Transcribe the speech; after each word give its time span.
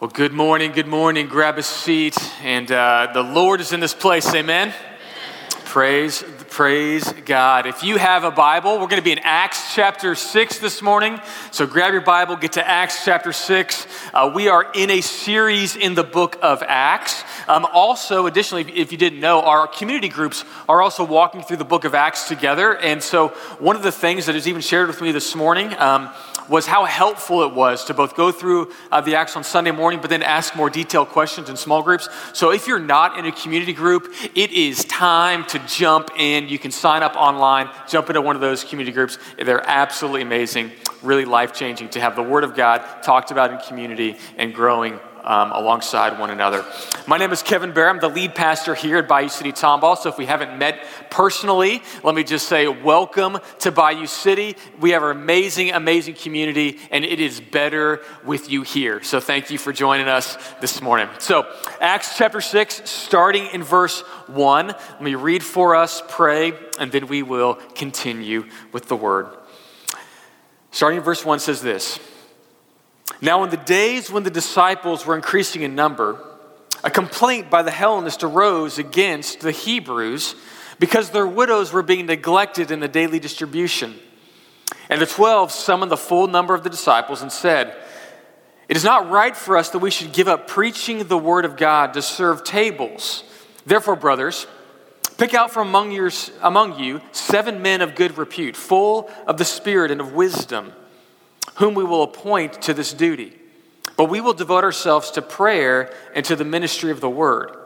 Well, 0.00 0.08
good 0.08 0.32
morning, 0.32 0.72
good 0.72 0.86
morning. 0.86 1.26
Grab 1.26 1.58
a 1.58 1.62
seat, 1.62 2.16
and 2.42 2.72
uh, 2.72 3.10
the 3.12 3.22
Lord 3.22 3.60
is 3.60 3.74
in 3.74 3.80
this 3.80 3.92
place. 3.92 4.26
Amen. 4.34 4.68
Amen. 4.68 4.74
Praise, 5.66 6.24
praise 6.48 7.12
God. 7.26 7.66
If 7.66 7.84
you 7.84 7.98
have 7.98 8.24
a 8.24 8.30
Bible, 8.30 8.72
we're 8.72 8.88
going 8.88 8.96
to 8.96 9.02
be 9.02 9.12
in 9.12 9.18
Acts 9.18 9.74
chapter 9.74 10.14
6 10.14 10.58
this 10.58 10.80
morning. 10.80 11.20
So 11.50 11.66
grab 11.66 11.92
your 11.92 12.00
Bible, 12.00 12.36
get 12.36 12.52
to 12.52 12.66
Acts 12.66 13.04
chapter 13.04 13.32
6. 13.32 13.86
Uh, 14.14 14.32
we 14.34 14.48
are 14.48 14.72
in 14.74 14.88
a 14.88 15.02
series 15.02 15.76
in 15.76 15.94
the 15.94 16.02
book 16.02 16.38
of 16.40 16.62
Acts. 16.66 17.22
Um, 17.46 17.66
also, 17.70 18.26
additionally, 18.26 18.62
if 18.74 18.92
you 18.92 18.98
didn't 18.98 19.20
know, 19.20 19.42
our 19.42 19.68
community 19.68 20.08
groups 20.08 20.46
are 20.66 20.80
also 20.80 21.04
walking 21.04 21.42
through 21.42 21.58
the 21.58 21.64
book 21.64 21.84
of 21.84 21.94
Acts 21.94 22.26
together. 22.26 22.74
And 22.74 23.02
so, 23.02 23.28
one 23.58 23.76
of 23.76 23.82
the 23.82 23.92
things 23.92 24.26
that 24.26 24.34
is 24.34 24.48
even 24.48 24.62
shared 24.62 24.88
with 24.88 25.02
me 25.02 25.12
this 25.12 25.36
morning, 25.36 25.74
um, 25.74 26.08
was 26.50 26.66
how 26.66 26.84
helpful 26.84 27.44
it 27.44 27.54
was 27.54 27.84
to 27.84 27.94
both 27.94 28.16
go 28.16 28.32
through 28.32 28.72
uh, 28.90 29.00
the 29.00 29.14
Acts 29.14 29.36
on 29.36 29.44
Sunday 29.44 29.70
morning, 29.70 30.00
but 30.00 30.10
then 30.10 30.22
ask 30.22 30.56
more 30.56 30.68
detailed 30.68 31.08
questions 31.08 31.48
in 31.48 31.56
small 31.56 31.80
groups. 31.80 32.08
So 32.32 32.50
if 32.50 32.66
you're 32.66 32.80
not 32.80 33.16
in 33.16 33.24
a 33.24 33.32
community 33.32 33.72
group, 33.72 34.12
it 34.34 34.50
is 34.50 34.84
time 34.84 35.44
to 35.46 35.60
jump 35.60 36.10
in. 36.16 36.48
You 36.48 36.58
can 36.58 36.72
sign 36.72 37.04
up 37.04 37.14
online, 37.14 37.70
jump 37.88 38.10
into 38.10 38.20
one 38.20 38.34
of 38.34 38.42
those 38.42 38.64
community 38.64 38.92
groups. 38.92 39.16
They're 39.38 39.64
absolutely 39.64 40.22
amazing, 40.22 40.72
really 41.02 41.24
life 41.24 41.54
changing 41.54 41.90
to 41.90 42.00
have 42.00 42.16
the 42.16 42.22
Word 42.22 42.42
of 42.42 42.56
God 42.56 42.84
talked 43.02 43.30
about 43.30 43.52
in 43.52 43.58
community 43.60 44.16
and 44.36 44.52
growing 44.52 44.98
um, 45.24 45.52
alongside 45.52 46.18
one 46.18 46.30
another. 46.30 46.64
My 47.06 47.18
name 47.18 47.32
is 47.32 47.42
Kevin 47.42 47.72
Bear. 47.72 47.88
I'm 47.88 48.00
the 48.00 48.08
lead 48.08 48.34
pastor 48.34 48.74
here 48.74 48.98
at 48.98 49.08
Bayou 49.08 49.28
City 49.28 49.52
Tomball. 49.52 49.96
So 49.96 50.08
if 50.08 50.18
we 50.18 50.26
haven't 50.26 50.58
met 50.58 50.84
personally, 51.10 51.82
let 52.02 52.14
me 52.14 52.24
just 52.24 52.48
say 52.48 52.68
welcome 52.68 53.38
to 53.60 53.72
Bayou 53.72 54.06
City. 54.06 54.56
We 54.80 54.90
have 54.90 55.02
an 55.02 55.10
amazing, 55.10 55.72
amazing 55.72 56.14
community, 56.14 56.78
and 56.90 57.04
it 57.04 57.20
is 57.20 57.40
better 57.40 58.02
with 58.24 58.50
you 58.50 58.62
here. 58.62 59.02
So 59.02 59.20
thank 59.20 59.50
you 59.50 59.58
for 59.58 59.72
joining 59.72 60.08
us 60.08 60.36
this 60.60 60.80
morning. 60.80 61.08
So, 61.18 61.46
Acts 61.80 62.16
chapter 62.16 62.40
6, 62.40 62.88
starting 62.88 63.46
in 63.52 63.62
verse 63.62 64.00
1. 64.28 64.66
Let 64.68 65.02
me 65.02 65.14
read 65.14 65.42
for 65.42 65.74
us, 65.74 66.02
pray, 66.08 66.52
and 66.78 66.92
then 66.92 67.06
we 67.06 67.22
will 67.22 67.54
continue 67.74 68.46
with 68.72 68.88
the 68.88 68.96
word. 68.96 69.26
Starting 70.70 70.98
in 70.98 71.04
verse 71.04 71.24
1 71.24 71.40
says 71.40 71.60
this. 71.60 71.98
Now, 73.20 73.44
in 73.44 73.50
the 73.50 73.56
days 73.56 74.10
when 74.10 74.22
the 74.22 74.30
disciples 74.30 75.04
were 75.04 75.14
increasing 75.14 75.62
in 75.62 75.74
number, 75.74 76.18
a 76.82 76.90
complaint 76.90 77.50
by 77.50 77.62
the 77.62 77.70
Hellenists 77.70 78.24
arose 78.24 78.78
against 78.78 79.40
the 79.40 79.52
Hebrews 79.52 80.34
because 80.78 81.10
their 81.10 81.26
widows 81.26 81.72
were 81.72 81.82
being 81.82 82.06
neglected 82.06 82.70
in 82.70 82.80
the 82.80 82.88
daily 82.88 83.18
distribution. 83.18 83.94
And 84.88 85.00
the 85.00 85.06
twelve 85.06 85.52
summoned 85.52 85.90
the 85.90 85.96
full 85.96 86.26
number 86.26 86.54
of 86.54 86.64
the 86.64 86.70
disciples 86.70 87.20
and 87.20 87.30
said, 87.30 87.76
It 88.68 88.76
is 88.76 88.84
not 88.84 89.10
right 89.10 89.36
for 89.36 89.58
us 89.58 89.70
that 89.70 89.80
we 89.80 89.90
should 89.90 90.12
give 90.12 90.26
up 90.26 90.48
preaching 90.48 91.06
the 91.06 91.18
word 91.18 91.44
of 91.44 91.56
God 91.56 91.92
to 91.94 92.02
serve 92.02 92.44
tables. 92.44 93.24
Therefore, 93.66 93.96
brothers, 93.96 94.46
pick 95.18 95.34
out 95.34 95.50
from 95.50 95.68
among, 95.68 96.10
among 96.40 96.78
you 96.78 97.02
seven 97.12 97.60
men 97.60 97.82
of 97.82 97.94
good 97.94 98.16
repute, 98.16 98.56
full 98.56 99.10
of 99.26 99.36
the 99.36 99.44
Spirit 99.44 99.90
and 99.90 100.00
of 100.00 100.14
wisdom 100.14 100.72
whom 101.56 101.74
we 101.74 101.84
will 101.84 102.02
appoint 102.02 102.62
to 102.62 102.74
this 102.74 102.92
duty. 102.92 103.36
But 103.96 104.08
we 104.08 104.20
will 104.20 104.32
devote 104.32 104.64
ourselves 104.64 105.10
to 105.12 105.22
prayer 105.22 105.92
and 106.14 106.24
to 106.24 106.36
the 106.36 106.44
ministry 106.44 106.90
of 106.90 107.00
the 107.00 107.10
word. 107.10 107.56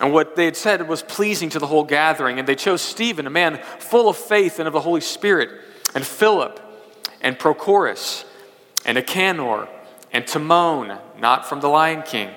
And 0.00 0.12
what 0.12 0.36
they 0.36 0.44
had 0.44 0.56
said 0.56 0.86
was 0.86 1.02
pleasing 1.02 1.50
to 1.50 1.58
the 1.58 1.66
whole 1.66 1.84
gathering. 1.84 2.38
And 2.38 2.46
they 2.46 2.54
chose 2.54 2.82
Stephen, 2.82 3.26
a 3.26 3.30
man 3.30 3.58
full 3.78 4.08
of 4.08 4.16
faith 4.16 4.58
and 4.58 4.66
of 4.66 4.74
the 4.74 4.80
Holy 4.80 5.00
Spirit, 5.00 5.50
and 5.94 6.06
Philip, 6.06 6.60
and 7.20 7.38
Prochorus, 7.38 8.24
and 8.84 8.96
Nicanor, 8.96 9.68
and 10.12 10.26
Timon, 10.26 10.98
not 11.18 11.48
from 11.48 11.60
the 11.60 11.68
Lion 11.68 12.02
King. 12.02 12.30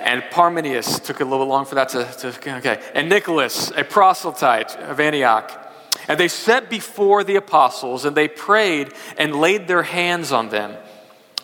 And 0.00 0.22
Parmenius 0.30 1.00
took 1.00 1.20
a 1.20 1.24
little 1.24 1.46
long 1.46 1.64
for 1.64 1.74
that 1.74 1.90
to, 1.90 2.04
to 2.04 2.56
okay. 2.56 2.82
And 2.94 3.08
Nicholas, 3.08 3.70
a 3.76 3.84
proselyte 3.84 4.76
of 4.76 5.00
Antioch 5.00 5.67
and 6.08 6.18
they 6.18 6.28
set 6.28 6.70
before 6.70 7.22
the 7.22 7.36
apostles, 7.36 8.04
and 8.04 8.16
they 8.16 8.26
prayed 8.26 8.92
and 9.16 9.36
laid 9.36 9.68
their 9.68 9.82
hands 9.82 10.32
on 10.32 10.48
them. 10.48 10.76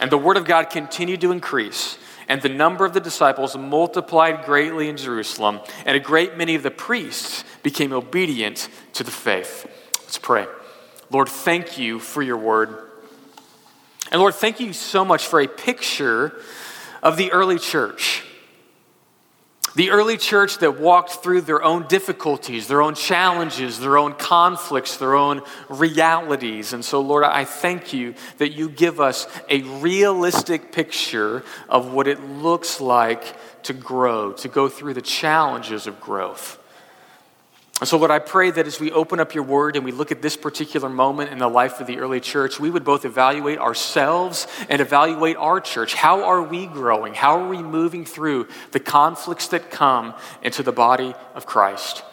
And 0.01 0.11
the 0.11 0.19
word 0.19 0.37
of 0.37 0.47
God 0.47 0.71
continued 0.71 1.21
to 1.21 1.31
increase, 1.31 1.99
and 2.27 2.43
the 2.43 2.49
number 2.49 2.85
of 2.85 2.95
the 2.95 3.01
disciples 3.01 3.57
multiplied 3.57 4.45
greatly 4.45 4.89
in 4.89 4.97
Jerusalem, 4.97 5.61
and 5.85 5.97
a 5.97 6.01
great 6.01 6.37
many 6.37 6.55
of 6.55 6.63
the 6.63 6.71
priests 6.71 7.45
became 7.63 7.93
obedient 7.93 8.69
to 8.95 9.05
the 9.05 9.11
faith. 9.11 9.67
Let's 10.01 10.19
pray. 10.19 10.47
Lord, 11.11 11.29
thank 11.29 11.79
you 11.79 12.01
for 12.01 12.23
your 12.23 12.39
word. 12.39 12.91
And 14.11 14.21
Lord, 14.21 14.35
thank 14.35 14.61
you 14.61 14.73
so 14.73 15.05
much 15.05 15.27
for 15.27 15.41
a 15.41 15.47
picture 15.47 16.41
of 17.03 17.17
the 17.17 17.31
early 17.33 17.59
church. 17.59 18.25
The 19.77 19.91
early 19.91 20.17
church 20.17 20.59
that 20.59 20.79
walked 20.79 21.11
through 21.11 21.41
their 21.43 21.63
own 21.63 21.89
difficulties, 21.89 22.69
their 22.69 22.81
own 22.81 22.95
challenges, 22.95 23.81
their 23.81 23.99
own 23.99 24.15
conflicts, 24.15 24.99
their 24.99 25.17
own 25.17 25.43
realities. 25.69 26.73
And 26.73 26.85
so, 26.85 27.01
Lord, 27.01 27.25
I 27.25 27.45
thank 27.45 27.93
you 27.93 28.15
that 28.39 28.51
you 28.51 28.69
give 28.69 29.01
us 29.01 29.27
a 29.49 29.63
realistic 29.63 30.71
picture 30.71 31.43
of 31.69 31.93
what 31.93 32.07
it 32.07 32.23
looks 32.23 32.81
like 32.81 33.37
to 33.65 33.73
grow, 33.73 34.33
to 34.35 34.49
go 34.49 34.69
through 34.69 34.95
the 34.95 35.03
challenges 35.03 35.89
of 35.89 36.01
growth. 36.01 36.59
And 37.81 37.89
so, 37.89 37.99
Lord, 37.99 38.13
I 38.13 38.21
pray 38.21 38.53
that 38.53 38.69
as 38.69 38.79
we 38.79 38.93
open 38.93 39.19
up 39.19 39.35
your 39.35 39.43
word 39.43 39.75
and 39.75 39.85
we 39.85 39.91
look 39.91 40.13
at 40.13 40.23
this 40.23 40.37
particular 40.37 40.89
moment 40.89 41.33
in 41.33 41.39
the 41.39 41.49
life 41.49 41.81
of 41.81 41.89
the 41.89 41.99
early 41.99 42.21
church, 42.21 42.61
we 42.61 42.71
would 42.71 42.85
both 42.85 43.05
evaluate 43.05 43.59
ourselves 43.59 44.47
and 44.69 44.81
evaluate 44.81 45.37
our 45.37 45.61
church. 45.61 45.95
How 45.95 46.23
are 46.23 46.41
we 46.41 46.67
growing? 46.67 47.15
How 47.15 47.41
are 47.41 47.49
we 47.49 47.63
moving 47.63 48.05
through 48.05 48.47
the 48.71 48.79
conflicts 48.79 49.49
that 49.49 49.73
come 49.73 50.15
into 50.41 50.63
the 50.63 50.71
body 50.71 51.15
of 51.35 51.47
Christ? 51.47 52.05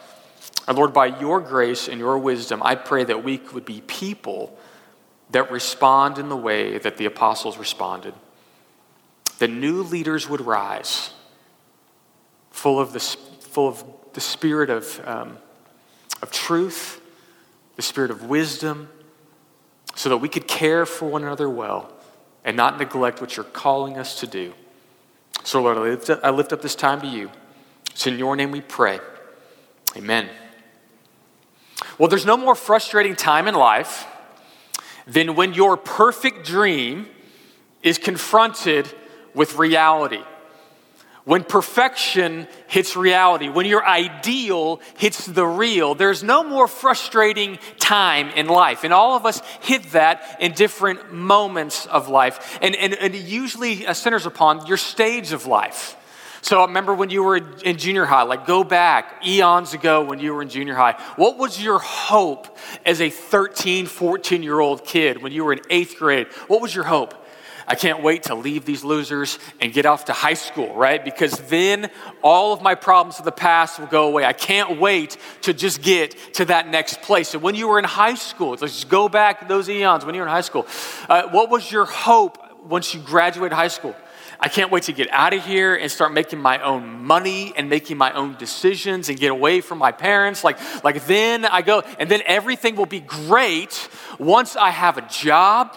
And 0.66 0.76
Lord, 0.76 0.92
by 0.92 1.06
your 1.06 1.40
grace 1.40 1.86
and 1.86 1.98
your 2.00 2.18
wisdom, 2.18 2.60
I 2.64 2.74
pray 2.74 3.04
that 3.04 3.22
we 3.22 3.40
would 3.52 3.64
be 3.64 3.82
people 3.82 4.58
that 5.30 5.50
respond 5.52 6.18
in 6.18 6.28
the 6.28 6.36
way 6.36 6.76
that 6.78 6.96
the 6.96 7.06
apostles 7.06 7.56
responded. 7.56 8.14
That 9.38 9.48
new 9.48 9.84
leaders 9.84 10.28
would 10.28 10.40
rise, 10.40 11.10
full 12.50 12.80
of 12.80 12.92
the, 12.92 13.00
full 13.00 13.68
of 13.68 13.84
the 14.12 14.20
spirit 14.20 14.68
of. 14.68 15.00
Um, 15.06 15.38
of 16.22 16.30
truth, 16.30 17.00
the 17.76 17.82
spirit 17.82 18.10
of 18.10 18.24
wisdom, 18.24 18.88
so 19.94 20.08
that 20.08 20.18
we 20.18 20.28
could 20.28 20.48
care 20.48 20.86
for 20.86 21.08
one 21.08 21.22
another 21.22 21.50
well 21.50 21.92
and 22.44 22.56
not 22.56 22.78
neglect 22.78 23.20
what 23.20 23.36
you're 23.36 23.44
calling 23.44 23.98
us 23.98 24.20
to 24.20 24.26
do. 24.26 24.54
So, 25.44 25.60
Lord, 25.62 25.76
I 25.76 26.30
lift 26.30 26.52
up, 26.52 26.62
this 26.62 26.74
time 26.74 27.00
to 27.00 27.06
you. 27.06 27.30
It's 27.90 28.06
in 28.06 28.18
your 28.18 28.36
name 28.36 28.52
we 28.52 28.60
pray. 28.60 29.00
Amen. 29.96 30.28
Well, 31.98 32.08
there's 32.08 32.24
no 32.24 32.36
more 32.36 32.54
frustrating 32.54 33.16
time 33.16 33.48
in 33.48 33.54
life 33.54 34.06
than 35.06 35.34
when 35.34 35.52
your 35.52 35.76
perfect 35.76 36.46
dream 36.46 37.08
is 37.82 37.98
confronted 37.98 38.88
with 39.34 39.56
reality. 39.56 40.22
When 41.24 41.44
perfection 41.44 42.48
hits 42.66 42.96
reality, 42.96 43.48
when 43.48 43.64
your 43.66 43.86
ideal 43.86 44.80
hits 44.98 45.24
the 45.24 45.46
real, 45.46 45.94
there's 45.94 46.24
no 46.24 46.42
more 46.42 46.66
frustrating 46.66 47.60
time 47.78 48.30
in 48.30 48.48
life. 48.48 48.82
And 48.82 48.92
all 48.92 49.14
of 49.14 49.24
us 49.24 49.40
hit 49.60 49.92
that 49.92 50.38
in 50.40 50.52
different 50.52 51.12
moments 51.12 51.86
of 51.86 52.08
life. 52.08 52.58
And, 52.60 52.74
and, 52.74 52.94
and 52.94 53.14
it 53.14 53.24
usually 53.24 53.86
uh, 53.86 53.94
centers 53.94 54.26
upon 54.26 54.66
your 54.66 54.76
stage 54.76 55.30
of 55.32 55.46
life. 55.46 55.96
So 56.40 56.60
I 56.60 56.66
remember 56.66 56.92
when 56.92 57.08
you 57.08 57.22
were 57.22 57.36
in 57.36 57.78
junior 57.78 58.04
high, 58.04 58.24
like 58.24 58.44
go 58.44 58.64
back 58.64 59.24
eons 59.24 59.74
ago 59.74 60.04
when 60.04 60.18
you 60.18 60.34
were 60.34 60.42
in 60.42 60.48
junior 60.48 60.74
high. 60.74 61.00
What 61.14 61.38
was 61.38 61.62
your 61.62 61.78
hope 61.78 62.58
as 62.84 63.00
a 63.00 63.10
13, 63.10 63.86
14 63.86 64.42
year 64.42 64.58
old 64.58 64.84
kid 64.84 65.22
when 65.22 65.30
you 65.30 65.44
were 65.44 65.52
in 65.52 65.60
eighth 65.70 65.98
grade? 65.98 66.26
What 66.48 66.60
was 66.60 66.74
your 66.74 66.82
hope? 66.82 67.14
I 67.66 67.74
can't 67.74 68.02
wait 68.02 68.24
to 68.24 68.34
leave 68.34 68.64
these 68.64 68.84
losers 68.84 69.38
and 69.60 69.72
get 69.72 69.86
off 69.86 70.06
to 70.06 70.12
high 70.12 70.34
school, 70.34 70.74
right? 70.74 71.04
Because 71.04 71.32
then 71.48 71.90
all 72.22 72.52
of 72.52 72.62
my 72.62 72.74
problems 72.74 73.18
of 73.18 73.24
the 73.24 73.32
past 73.32 73.78
will 73.78 73.86
go 73.86 74.08
away. 74.08 74.24
I 74.24 74.32
can't 74.32 74.80
wait 74.80 75.16
to 75.42 75.54
just 75.54 75.82
get 75.82 76.16
to 76.34 76.44
that 76.46 76.68
next 76.68 77.02
place. 77.02 77.28
So 77.28 77.38
when 77.38 77.54
you 77.54 77.68
were 77.68 77.78
in 77.78 77.84
high 77.84 78.14
school, 78.14 78.56
let's 78.60 78.84
go 78.84 79.08
back 79.08 79.48
those 79.48 79.68
eons 79.68 80.04
when 80.04 80.14
you 80.14 80.20
were 80.20 80.26
in 80.26 80.32
high 80.32 80.40
school. 80.40 80.66
Uh, 81.08 81.28
what 81.30 81.50
was 81.50 81.70
your 81.70 81.84
hope 81.84 82.38
once 82.64 82.94
you 82.94 83.00
graduated 83.00 83.52
high 83.52 83.68
school? 83.68 83.94
I 84.42 84.48
can't 84.48 84.72
wait 84.72 84.84
to 84.84 84.92
get 84.92 85.08
out 85.12 85.32
of 85.34 85.46
here 85.46 85.76
and 85.76 85.88
start 85.88 86.12
making 86.12 86.40
my 86.40 86.60
own 86.64 87.04
money 87.04 87.52
and 87.56 87.70
making 87.70 87.96
my 87.96 88.12
own 88.12 88.34
decisions 88.38 89.08
and 89.08 89.16
get 89.16 89.30
away 89.30 89.60
from 89.60 89.78
my 89.78 89.92
parents. 89.92 90.42
Like, 90.42 90.58
like 90.82 91.06
then 91.06 91.44
I 91.44 91.62
go, 91.62 91.84
and 92.00 92.10
then 92.10 92.22
everything 92.26 92.74
will 92.74 92.86
be 92.86 92.98
great 92.98 93.88
once 94.18 94.56
I 94.56 94.70
have 94.70 94.98
a 94.98 95.02
job 95.02 95.76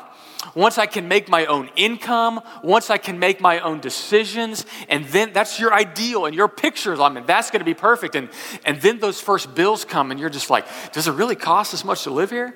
once 0.55 0.77
I 0.77 0.85
can 0.85 1.07
make 1.07 1.27
my 1.27 1.45
own 1.45 1.69
income, 1.75 2.41
once 2.63 2.89
I 2.89 2.97
can 2.97 3.19
make 3.19 3.41
my 3.41 3.59
own 3.59 3.81
decisions, 3.81 4.65
and 4.87 5.05
then 5.05 5.33
that's 5.33 5.59
your 5.59 5.73
ideal 5.73 6.25
and 6.25 6.33
your 6.33 6.47
pictures. 6.47 6.99
I 6.99 7.09
mean, 7.09 7.25
that's 7.25 7.51
going 7.51 7.59
to 7.59 7.65
be 7.65 7.73
perfect. 7.73 8.15
And, 8.15 8.29
and 8.63 8.81
then 8.81 8.99
those 8.99 9.19
first 9.19 9.53
bills 9.53 9.83
come, 9.83 10.11
and 10.11 10.19
you're 10.19 10.29
just 10.29 10.49
like, 10.49 10.65
does 10.93 11.07
it 11.07 11.11
really 11.11 11.35
cost 11.35 11.71
this 11.71 11.83
much 11.83 12.03
to 12.03 12.11
live 12.11 12.31
here? 12.31 12.55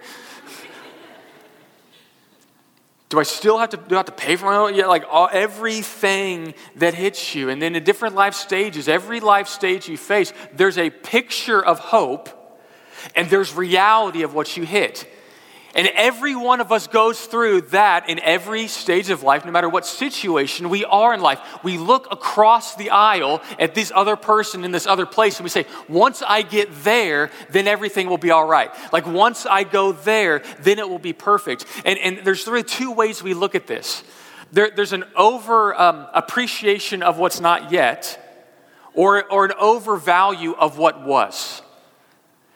Do 3.09 3.19
I 3.19 3.23
still 3.23 3.57
have 3.57 3.69
to 3.69 3.77
do 3.77 3.95
I 3.95 3.97
have 3.97 4.05
to 4.05 4.11
pay 4.11 4.35
for 4.35 4.45
my 4.45 4.55
own? 4.55 4.75
Yeah, 4.75 4.85
like 4.85 5.03
all, 5.09 5.27
everything 5.31 6.53
that 6.75 6.93
hits 6.93 7.33
you, 7.33 7.49
and 7.49 7.59
then 7.59 7.75
in 7.75 7.83
different 7.83 8.13
life 8.13 8.35
stages, 8.35 8.87
every 8.87 9.19
life 9.19 9.47
stage 9.47 9.89
you 9.89 9.97
face, 9.97 10.31
there's 10.53 10.77
a 10.77 10.91
picture 10.91 11.59
of 11.63 11.79
hope, 11.79 12.29
and 13.15 13.27
there's 13.27 13.55
reality 13.55 14.21
of 14.21 14.35
what 14.35 14.55
you 14.55 14.63
hit. 14.63 15.09
And 15.75 15.87
every 15.93 16.35
one 16.35 16.61
of 16.61 16.71
us 16.71 16.87
goes 16.87 17.25
through 17.25 17.61
that 17.61 18.09
in 18.09 18.19
every 18.19 18.67
stage 18.67 19.09
of 19.09 19.23
life, 19.23 19.45
no 19.45 19.51
matter 19.51 19.69
what 19.69 19.85
situation 19.85 20.69
we 20.69 20.83
are 20.85 21.13
in 21.13 21.21
life. 21.21 21.39
We 21.63 21.77
look 21.77 22.07
across 22.11 22.75
the 22.75 22.89
aisle 22.89 23.41
at 23.59 23.75
this 23.75 23.91
other 23.93 24.15
person 24.15 24.63
in 24.63 24.71
this 24.71 24.87
other 24.87 25.05
place 25.05 25.37
and 25.37 25.43
we 25.43 25.49
say, 25.49 25.65
once 25.87 26.23
I 26.25 26.41
get 26.41 26.69
there, 26.83 27.29
then 27.49 27.67
everything 27.67 28.09
will 28.09 28.17
be 28.17 28.31
all 28.31 28.47
right. 28.47 28.71
Like 28.91 29.05
once 29.05 29.45
I 29.45 29.63
go 29.63 29.91
there, 29.91 30.39
then 30.59 30.79
it 30.79 30.89
will 30.89 30.99
be 30.99 31.13
perfect. 31.13 31.65
And, 31.85 31.99
and 31.99 32.25
there's 32.25 32.47
really 32.47 32.63
two 32.63 32.91
ways 32.91 33.21
we 33.21 33.33
look 33.33 33.53
at 33.53 33.67
this 33.67 34.03
there, 34.51 34.71
there's 34.71 34.93
an 34.93 35.05
over 35.15 35.79
um, 35.79 36.07
appreciation 36.13 37.03
of 37.03 37.17
what's 37.17 37.39
not 37.39 37.71
yet, 37.71 38.25
or, 38.93 39.31
or 39.31 39.45
an 39.45 39.53
overvalue 39.59 40.53
of 40.53 40.77
what 40.77 41.05
was. 41.05 41.61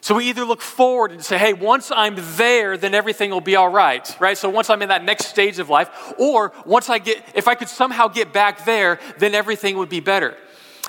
So 0.03 0.15
we 0.15 0.25
either 0.25 0.43
look 0.43 0.61
forward 0.61 1.13
and 1.13 1.23
say, 1.23 1.37
hey, 1.37 1.53
once 1.53 1.89
I'm 1.89 2.15
there, 2.35 2.75
then 2.75 2.93
everything 2.93 3.29
will 3.29 3.39
be 3.39 3.55
all 3.55 3.69
right, 3.69 4.05
right? 4.19 4.37
So 4.37 4.49
once 4.49 4.69
I'm 4.69 4.81
in 4.81 4.89
that 4.89 5.01
next 5.01 5.27
stage 5.27 5.59
of 5.59 5.69
life, 5.69 5.89
or 6.17 6.51
once 6.65 6.89
I 6.89 6.99
get, 6.99 7.23
if 7.35 7.47
I 7.47 7.55
could 7.55 7.69
somehow 7.69 8.09
get 8.09 8.33
back 8.33 8.65
there, 8.65 8.99
then 9.19 9.33
everything 9.33 9.77
would 9.77 9.87
be 9.87 10.01
better. 10.01 10.35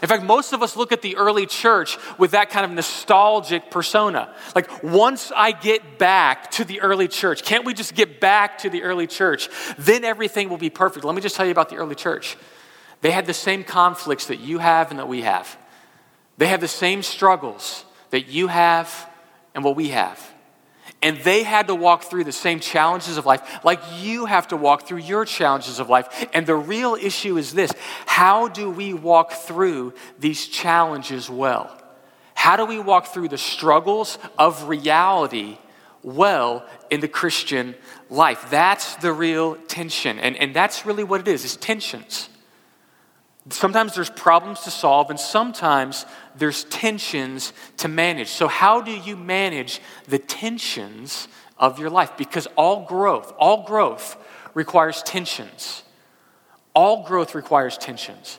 In 0.02 0.08
fact, 0.08 0.25
most 0.25 0.52
of 0.52 0.64
us 0.64 0.75
look 0.75 0.90
at 0.90 1.00
the 1.00 1.14
early 1.14 1.46
church 1.46 1.96
with 2.19 2.32
that 2.32 2.50
kind 2.50 2.64
of 2.64 2.72
nostalgic 2.72 3.70
persona. 3.70 4.34
Like, 4.52 4.82
once 4.82 5.31
I 5.31 5.52
get 5.52 5.96
back 5.96 6.50
to 6.50 6.64
the 6.64 6.81
early 6.81 7.06
church, 7.06 7.44
can't 7.44 7.64
we 7.64 7.72
just 7.72 7.94
get 7.94 8.19
back 8.20 8.58
to 8.58 8.69
the 8.69 8.82
early 8.82 9.06
church? 9.06 9.49
Then 9.78 10.02
everything 10.02 10.49
will 10.49 10.56
be 10.56 10.70
perfect. 10.70 11.05
Let 11.05 11.14
me 11.14 11.22
just 11.22 11.37
tell 11.37 11.46
you 11.46 11.52
about 11.52 11.69
the 11.69 11.76
early 11.76 11.94
church. 11.94 12.37
They 13.00 13.12
had 13.12 13.26
the 13.26 13.32
same 13.32 13.62
conflicts 13.62 14.26
that 14.26 14.40
you 14.40 14.58
have 14.58 14.90
and 14.90 14.99
that 14.99 15.06
we 15.06 15.22
have, 15.22 15.56
they 16.37 16.49
had 16.49 16.60
the 16.60 16.67
same 16.67 17.05
struggles 17.05 17.84
that 18.14 18.28
you 18.28 18.46
have 18.46 19.11
and 19.56 19.64
what 19.64 19.75
we 19.75 19.88
have. 19.88 20.32
And 21.02 21.16
they 21.19 21.43
had 21.43 21.66
to 21.66 21.75
walk 21.75 22.05
through 22.05 22.22
the 22.22 22.31
same 22.31 22.61
challenges 22.61 23.16
of 23.16 23.26
life 23.26 23.64
like 23.64 23.81
you 23.99 24.26
have 24.26 24.46
to 24.49 24.56
walk 24.56 24.87
through 24.87 24.99
your 24.99 25.25
challenges 25.25 25.81
of 25.81 25.88
life. 25.88 26.28
And 26.32 26.46
the 26.46 26.55
real 26.55 26.94
issue 26.94 27.37
is 27.38 27.52
this 27.55 27.72
how 28.06 28.46
do 28.46 28.70
we 28.70 28.94
walk 28.94 29.32
through 29.32 29.94
these 30.20 30.46
challenges 30.46 31.28
well? 31.28 31.76
How 32.34 32.55
do 32.56 32.64
we 32.66 32.78
walk 32.78 33.08
through 33.08 33.31
the 33.31 33.37
struggles 33.37 34.17
of 34.38 34.69
reality 34.69 35.58
well 36.05 36.64
in 36.90 37.00
the 37.00 37.08
Christian 37.08 37.75
life? 38.10 38.49
That's 38.49 38.94
the 38.94 39.12
real 39.12 39.56
tension. 39.67 40.20
And, 40.20 40.37
and 40.37 40.55
that's 40.55 40.87
really 40.87 41.02
what 41.02 41.20
it 41.20 41.26
is, 41.26 41.44
is 41.44 41.56
tensions. 41.56 42.28
Sometimes 43.50 43.94
there's 43.94 44.11
problems 44.11 44.61
to 44.61 44.70
solve, 44.70 45.11
and 45.11 45.20
sometimes 45.20 46.06
there's 46.35 46.64
tensions 46.64 47.52
to 47.79 47.88
manage. 47.88 48.29
So, 48.29 48.49
how 48.49 48.81
do 48.81 48.91
you 48.91 49.17
manage 49.17 49.81
the 50.08 50.19
tensions 50.19 51.29
of 51.58 51.79
your 51.79 51.91
life? 51.91 52.17
Because 52.17 52.46
all 52.56 52.87
growth, 52.87 53.32
all 53.38 53.64
growth 53.64 54.17
requires 54.55 55.02
tensions. 55.02 55.82
All 56.75 57.05
growth 57.05 57.35
requires 57.35 57.76
tensions. 57.76 58.38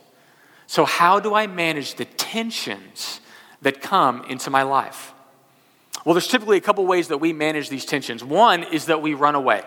So, 0.65 0.85
how 0.85 1.19
do 1.19 1.35
I 1.35 1.45
manage 1.45 1.95
the 1.95 2.05
tensions 2.05 3.21
that 3.61 3.81
come 3.81 4.25
into 4.27 4.49
my 4.49 4.63
life? 4.63 5.13
Well, 6.03 6.15
there's 6.15 6.27
typically 6.27 6.57
a 6.57 6.61
couple 6.61 6.85
ways 6.85 7.09
that 7.09 7.19
we 7.19 7.31
manage 7.31 7.69
these 7.69 7.85
tensions. 7.85 8.23
One 8.23 8.63
is 8.63 8.85
that 8.85 9.01
we 9.01 9.13
run 9.13 9.35
away. 9.35 9.61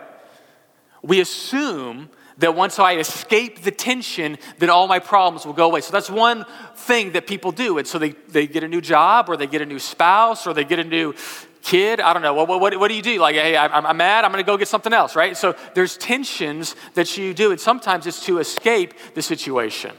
We 1.02 1.20
assume 1.20 2.10
that 2.38 2.54
once 2.54 2.78
I 2.78 2.96
escape 2.96 3.62
the 3.62 3.70
tension, 3.70 4.38
then 4.58 4.70
all 4.70 4.86
my 4.86 5.00
problems 5.00 5.44
will 5.44 5.52
go 5.52 5.66
away. 5.66 5.80
So 5.80 5.92
that's 5.92 6.08
one 6.08 6.46
thing 6.74 7.12
that 7.12 7.26
people 7.26 7.52
do. 7.52 7.78
And 7.78 7.86
so 7.86 7.98
they, 7.98 8.10
they 8.28 8.46
get 8.46 8.62
a 8.62 8.68
new 8.68 8.80
job, 8.80 9.28
or 9.28 9.36
they 9.36 9.46
get 9.46 9.60
a 9.60 9.66
new 9.66 9.78
spouse, 9.78 10.46
or 10.46 10.54
they 10.54 10.64
get 10.64 10.78
a 10.78 10.84
new 10.84 11.14
kid. 11.62 12.00
I 12.00 12.12
don't 12.12 12.22
know. 12.22 12.34
What, 12.34 12.48
what, 12.48 12.78
what 12.78 12.88
do 12.88 12.94
you 12.94 13.02
do? 13.02 13.18
Like, 13.18 13.34
hey, 13.34 13.56
I'm, 13.56 13.84
I'm 13.84 13.96
mad. 13.96 14.24
I'm 14.24 14.30
going 14.30 14.42
to 14.42 14.46
go 14.46 14.56
get 14.56 14.68
something 14.68 14.92
else, 14.92 15.16
right? 15.16 15.36
So 15.36 15.56
there's 15.74 15.96
tensions 15.96 16.76
that 16.94 17.16
you 17.16 17.34
do. 17.34 17.50
And 17.50 17.60
sometimes 17.60 18.06
it's 18.06 18.24
to 18.26 18.38
escape 18.38 18.94
the 19.14 19.22
situation. 19.22 19.92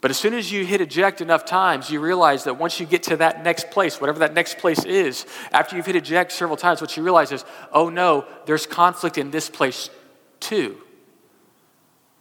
But 0.00 0.10
as 0.10 0.18
soon 0.18 0.34
as 0.34 0.52
you 0.52 0.66
hit 0.66 0.80
eject 0.80 1.20
enough 1.20 1.44
times, 1.44 1.90
you 1.90 2.00
realize 2.00 2.44
that 2.44 2.58
once 2.58 2.78
you 2.78 2.86
get 2.86 3.04
to 3.04 3.16
that 3.18 3.42
next 3.42 3.70
place, 3.70 4.00
whatever 4.00 4.18
that 4.18 4.34
next 4.34 4.58
place 4.58 4.84
is, 4.84 5.26
after 5.52 5.74
you've 5.74 5.86
hit 5.86 5.96
eject 5.96 6.32
several 6.32 6.56
times, 6.56 6.80
what 6.80 6.96
you 6.96 7.02
realize 7.02 7.32
is, 7.32 7.44
oh 7.72 7.88
no, 7.88 8.26
there's 8.44 8.66
conflict 8.66 9.16
in 9.16 9.30
this 9.30 9.48
place 9.48 9.90
too. 10.38 10.76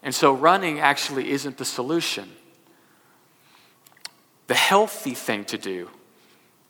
And 0.05 0.13
so 0.13 0.33
running 0.33 0.79
actually 0.79 1.31
isn't 1.31 1.57
the 1.57 1.65
solution. 1.65 2.31
The 4.45 4.53
healthy 4.53 5.15
thing 5.15 5.45
to 5.45 5.57
do 5.57 5.89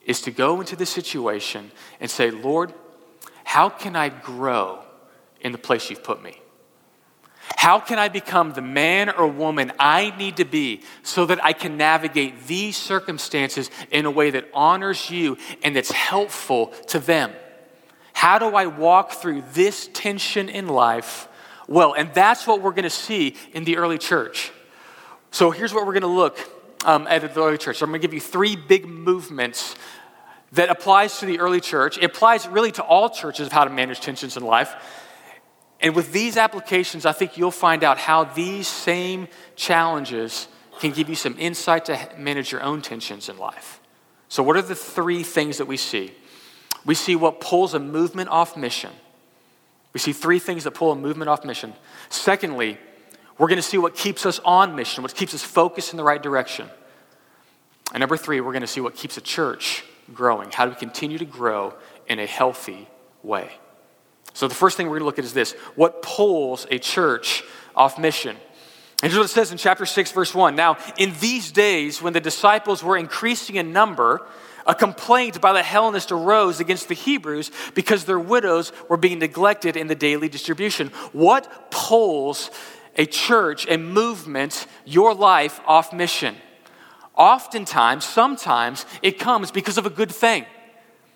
is 0.06 0.22
to 0.22 0.32
go 0.32 0.62
into 0.62 0.78
the 0.78 0.86
situation 0.86 1.72
and 2.00 2.10
say, 2.10 2.32
Lord, 2.32 2.74
how 3.44 3.68
can 3.68 3.98
I 3.98 4.08
grow 4.08 4.80
in 5.42 5.52
the 5.52 5.58
place 5.58 5.90
you've 5.90 6.04
put 6.04 6.24
me? 6.24 6.40
How 7.58 7.80
can 7.80 8.00
I 8.00 8.08
become 8.08 8.54
the 8.54 8.62
man 8.62 9.10
or 9.10 9.28
woman 9.28 9.74
I 9.78 10.16
need 10.18 10.38
to 10.38 10.46
be 10.46 10.84
so 11.04 11.26
that 11.26 11.44
I 11.44 11.52
can 11.52 11.76
navigate 11.76 12.48
these 12.48 12.78
circumstances 12.78 13.70
in 13.92 14.06
a 14.06 14.12
way 14.12 14.32
that 14.32 14.50
honors 14.54 15.10
you 15.10 15.38
and 15.62 15.76
that's 15.76 15.92
helpful 15.92 16.68
to 16.88 17.00
them? 17.00 17.34
How 18.14 18.40
do 18.40 18.56
I 18.56 18.68
walk 18.68 19.12
through 19.12 19.44
this 19.52 19.90
tension 19.94 20.48
in 20.48 20.68
life 20.68 21.28
well. 21.68 21.94
And 21.94 22.14
that's 22.14 22.48
what 22.48 22.62
we're 22.62 22.72
going 22.72 22.84
to 22.84 22.90
see 22.90 23.36
in 23.54 23.64
the 23.64 23.78
early 23.78 23.98
church. 23.98 24.52
So 25.32 25.52
here's 25.52 25.74
what 25.74 25.86
we're 25.86 25.94
going 25.94 26.02
to 26.02 26.08
look 26.08 26.38
um, 26.86 27.08
at 27.08 27.22
the 27.22 27.42
early 27.42 27.58
church. 27.58 27.78
So 27.78 27.86
I'm 27.86 27.92
going 27.92 28.02
to 28.02 28.08
give 28.08 28.14
you 28.14 28.22
three 28.22 28.56
big 28.56 28.86
movements 28.86 29.76
that 30.54 30.70
applies 30.70 31.20
to 31.20 31.26
the 31.26 31.40
early 31.40 31.60
church. 31.60 31.98
It 31.98 32.06
applies 32.06 32.48
really 32.48 32.72
to 32.74 32.84
all 32.84 33.10
churches 33.10 33.48
of 33.48 33.54
how 33.54 33.66
to 33.66 33.70
manage 33.70 34.00
tensions 34.00 34.38
in 34.38 34.44
life. 34.44 34.74
And 35.82 35.96
with 35.96 36.12
these 36.14 36.38
applications, 36.38 37.06
I 37.06 37.12
think 37.12 37.38
you'll 37.38 37.52
find 37.52 37.84
out 37.84 37.98
how 37.98 38.24
these 38.24 38.68
same 38.68 39.28
challenges 39.56 40.48
can 40.80 40.92
give 40.92 41.10
you 41.10 41.16
some 41.16 41.36
insight 41.38 41.86
to 41.86 42.10
manage 42.18 42.52
your 42.52 42.62
own 42.62 42.82
tensions 42.82 43.30
in 43.30 43.38
life. 43.38 43.82
So, 44.30 44.44
what 44.44 44.56
are 44.56 44.62
the 44.62 44.76
three 44.76 45.24
things 45.24 45.58
that 45.58 45.66
we 45.66 45.78
see? 45.78 46.12
We 46.86 46.96
see 46.96 47.16
what 47.16 47.40
pulls 47.42 47.74
a 47.74 47.80
movement 47.80 48.30
off 48.30 48.56
mission. 48.56 48.92
We 49.96 50.00
see 50.02 50.12
three 50.12 50.40
things 50.40 50.66
that 50.66 50.72
pull 50.72 50.92
a 50.92 50.96
movement 50.96 51.30
off 51.30 51.46
mission. 51.46 51.74
Secondly, 52.10 52.78
we're 53.38 53.48
going 53.48 53.56
to 53.56 53.64
see 53.64 53.78
what 53.78 53.96
keeps 53.96 54.26
us 54.26 54.42
on 54.44 54.76
mission, 54.76 55.04
what 55.04 55.16
keeps 55.16 55.34
us 55.34 55.42
focused 55.42 55.94
in 55.94 55.98
the 55.98 56.04
right 56.04 56.22
direction. 56.22 56.70
And 57.94 58.02
number 58.02 58.18
three, 58.18 58.42
we're 58.42 58.52
going 58.52 58.60
to 58.60 58.68
see 58.68 58.82
what 58.82 58.96
keeps 58.96 59.16
a 59.16 59.22
church 59.22 59.86
growing. 60.14 60.52
How 60.52 60.66
do 60.66 60.72
we 60.72 60.76
continue 60.76 61.18
to 61.18 61.24
grow 61.24 61.76
in 62.08 62.20
a 62.20 62.26
healthy 62.26 62.90
way? 63.24 63.54
So, 64.34 64.50
the 64.50 64.54
first 64.54 64.76
thing 64.76 64.88
we're 64.88 65.00
going 65.00 65.04
to 65.04 65.06
look 65.06 65.20
at 65.20 65.24
is 65.24 65.32
this 65.32 65.54
what 65.76 66.02
pulls 66.02 66.68
a 66.70 66.78
church 66.78 67.46
off 67.74 67.98
mission? 67.98 68.36
And 69.02 69.14
here's 69.14 69.18
what 69.18 69.32
it 69.32 69.34
says 69.34 69.54
in 69.54 69.58
chapter 69.58 69.86
6, 69.86 70.12
verse 70.12 70.36
1. 70.36 70.58
Now, 70.58 70.78
in 70.98 71.14
these 71.22 71.54
days, 71.54 72.02
when 72.02 72.12
the 72.12 72.20
disciples 72.20 72.84
were 72.84 72.98
increasing 72.98 73.56
in 73.56 73.72
number, 73.72 74.28
a 74.66 74.76
complaint 74.76 75.40
by 75.42 75.54
the 75.54 75.64
Hellenists 75.64 76.12
arose 76.12 76.60
against 76.60 76.88
the 76.88 76.96
Hebrews 76.96 77.52
because 77.74 78.06
their 78.06 78.20
widows 78.20 78.72
were 78.90 78.98
being 78.98 79.20
neglected 79.20 79.78
in 79.78 79.88
the 79.88 79.96
daily 79.96 80.30
distribution. 80.30 80.90
What 81.12 81.72
pulls 81.72 82.50
a 82.96 83.06
church, 83.06 83.68
a 83.70 83.78
movement, 83.78 84.68
your 84.86 85.14
life 85.14 85.60
off 85.68 85.94
mission? 85.94 86.36
Oftentimes, 87.16 88.04
sometimes, 88.04 88.86
it 89.02 89.20
comes 89.20 89.52
because 89.52 89.78
of 89.78 89.86
a 89.86 89.90
good 89.90 90.12
thing. 90.12 90.46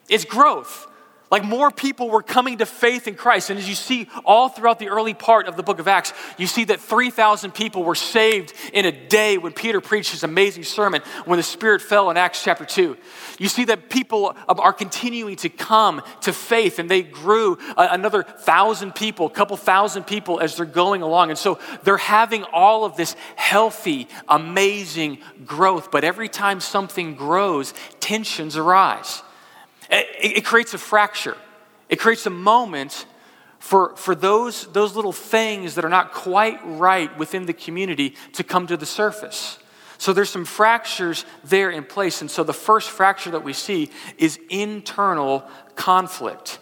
It's 0.08 0.26
growth. 0.26 0.88
Like 1.32 1.44
more 1.44 1.70
people 1.70 2.10
were 2.10 2.24
coming 2.24 2.58
to 2.58 2.66
faith 2.66 3.08
in 3.08 3.14
Christ. 3.14 3.52
And 3.52 3.60
as 3.60 3.70
you 3.70 3.76
see 3.76 4.08
all 4.26 4.50
throughout 4.50 4.80
the 4.80 4.90
early 4.90 5.14
part 5.14 5.48
of 5.48 5.56
the 5.56 5.64
book 5.64 5.80
of 5.80 5.88
Acts, 5.88 6.12
you 6.38 6.48
see 6.48 6.64
that 6.66 6.80
3,000 6.80 7.54
people 7.54 7.84
were 7.84 7.96
saved 7.96 8.54
in 8.74 8.86
a 8.86 8.92
day 8.92 9.38
when 9.38 9.54
Peter 9.54 9.80
preached 9.80 10.12
his 10.12 10.24
amazing 10.24 10.64
sermon 10.64 11.04
when 11.26 11.38
the 11.38 11.44
Spirit 11.44 11.84
fell 11.84 12.10
in 12.10 12.18
Acts 12.18 12.44
chapter 12.44 12.66
2. 12.66 12.98
You 13.38 13.48
see 13.48 13.66
that 13.66 13.90
people 13.90 14.36
are 14.48 14.74
continuing 14.74 15.36
to 15.38 15.50
come 15.50 16.02
to 16.22 16.34
faith 16.34 16.80
and 16.80 16.90
they 16.90 17.04
grew 17.04 17.60
another 17.78 18.24
thousand 18.24 18.96
people, 18.96 19.28
a 19.28 19.32
couple 19.32 19.56
thousand 19.56 20.06
people 20.06 20.40
as 20.40 20.58
they're 20.58 20.66
going 20.66 21.04
along. 21.04 21.30
And 21.30 21.38
so 21.38 21.60
they're 21.84 21.98
having 21.98 22.44
all 22.46 22.86
of 22.86 22.98
this 22.98 23.16
healthy, 23.36 24.08
amazing 24.28 25.20
growth. 25.46 25.92
But 25.92 26.04
every 26.04 26.28
time 26.28 26.60
something 26.60 27.14
grows, 27.14 27.76
tensions 28.00 28.58
arise. 28.58 29.22
It, 29.90 30.38
it 30.38 30.46
creates 30.46 30.74
a 30.74 30.78
fracture. 30.78 31.38
It 31.90 32.00
creates 32.00 32.26
a 32.26 32.32
moment 32.32 33.06
for, 33.60 33.96
for 33.96 34.16
those, 34.16 34.72
those 34.72 34.96
little 34.96 35.12
things 35.12 35.76
that 35.76 35.84
are 35.84 35.90
not 35.90 36.14
quite 36.14 36.60
right 36.64 37.16
within 37.18 37.46
the 37.46 37.54
community 37.54 38.16
to 38.34 38.44
come 38.44 38.68
to 38.68 38.78
the 38.78 38.86
surface. 38.86 39.60
So 39.98 40.14
there's 40.14 40.30
some 40.30 40.46
fractures 40.46 41.26
there 41.44 41.70
in 41.70 41.84
place. 41.84 42.22
And 42.22 42.32
so 42.32 42.44
the 42.44 42.54
first 42.54 42.90
fracture 42.90 43.32
that 43.32 43.44
we 43.44 43.52
see 43.52 43.92
is 44.18 44.40
internal 44.50 45.44
conflict. 45.76 46.60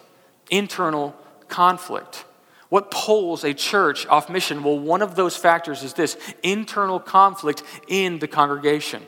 Internal 0.50 1.16
conflict. 1.48 2.26
What 2.70 2.90
pulls 2.90 3.44
a 3.44 3.54
church 3.54 4.08
off 4.08 4.30
mission? 4.30 4.64
Well, 4.64 4.80
one 4.80 5.02
of 5.02 5.16
those 5.16 5.38
factors 5.38 5.84
is 5.84 5.94
this 5.94 6.18
internal 6.42 7.00
conflict 7.00 7.64
in 7.88 8.20
the 8.20 8.28
congregation. 8.28 9.06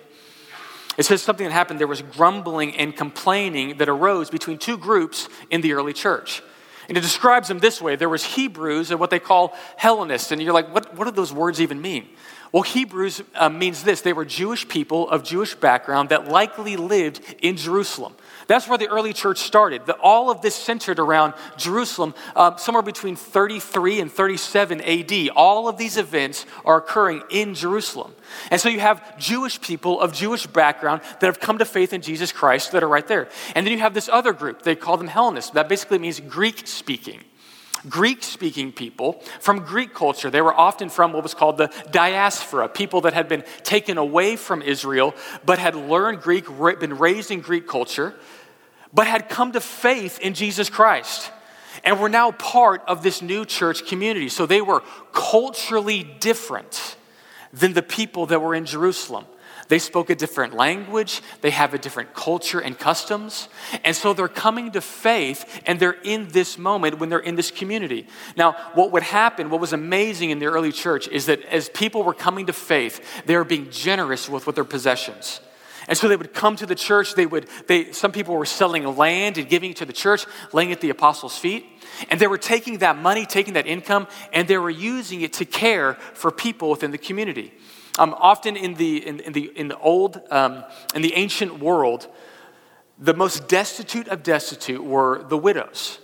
It 0.99 1.05
says 1.05 1.21
something 1.21 1.45
that 1.45 1.53
happened. 1.53 1.79
There 1.79 1.87
was 1.87 2.01
grumbling 2.01 2.75
and 2.75 2.93
complaining 2.93 3.77
that 3.77 3.87
arose 3.87 4.29
between 4.29 4.57
two 4.57 4.77
groups 4.77 5.29
in 5.49 5.61
the 5.61 5.71
early 5.71 5.93
church. 5.93 6.43
And 6.89 6.97
it 6.97 7.01
describes 7.01 7.47
them 7.47 7.59
this 7.59 7.81
way 7.81 7.95
there 7.95 8.09
was 8.09 8.25
Hebrews 8.25 8.91
and 8.91 8.99
what 8.99 9.09
they 9.09 9.19
call 9.19 9.55
Hellenists. 9.77 10.33
And 10.33 10.41
you're 10.41 10.53
like, 10.53 10.73
what, 10.73 10.93
what 10.97 11.05
do 11.05 11.11
those 11.11 11.31
words 11.31 11.61
even 11.61 11.81
mean? 11.81 12.09
Well, 12.51 12.63
Hebrews 12.63 13.23
uh, 13.35 13.47
means 13.47 13.83
this 13.83 14.01
they 14.01 14.11
were 14.11 14.25
Jewish 14.25 14.67
people 14.67 15.09
of 15.09 15.23
Jewish 15.23 15.55
background 15.55 16.09
that 16.09 16.27
likely 16.27 16.75
lived 16.75 17.23
in 17.41 17.55
Jerusalem. 17.55 18.13
That's 18.49 18.67
where 18.67 18.79
the 18.79 18.87
early 18.87 19.13
church 19.13 19.37
started. 19.37 19.85
The, 19.85 19.93
all 19.93 20.31
of 20.31 20.41
this 20.41 20.55
centered 20.55 20.97
around 20.97 21.35
Jerusalem, 21.55 22.15
uh, 22.35 22.55
somewhere 22.55 22.81
between 22.81 23.15
33 23.15 24.01
and 24.01 24.11
37 24.11 24.81
AD. 24.81 25.29
All 25.35 25.67
of 25.67 25.77
these 25.77 25.97
events 25.97 26.47
are 26.65 26.77
occurring 26.77 27.21
in 27.29 27.53
Jerusalem. 27.53 28.15
And 28.49 28.59
so 28.59 28.67
you 28.67 28.79
have 28.79 29.19
Jewish 29.19 29.61
people 29.61 30.01
of 30.01 30.13
Jewish 30.13 30.47
background 30.47 31.01
that 31.19 31.27
have 31.27 31.39
come 31.39 31.59
to 31.59 31.65
faith 31.65 31.93
in 31.93 32.01
Jesus 32.01 32.31
Christ 32.31 32.71
that 32.71 32.81
are 32.81 32.87
right 32.87 33.05
there. 33.05 33.29
And 33.53 33.67
then 33.67 33.71
you 33.71 33.81
have 33.81 33.93
this 33.93 34.09
other 34.09 34.33
group, 34.33 34.63
they 34.63 34.75
call 34.75 34.97
them 34.97 35.09
Hellenists. 35.09 35.51
That 35.51 35.69
basically 35.69 35.99
means 35.99 36.19
Greek 36.19 36.67
speaking. 36.67 37.23
Greek 37.87 38.23
speaking 38.23 38.71
people 38.71 39.21
from 39.39 39.59
Greek 39.59 39.93
culture. 39.93 40.29
They 40.29 40.41
were 40.41 40.53
often 40.53 40.89
from 40.89 41.13
what 41.13 41.23
was 41.23 41.33
called 41.33 41.57
the 41.57 41.71
diaspora, 41.91 42.67
people 42.67 43.01
that 43.01 43.13
had 43.13 43.29
been 43.29 43.43
taken 43.63 43.97
away 43.97 44.35
from 44.35 44.61
Israel 44.61 45.13
but 45.45 45.59
had 45.59 45.75
learned 45.75 46.21
Greek, 46.21 46.45
been 46.79 46.97
raised 46.97 47.31
in 47.31 47.41
Greek 47.41 47.67
culture, 47.67 48.15
but 48.93 49.07
had 49.07 49.29
come 49.29 49.51
to 49.51 49.61
faith 49.61 50.19
in 50.19 50.33
Jesus 50.33 50.69
Christ 50.69 51.31
and 51.83 51.99
were 51.99 52.09
now 52.09 52.31
part 52.31 52.81
of 52.87 53.03
this 53.03 53.21
new 53.21 53.45
church 53.45 53.85
community. 53.85 54.29
So 54.29 54.45
they 54.45 54.61
were 54.61 54.83
culturally 55.11 56.03
different 56.03 56.97
than 57.53 57.73
the 57.73 57.81
people 57.81 58.25
that 58.27 58.41
were 58.41 58.55
in 58.55 58.65
Jerusalem. 58.65 59.25
They 59.69 59.79
spoke 59.79 60.09
a 60.09 60.15
different 60.15 60.55
language, 60.55 61.21
they 61.41 61.51
have 61.51 61.75
a 61.75 61.77
different 61.77 62.15
culture 62.15 62.59
and 62.59 62.77
customs. 62.77 63.49
And 63.83 63.95
so 63.95 64.13
they're 64.13 64.27
coming 64.27 64.71
to 64.71 64.81
faith 64.81 65.61
and 65.67 65.79
they're 65.79 65.91
in 66.03 66.29
this 66.29 66.57
moment 66.57 66.97
when 66.97 67.09
they're 67.09 67.19
in 67.19 67.35
this 67.35 67.51
community. 67.51 68.07
Now, 68.35 68.53
what 68.73 68.91
would 68.91 69.03
happen, 69.03 69.51
what 69.51 69.61
was 69.61 69.71
amazing 69.71 70.31
in 70.31 70.39
the 70.39 70.47
early 70.47 70.71
church, 70.71 71.07
is 71.07 71.27
that 71.27 71.43
as 71.43 71.69
people 71.69 72.01
were 72.01 72.15
coming 72.15 72.47
to 72.47 72.53
faith, 72.53 73.23
they 73.27 73.37
were 73.37 73.43
being 73.43 73.69
generous 73.69 74.27
with, 74.27 74.47
with 74.47 74.55
their 74.55 74.65
possessions. 74.65 75.39
And 75.89 75.97
so 75.97 76.07
they 76.07 76.15
would 76.15 76.35
come 76.35 76.55
to 76.57 76.67
the 76.67 76.75
church. 76.75 77.15
They 77.15 77.25
would, 77.25 77.49
they, 77.65 77.91
some 77.93 78.11
people 78.11 78.35
were 78.35 78.45
selling 78.45 78.85
land 78.95 79.39
and 79.39 79.49
giving 79.49 79.71
it 79.71 79.77
to 79.77 79.85
the 79.85 79.91
church, 79.91 80.27
laying 80.53 80.71
at 80.71 80.81
the 80.81 80.91
apostles' 80.91 81.35
feet. 81.35 81.65
And 82.09 82.21
they 82.21 82.27
were 82.27 82.37
taking 82.37 82.77
that 82.77 82.95
money, 82.95 83.25
taking 83.25 83.55
that 83.55 83.65
income, 83.65 84.07
and 84.31 84.47
they 84.47 84.59
were 84.59 84.69
using 84.69 85.21
it 85.21 85.33
to 85.33 85.45
care 85.45 85.95
for 86.13 86.29
people 86.29 86.69
within 86.69 86.91
the 86.91 86.99
community. 86.99 87.53
Um, 87.97 88.15
often 88.19 88.55
in 88.55 88.75
the, 88.75 89.05
in, 89.05 89.19
in, 89.19 89.33
the, 89.33 89.51
in 89.55 89.67
the 89.67 89.77
old, 89.79 90.21
um, 90.29 90.63
in 90.93 91.01
the 91.01 91.15
ancient 91.15 91.59
world, 91.59 92.07
the 92.99 93.15
most 93.15 93.47
destitute 93.47 94.07
of 94.09 94.21
destitute 94.21 94.83
were 94.83 95.23
the 95.27 95.37
widows. 95.37 95.97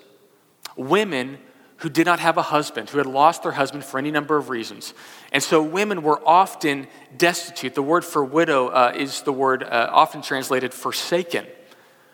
Women 0.75 1.37
who 1.77 1.89
did 1.89 2.05
not 2.05 2.19
have 2.19 2.37
a 2.37 2.41
husband, 2.41 2.89
who 2.89 2.97
had 2.97 3.07
lost 3.07 3.43
their 3.43 3.51
husband 3.51 3.83
for 3.83 3.97
any 3.97 4.11
number 4.11 4.37
of 4.37 4.49
reasons. 4.49 4.93
And 5.31 5.43
so 5.43 5.61
women 5.61 6.03
were 6.03 6.21
often 6.25 6.87
destitute. 7.17 7.75
The 7.75 7.83
word 7.83 8.05
for 8.05 8.23
widow 8.23 8.69
uh, 8.69 8.93
is 8.95 9.21
the 9.23 9.33
word 9.33 9.63
uh, 9.63 9.89
often 9.91 10.21
translated 10.21 10.73
forsaken. 10.73 11.45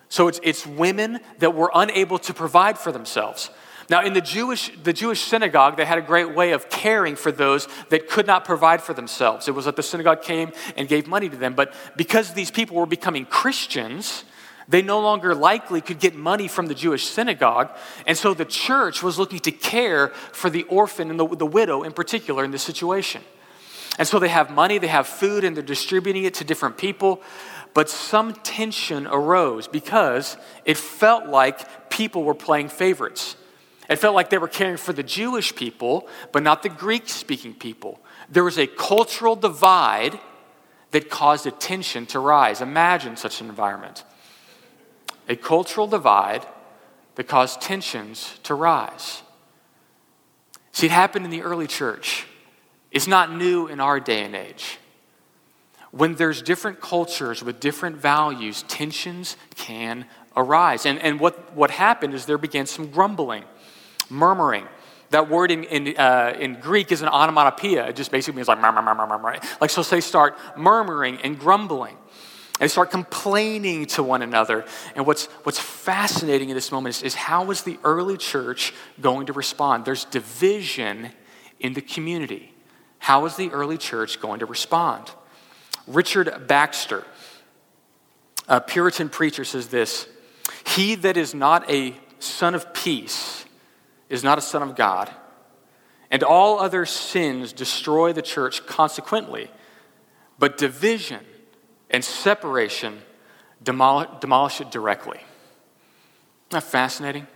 So 0.08 0.28
it's, 0.28 0.40
it's 0.42 0.66
women 0.66 1.20
that 1.38 1.54
were 1.54 1.70
unable 1.74 2.18
to 2.18 2.34
provide 2.34 2.78
for 2.78 2.92
themselves. 2.92 3.50
Now, 3.88 4.02
in 4.02 4.12
the 4.12 4.20
Jewish, 4.20 4.70
the 4.82 4.92
Jewish 4.92 5.20
synagogue, 5.20 5.76
they 5.76 5.84
had 5.84 5.98
a 5.98 6.02
great 6.02 6.34
way 6.34 6.52
of 6.52 6.68
caring 6.68 7.16
for 7.16 7.32
those 7.32 7.68
that 7.90 8.08
could 8.08 8.26
not 8.26 8.44
provide 8.44 8.82
for 8.82 8.94
themselves. 8.94 9.48
It 9.48 9.52
was 9.52 9.64
that 9.64 9.76
the 9.76 9.82
synagogue 9.82 10.22
came 10.22 10.52
and 10.76 10.88
gave 10.88 11.06
money 11.06 11.28
to 11.28 11.36
them. 11.36 11.54
But 11.54 11.74
because 11.96 12.32
these 12.32 12.50
people 12.50 12.76
were 12.76 12.86
becoming 12.86 13.26
Christians, 13.26 14.24
they 14.72 14.80
no 14.80 15.00
longer 15.00 15.34
likely 15.34 15.82
could 15.82 16.00
get 16.00 16.14
money 16.14 16.48
from 16.48 16.66
the 16.66 16.74
Jewish 16.74 17.06
synagogue. 17.06 17.70
And 18.06 18.16
so 18.16 18.32
the 18.32 18.46
church 18.46 19.02
was 19.02 19.18
looking 19.18 19.38
to 19.40 19.52
care 19.52 20.08
for 20.08 20.48
the 20.48 20.62
orphan 20.62 21.10
and 21.10 21.20
the, 21.20 21.28
the 21.28 21.44
widow 21.44 21.82
in 21.82 21.92
particular 21.92 22.42
in 22.42 22.52
this 22.52 22.62
situation. 22.62 23.22
And 23.98 24.08
so 24.08 24.18
they 24.18 24.30
have 24.30 24.50
money, 24.50 24.78
they 24.78 24.86
have 24.86 25.06
food, 25.06 25.44
and 25.44 25.54
they're 25.54 25.62
distributing 25.62 26.24
it 26.24 26.32
to 26.34 26.44
different 26.44 26.78
people. 26.78 27.20
But 27.74 27.90
some 27.90 28.32
tension 28.32 29.06
arose 29.06 29.68
because 29.68 30.38
it 30.64 30.78
felt 30.78 31.26
like 31.26 31.90
people 31.90 32.24
were 32.24 32.34
playing 32.34 32.70
favorites. 32.70 33.36
It 33.90 33.96
felt 33.96 34.14
like 34.14 34.30
they 34.30 34.38
were 34.38 34.48
caring 34.48 34.78
for 34.78 34.94
the 34.94 35.02
Jewish 35.02 35.54
people, 35.54 36.08
but 36.32 36.42
not 36.42 36.62
the 36.62 36.70
Greek 36.70 37.10
speaking 37.10 37.52
people. 37.52 38.00
There 38.30 38.44
was 38.44 38.58
a 38.58 38.66
cultural 38.66 39.36
divide 39.36 40.18
that 40.92 41.10
caused 41.10 41.46
a 41.46 41.50
tension 41.50 42.06
to 42.06 42.20
rise. 42.20 42.62
Imagine 42.62 43.18
such 43.18 43.42
an 43.42 43.50
environment 43.50 44.04
a 45.28 45.36
cultural 45.36 45.86
divide 45.86 46.46
that 47.14 47.28
caused 47.28 47.60
tensions 47.60 48.38
to 48.42 48.54
rise. 48.54 49.22
See, 50.72 50.86
it 50.86 50.92
happened 50.92 51.24
in 51.24 51.30
the 51.30 51.42
early 51.42 51.66
church. 51.66 52.26
It's 52.90 53.06
not 53.06 53.34
new 53.34 53.66
in 53.66 53.80
our 53.80 54.00
day 54.00 54.24
and 54.24 54.34
age. 54.34 54.78
When 55.90 56.14
there's 56.14 56.40
different 56.40 56.80
cultures 56.80 57.42
with 57.42 57.60
different 57.60 57.96
values, 57.96 58.64
tensions 58.66 59.36
can 59.54 60.06
arise. 60.34 60.86
And, 60.86 60.98
and 61.00 61.20
what, 61.20 61.54
what 61.54 61.70
happened 61.70 62.14
is 62.14 62.24
there 62.24 62.38
began 62.38 62.66
some 62.66 62.90
grumbling, 62.90 63.44
murmuring. 64.08 64.66
That 65.10 65.28
word 65.28 65.50
in, 65.50 65.64
in, 65.64 65.96
uh, 65.98 66.34
in 66.38 66.54
Greek 66.54 66.90
is 66.90 67.02
an 67.02 67.08
onomatopoeia. 67.08 67.88
It 67.88 67.96
just 67.96 68.10
basically 68.10 68.36
means 68.36 68.48
like, 68.48 68.60
murmur, 68.60 68.80
murmur, 68.80 69.06
murmur. 69.06 69.38
Like, 69.60 69.68
so 69.68 69.82
they 69.82 70.00
start 70.00 70.38
murmuring 70.56 71.18
and 71.18 71.38
grumbling. 71.38 71.96
And 72.60 72.68
they 72.68 72.68
start 72.68 72.90
complaining 72.90 73.86
to 73.86 74.02
one 74.02 74.22
another. 74.22 74.64
And 74.94 75.06
what's, 75.06 75.26
what's 75.44 75.58
fascinating 75.58 76.50
in 76.50 76.54
this 76.54 76.70
moment 76.70 76.96
is, 76.96 77.02
is 77.02 77.14
how 77.14 77.50
is 77.50 77.62
the 77.62 77.78
early 77.82 78.16
church 78.16 78.72
going 79.00 79.26
to 79.26 79.32
respond? 79.32 79.84
There's 79.84 80.04
division 80.04 81.10
in 81.58 81.72
the 81.72 81.80
community. 81.80 82.54
How 82.98 83.24
is 83.24 83.36
the 83.36 83.50
early 83.50 83.78
church 83.78 84.20
going 84.20 84.40
to 84.40 84.46
respond? 84.46 85.10
Richard 85.86 86.46
Baxter, 86.46 87.04
a 88.48 88.60
Puritan 88.60 89.08
preacher, 89.08 89.44
says 89.44 89.68
this 89.68 90.06
He 90.66 90.94
that 90.96 91.16
is 91.16 91.34
not 91.34 91.68
a 91.70 91.96
son 92.18 92.54
of 92.54 92.72
peace 92.72 93.44
is 94.08 94.22
not 94.22 94.38
a 94.38 94.42
son 94.42 94.62
of 94.62 94.76
God, 94.76 95.10
and 96.10 96.22
all 96.22 96.60
other 96.60 96.84
sins 96.84 97.52
destroy 97.52 98.12
the 98.12 98.22
church 98.22 98.66
consequently, 98.66 99.50
but 100.38 100.58
division 100.58 101.24
and 101.92 102.04
separation 102.04 103.00
demolish, 103.62 104.08
demolish 104.20 104.60
it 104.60 104.70
directly. 104.70 105.18
Isn't 105.18 106.50
that 106.50 106.62
fascinating? 106.64 107.26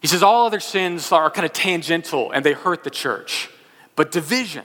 He 0.00 0.06
says 0.06 0.22
all 0.22 0.46
other 0.46 0.60
sins 0.60 1.12
are 1.12 1.30
kind 1.30 1.44
of 1.44 1.52
tangential 1.52 2.32
and 2.32 2.44
they 2.44 2.52
hurt 2.52 2.84
the 2.84 2.90
church. 2.90 3.50
But 3.96 4.10
division, 4.12 4.64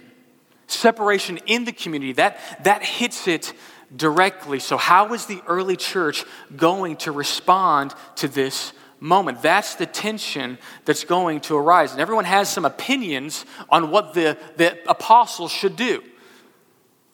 separation 0.67 1.37
in 1.45 1.65
the 1.65 1.71
community, 1.71 2.13
that, 2.13 2.39
that 2.63 2.83
hits 2.83 3.27
it 3.27 3.53
directly. 3.95 4.59
So, 4.59 4.77
how 4.77 5.13
is 5.13 5.25
the 5.25 5.41
early 5.47 5.75
church 5.75 6.23
going 6.55 6.97
to 6.97 7.11
respond 7.11 7.93
to 8.17 8.27
this 8.27 8.73
moment? 8.99 9.41
That's 9.41 9.75
the 9.75 9.85
tension 9.85 10.57
that's 10.85 11.03
going 11.03 11.41
to 11.41 11.57
arise. 11.57 11.91
And 11.91 11.99
everyone 11.99 12.25
has 12.25 12.49
some 12.49 12.65
opinions 12.65 13.45
on 13.69 13.91
what 13.91 14.13
the, 14.13 14.37
the 14.55 14.77
apostles 14.89 15.51
should 15.51 15.75
do. 15.75 16.01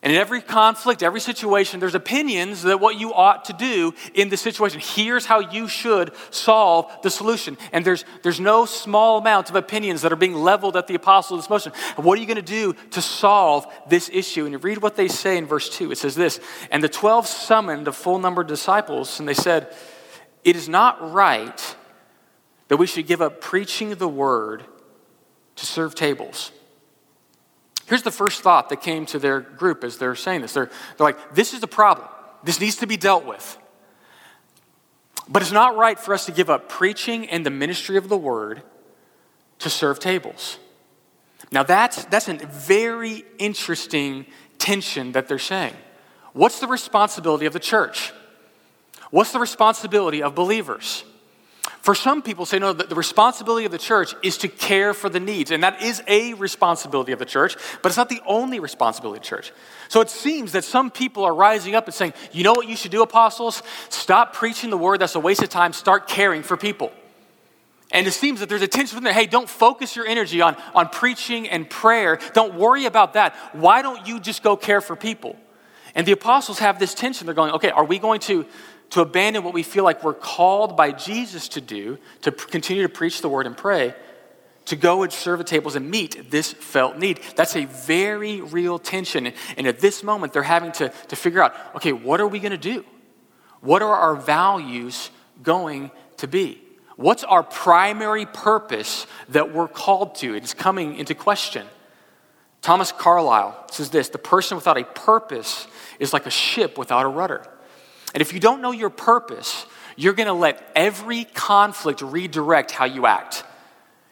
And 0.04 0.12
in 0.12 0.18
every 0.18 0.40
conflict, 0.40 1.04
every 1.04 1.20
situation, 1.20 1.78
there's 1.78 1.94
opinions 1.94 2.62
that 2.62 2.80
what 2.80 2.98
you 2.98 3.14
ought 3.14 3.44
to 3.44 3.52
do 3.52 3.94
in 4.14 4.30
the 4.30 4.36
situation. 4.36 4.80
Here's 4.82 5.26
how 5.26 5.38
you 5.38 5.68
should 5.68 6.12
solve 6.30 6.90
the 7.02 7.10
solution. 7.10 7.56
And 7.70 7.84
there's, 7.84 8.04
there's 8.22 8.40
no 8.40 8.64
small 8.64 9.18
amount 9.18 9.48
of 9.48 9.54
opinions 9.54 10.02
that 10.02 10.12
are 10.12 10.16
being 10.16 10.34
leveled 10.34 10.76
at 10.76 10.88
the 10.88 10.96
apostle 10.96 11.36
of 11.36 11.42
this 11.42 11.50
motion. 11.50 11.72
What 11.94 12.18
are 12.18 12.20
you 12.20 12.26
going 12.26 12.34
to 12.34 12.42
do 12.42 12.72
to 12.90 13.00
solve 13.00 13.72
this 13.88 14.10
issue? 14.12 14.42
And 14.44 14.52
you 14.52 14.58
read 14.58 14.82
what 14.82 14.96
they 14.96 15.06
say 15.06 15.36
in 15.38 15.46
verse 15.46 15.68
2. 15.68 15.92
It 15.92 15.98
says 15.98 16.16
this 16.16 16.40
And 16.72 16.82
the 16.82 16.88
12 16.88 17.28
summoned 17.28 17.86
a 17.86 17.92
full 17.92 18.18
number 18.18 18.42
of 18.42 18.48
disciples, 18.48 19.20
and 19.20 19.28
they 19.28 19.34
said, 19.34 19.72
It 20.42 20.56
is 20.56 20.68
not 20.68 21.12
right 21.12 21.76
that 22.66 22.76
we 22.76 22.88
should 22.88 23.06
give 23.06 23.22
up 23.22 23.40
preaching 23.40 23.90
the 23.94 24.08
word 24.08 24.64
to 25.54 25.66
serve 25.66 25.94
tables. 25.94 26.50
Here's 27.86 28.02
the 28.02 28.10
first 28.10 28.42
thought 28.42 28.68
that 28.68 28.80
came 28.80 29.06
to 29.06 29.18
their 29.18 29.40
group 29.40 29.84
as 29.84 29.98
they're 29.98 30.14
saying 30.14 30.42
this. 30.42 30.52
They're, 30.52 30.70
they're 30.96 31.06
like, 31.06 31.34
this 31.34 31.52
is 31.52 31.60
the 31.60 31.66
problem. 31.66 32.08
This 32.44 32.60
needs 32.60 32.76
to 32.76 32.86
be 32.86 32.96
dealt 32.96 33.24
with. 33.24 33.58
But 35.28 35.42
it's 35.42 35.52
not 35.52 35.76
right 35.76 35.98
for 35.98 36.14
us 36.14 36.26
to 36.26 36.32
give 36.32 36.50
up 36.50 36.68
preaching 36.68 37.28
and 37.28 37.46
the 37.46 37.50
ministry 37.50 37.96
of 37.96 38.08
the 38.08 38.16
word 38.16 38.62
to 39.60 39.70
serve 39.70 39.98
tables. 39.98 40.58
Now, 41.50 41.62
that's, 41.62 42.04
that's 42.06 42.28
a 42.28 42.34
very 42.34 43.24
interesting 43.38 44.26
tension 44.58 45.12
that 45.12 45.28
they're 45.28 45.38
saying. 45.38 45.74
What's 46.32 46.60
the 46.60 46.66
responsibility 46.66 47.46
of 47.46 47.52
the 47.52 47.60
church? 47.60 48.12
What's 49.10 49.32
the 49.32 49.38
responsibility 49.38 50.22
of 50.22 50.34
believers? 50.34 51.04
For 51.82 51.96
some 51.96 52.22
people 52.22 52.46
say, 52.46 52.60
no, 52.60 52.72
the, 52.72 52.94
responsibility 52.94 53.66
of 53.66 53.72
the 53.72 53.78
church 53.78 54.14
is 54.22 54.38
to 54.38 54.48
care 54.48 54.94
for 54.94 55.08
the 55.08 55.18
needs. 55.18 55.50
And 55.50 55.64
that 55.64 55.82
is 55.82 56.00
a 56.06 56.32
responsibility 56.34 57.10
of 57.10 57.18
the 57.18 57.24
church, 57.24 57.56
but 57.82 57.88
it's 57.88 57.96
not 57.96 58.08
the 58.08 58.20
only 58.24 58.60
responsibility 58.60 59.18
of 59.18 59.24
the 59.24 59.28
church. 59.28 59.52
So 59.88 60.00
it 60.00 60.08
seems 60.08 60.52
that 60.52 60.62
some 60.62 60.92
people 60.92 61.24
are 61.24 61.34
rising 61.34 61.74
up 61.74 61.86
and 61.86 61.94
saying, 61.94 62.14
you 62.30 62.44
know 62.44 62.52
what 62.52 62.68
you 62.68 62.76
should 62.76 62.92
do, 62.92 63.02
apostles? 63.02 63.64
Stop 63.88 64.32
preaching 64.32 64.70
the 64.70 64.78
word, 64.78 65.00
that's 65.00 65.16
a 65.16 65.20
waste 65.20 65.42
of 65.42 65.48
time. 65.48 65.72
Start 65.72 66.06
caring 66.06 66.44
for 66.44 66.56
people. 66.56 66.92
And 67.90 68.06
it 68.06 68.12
seems 68.12 68.38
that 68.38 68.48
there's 68.48 68.62
a 68.62 68.68
tension 68.68 68.94
from 68.94 69.02
there. 69.02 69.12
Hey, 69.12 69.26
don't 69.26 69.48
focus 69.48 69.96
your 69.96 70.06
energy 70.06 70.40
on, 70.40 70.56
on 70.76 70.88
preaching 70.88 71.48
and 71.48 71.68
prayer. 71.68 72.20
Don't 72.32 72.54
worry 72.54 72.86
about 72.86 73.14
that. 73.14 73.34
Why 73.54 73.82
don't 73.82 74.06
you 74.06 74.20
just 74.20 74.44
go 74.44 74.56
care 74.56 74.80
for 74.80 74.94
people? 74.94 75.36
And 75.94 76.06
the 76.06 76.12
apostles 76.12 76.58
have 76.60 76.78
this 76.78 76.94
tension. 76.94 77.26
They're 77.26 77.34
going, 77.34 77.52
okay, 77.52 77.70
are 77.70 77.84
we 77.84 77.98
going 77.98 78.20
to, 78.20 78.46
to 78.92 79.00
abandon 79.00 79.42
what 79.42 79.54
we 79.54 79.62
feel 79.62 79.84
like 79.84 80.04
we're 80.04 80.12
called 80.12 80.76
by 80.76 80.92
Jesus 80.92 81.48
to 81.48 81.62
do, 81.62 81.96
to 82.20 82.30
continue 82.30 82.82
to 82.82 82.90
preach 82.90 83.22
the 83.22 83.28
word 83.28 83.46
and 83.46 83.56
pray, 83.56 83.94
to 84.66 84.76
go 84.76 85.02
and 85.02 85.10
serve 85.10 85.38
the 85.38 85.44
tables 85.44 85.76
and 85.76 85.90
meet 85.90 86.30
this 86.30 86.52
felt 86.52 86.98
need? 86.98 87.18
That's 87.34 87.56
a 87.56 87.64
very 87.64 88.42
real 88.42 88.78
tension. 88.78 89.32
And 89.56 89.66
at 89.66 89.80
this 89.80 90.02
moment, 90.02 90.34
they're 90.34 90.42
having 90.42 90.72
to, 90.72 90.92
to 91.08 91.16
figure 91.16 91.42
out, 91.42 91.56
okay, 91.76 91.92
what 91.92 92.20
are 92.20 92.28
we 92.28 92.38
going 92.38 92.52
to 92.52 92.58
do? 92.58 92.84
What 93.62 93.80
are 93.80 93.96
our 93.96 94.14
values 94.14 95.10
going 95.42 95.90
to 96.18 96.28
be? 96.28 96.60
What's 96.96 97.24
our 97.24 97.42
primary 97.42 98.26
purpose 98.26 99.06
that 99.30 99.54
we're 99.54 99.68
called 99.68 100.16
to? 100.16 100.34
It's 100.34 100.52
coming 100.52 100.96
into 100.96 101.14
question. 101.14 101.66
Thomas 102.60 102.92
Carlyle 102.92 103.68
says 103.70 103.88
this 103.88 104.10
the 104.10 104.18
person 104.18 104.56
without 104.56 104.76
a 104.76 104.84
purpose 104.84 105.66
is 105.98 106.12
like 106.12 106.26
a 106.26 106.30
ship 106.30 106.76
without 106.76 107.06
a 107.06 107.08
rudder. 107.08 107.48
And 108.14 108.20
if 108.20 108.32
you 108.32 108.40
don't 108.40 108.60
know 108.60 108.72
your 108.72 108.90
purpose, 108.90 109.66
you're 109.96 110.12
going 110.12 110.26
to 110.26 110.32
let 110.32 110.70
every 110.74 111.24
conflict 111.24 112.02
redirect 112.02 112.70
how 112.70 112.84
you 112.84 113.06
act. 113.06 113.44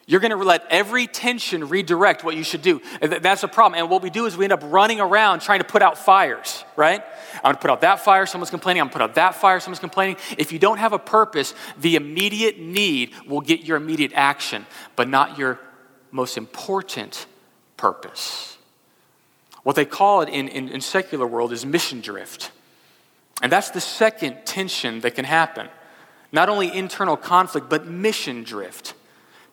You're 0.06 0.18
going 0.18 0.32
to 0.32 0.36
let 0.36 0.64
every 0.70 1.06
tension 1.06 1.68
redirect 1.68 2.24
what 2.24 2.34
you 2.34 2.42
should 2.42 2.62
do. 2.62 2.82
That's 3.00 3.44
a 3.44 3.48
problem. 3.48 3.80
And 3.80 3.88
what 3.88 4.02
we 4.02 4.10
do 4.10 4.26
is 4.26 4.36
we 4.36 4.44
end 4.44 4.52
up 4.52 4.62
running 4.64 5.00
around 5.00 5.38
trying 5.38 5.60
to 5.60 5.64
put 5.64 5.82
out 5.82 5.98
fires, 5.98 6.64
right? 6.74 7.00
I'm 7.36 7.42
going 7.42 7.54
to 7.54 7.60
put 7.60 7.70
out 7.70 7.82
that 7.82 8.00
fire, 8.00 8.26
someone's 8.26 8.50
complaining. 8.50 8.80
I'm 8.80 8.88
going 8.88 8.92
to 8.94 8.98
put 8.98 9.02
out 9.02 9.14
that 9.14 9.36
fire, 9.36 9.60
someone's 9.60 9.78
complaining. 9.78 10.16
If 10.36 10.50
you 10.50 10.58
don't 10.58 10.78
have 10.78 10.92
a 10.92 10.98
purpose, 10.98 11.54
the 11.78 11.94
immediate 11.94 12.58
need 12.58 13.12
will 13.28 13.40
get 13.40 13.60
your 13.60 13.76
immediate 13.76 14.12
action, 14.12 14.66
but 14.96 15.08
not 15.08 15.38
your 15.38 15.60
most 16.10 16.36
important 16.36 17.26
purpose. 17.76 18.58
What 19.62 19.76
they 19.76 19.84
call 19.84 20.22
it 20.22 20.28
in, 20.28 20.48
in, 20.48 20.70
in 20.70 20.80
secular 20.80 21.26
world 21.26 21.52
is 21.52 21.64
mission 21.64 22.00
drift. 22.00 22.50
And 23.42 23.50
that's 23.50 23.70
the 23.70 23.80
second 23.80 24.44
tension 24.44 25.00
that 25.00 25.14
can 25.14 25.24
happen. 25.24 25.68
Not 26.32 26.48
only 26.48 26.72
internal 26.72 27.16
conflict, 27.16 27.68
but 27.68 27.86
mission 27.86 28.44
drift 28.44 28.94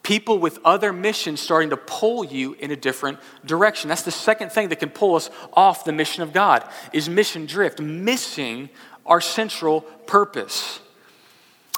people 0.08 0.40
with 0.40 0.58
other 0.64 0.94
missions 0.94 1.42
starting 1.42 1.70
to 1.70 1.76
pull 1.76 2.24
you 2.24 2.54
in 2.62 2.72
a 2.72 2.78
different 2.78 3.20
direction. 3.46 3.90
That's 3.90 4.04
the 4.04 4.12
second 4.12 4.54
thing 4.54 4.70
that 4.70 4.78
can 4.78 4.90
pull 4.90 5.16
us 5.16 5.30
off 5.52 5.84
the 5.84 5.92
mission 5.92 6.24
of 6.24 6.32
God 6.32 6.64
is 6.94 7.10
mission 7.10 7.46
drift, 7.46 7.82
missing 7.82 8.70
our 9.06 9.20
central 9.20 9.82
purpose. 9.82 10.80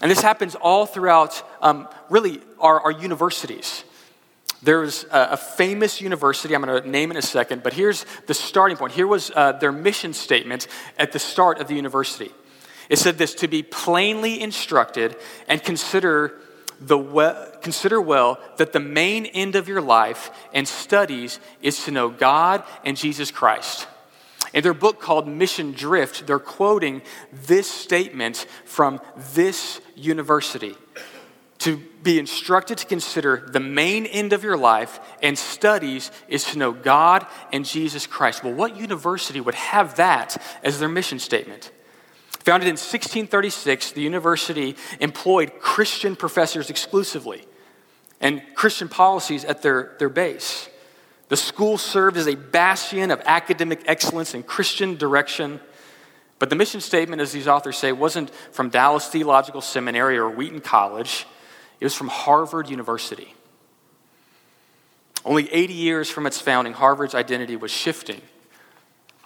And 0.04 0.12
this 0.12 0.22
happens 0.22 0.54
all 0.54 0.86
throughout, 0.86 1.42
um, 1.60 1.88
really, 2.12 2.40
our, 2.60 2.80
our 2.82 2.92
universities. 2.92 3.84
There's 4.62 5.06
a, 5.06 5.30
a, 5.32 5.38
famous 5.38 6.02
university, 6.02 6.54
I'm 6.54 6.64
going 6.64 6.84
to 6.84 6.90
name 6.90 7.12
in 7.12 7.18
a 7.18 7.22
second, 7.22 7.64
but 7.64 7.74
here's 7.74 8.06
the 8.28 8.34
starting 8.34 8.76
point. 8.76 8.92
Here 8.92 9.08
was 9.08 9.32
uh, 9.34 9.54
their 9.54 9.72
mission 9.72 10.14
statement 10.14 10.68
at 10.98 11.14
the 11.14 11.20
start 11.20 11.62
of 11.62 11.68
the 11.68 11.76
university. 11.76 12.32
It 12.90 12.98
said 12.98 13.18
this 13.18 13.36
to 13.36 13.48
be 13.48 13.64
plainly 13.64 14.42
instructed 14.42 15.16
and 15.48 15.64
consider 15.64 16.34
the 16.82 16.98
consider 17.62 18.00
well 18.00 18.40
that 18.58 18.72
the 18.72 18.80
main 18.80 19.26
end 19.26 19.56
of 19.56 19.68
your 19.68 19.82
life 19.82 20.32
and 20.54 20.68
studies 20.68 21.40
is 21.62 21.84
to 21.84 21.92
know 21.92 22.10
God 22.10 22.64
and 22.86 22.96
Jesus 22.96 23.32
Christ. 23.32 23.88
In 24.54 24.64
their 24.64 24.74
book 24.74 25.00
called 25.00 25.28
Mission 25.28 25.74
Drift, 25.74 26.26
they're 26.26 26.40
quoting 26.40 27.02
this 27.32 27.70
statement 27.70 28.48
from 28.66 29.00
this 29.34 29.82
university 29.96 30.76
to 31.60 31.78
be 32.04 32.18
instructed 32.18 32.78
to 32.78 32.86
consider 32.86 33.50
the 33.52 33.60
main 33.60 34.06
end 34.06 34.32
of 34.32 34.44
your 34.44 34.58
life 34.58 35.00
and 35.22 35.38
studies 35.38 36.12
is 36.30 36.46
to 36.46 36.58
know 36.58 36.72
God 36.72 37.28
and 37.52 37.66
Jesus 37.66 38.08
Christ. 38.08 38.44
Well, 38.44 38.54
what 38.54 38.78
university 38.78 39.42
would 39.42 39.56
have 39.56 39.96
that 39.98 40.42
as 40.64 40.80
their 40.80 40.90
mission 40.90 41.20
statement? 41.20 41.72
Founded 42.46 42.68
in 42.68 42.74
1636, 42.74 43.92
the 43.92 44.02
university 44.02 44.78
employed 45.02 45.60
Christian 45.60 46.16
professors 46.16 46.70
exclusively 46.70 47.44
and 48.22 48.42
Christian 48.56 48.88
policies 48.88 49.44
at 49.44 49.62
their, 49.62 49.96
their 50.00 50.10
base. 50.10 50.70
The 51.28 51.38
school 51.38 51.78
served 51.78 52.18
as 52.18 52.28
a 52.28 52.36
bastion 52.36 53.12
of 53.12 53.22
academic 53.26 53.82
excellence 53.86 54.34
and 54.34 54.46
Christian 54.46 54.96
direction. 54.96 55.60
But 56.40 56.50
the 56.50 56.56
mission 56.56 56.82
statement, 56.82 57.22
as 57.22 57.34
these 57.34 57.48
authors 57.48 57.78
say, 57.78 57.92
wasn't 57.92 58.32
from 58.52 58.70
Dallas 58.70 59.08
Theological 59.08 59.62
Seminary 59.62 60.18
or 60.18 60.30
Wheaton 60.30 60.62
College, 60.62 61.28
it 61.80 61.86
was 61.86 61.96
from 61.96 62.08
Harvard 62.08 62.70
University. 62.70 63.34
Only 65.26 65.52
80 65.52 65.74
years 65.74 66.10
from 66.10 66.26
its 66.26 66.40
founding, 66.40 66.74
Harvard's 66.74 67.16
identity 67.16 67.56
was 67.56 67.72
shifting. 67.72 68.22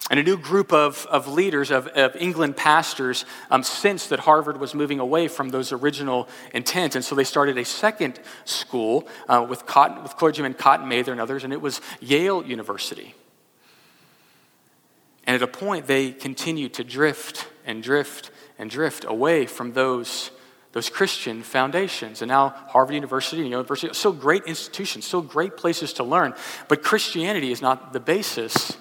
And 0.10 0.20
a 0.20 0.24
new 0.24 0.38
group 0.38 0.74
of, 0.74 1.06
of 1.10 1.30
leaders, 1.30 1.72
of, 1.72 1.88
of 1.88 2.16
England 2.18 2.58
pastors, 2.58 3.26
um, 3.50 3.64
sensed 3.64 4.10
that 4.10 4.20
Harvard 4.20 4.60
was 4.60 4.76
moving 4.76 5.00
away 5.00 5.30
from 5.30 5.50
those 5.50 5.72
original 5.72 6.28
intent. 6.54 6.96
And 6.96 7.06
so 7.06 7.16
they 7.16 7.24
started 7.24 7.58
a 7.58 7.64
second 7.64 8.20
school 8.44 9.08
uh, 9.30 9.46
with, 9.48 9.66
Cotton, 9.66 10.04
with 10.04 10.18
clergyman 10.18 10.56
Cotton 10.56 10.90
Mather 10.90 11.14
and 11.14 11.22
others, 11.22 11.46
and 11.46 11.54
it 11.54 11.62
was 11.62 11.80
Yale 12.02 12.46
University. 12.46 13.16
And 15.26 15.36
at 15.36 15.42
a 15.42 15.48
point, 15.48 15.88
they 15.88 16.12
continued 16.12 16.74
to 16.76 16.84
drift 16.84 17.48
and 17.66 17.82
drift 17.82 18.30
and 18.60 18.70
drift 18.70 19.06
away 19.08 19.46
from 19.46 19.72
those, 19.72 20.32
those 20.74 20.90
Christian 20.90 21.42
foundations. 21.44 22.22
And 22.22 22.30
now 22.30 22.50
Harvard 22.68 22.96
University 22.96 23.42
and 23.42 23.50
Yale 23.50 23.60
University, 23.60 23.94
still 23.94 24.12
great 24.12 24.44
institutions, 24.44 25.06
still 25.06 25.22
great 25.22 25.56
places 25.56 25.94
to 25.94 26.04
learn, 26.04 26.34
but 26.68 26.84
Christianity 26.84 27.52
is 27.52 27.62
not 27.62 27.94
the 27.94 28.00
basis 28.00 28.76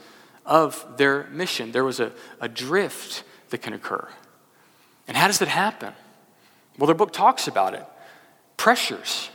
of 0.45 0.85
their 0.97 1.29
mission. 1.31 1.71
There 1.71 1.85
was 1.85 2.01
a, 2.01 2.13
a 2.41 2.49
drift 2.49 3.23
that 3.51 3.59
can 3.59 3.75
occur. 3.75 4.09
And 5.07 5.17
how 5.17 5.27
does 5.27 5.39
that 5.39 5.49
happen? 5.49 5.93
Well, 6.79 6.87
their 6.87 6.97
book 6.97 7.13
talks 7.13 7.47
about 7.47 7.75
it 7.75 7.87
pressures. 8.57 9.29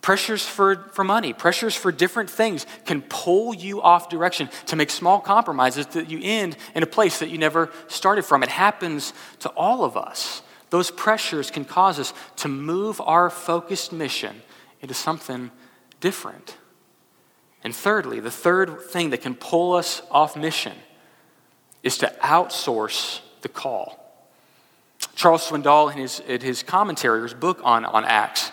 Pressures 0.00 0.44
for, 0.44 0.88
for 0.92 1.04
money, 1.04 1.32
pressures 1.32 1.76
for 1.76 1.92
different 1.92 2.28
things 2.28 2.66
can 2.84 3.02
pull 3.02 3.54
you 3.54 3.80
off 3.80 4.08
direction 4.08 4.50
to 4.66 4.74
make 4.74 4.90
small 4.90 5.20
compromises 5.20 5.86
that 5.86 6.10
you 6.10 6.18
end 6.20 6.56
in 6.74 6.82
a 6.82 6.86
place 6.86 7.20
that 7.20 7.30
you 7.30 7.38
never 7.38 7.70
started 7.86 8.24
from. 8.24 8.42
It 8.42 8.48
happens 8.48 9.12
to 9.40 9.48
all 9.50 9.84
of 9.84 9.96
us. 9.96 10.42
Those 10.72 10.90
pressures 10.90 11.50
can 11.50 11.66
cause 11.66 11.98
us 11.98 12.14
to 12.36 12.48
move 12.48 12.98
our 13.02 13.28
focused 13.28 13.92
mission 13.92 14.40
into 14.80 14.94
something 14.94 15.50
different. 16.00 16.56
And 17.62 17.76
thirdly, 17.76 18.20
the 18.20 18.30
third 18.30 18.80
thing 18.80 19.10
that 19.10 19.20
can 19.20 19.34
pull 19.34 19.74
us 19.74 20.00
off 20.10 20.34
mission 20.34 20.72
is 21.82 21.98
to 21.98 22.10
outsource 22.22 23.20
the 23.42 23.50
call. 23.50 23.98
Charles 25.14 25.46
Swindoll, 25.46 25.92
in 25.92 25.98
his, 25.98 26.20
in 26.20 26.40
his 26.40 26.62
commentary, 26.62 27.20
his 27.20 27.34
book 27.34 27.60
on, 27.62 27.84
on 27.84 28.06
Acts, 28.06 28.50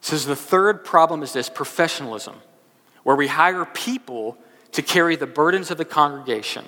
says 0.00 0.24
the 0.24 0.36
third 0.36 0.84
problem 0.84 1.24
is 1.24 1.32
this 1.32 1.48
professionalism, 1.48 2.36
where 3.02 3.16
we 3.16 3.26
hire 3.26 3.64
people 3.64 4.38
to 4.70 4.80
carry 4.80 5.16
the 5.16 5.26
burdens 5.26 5.72
of 5.72 5.76
the 5.76 5.84
congregation 5.84 6.66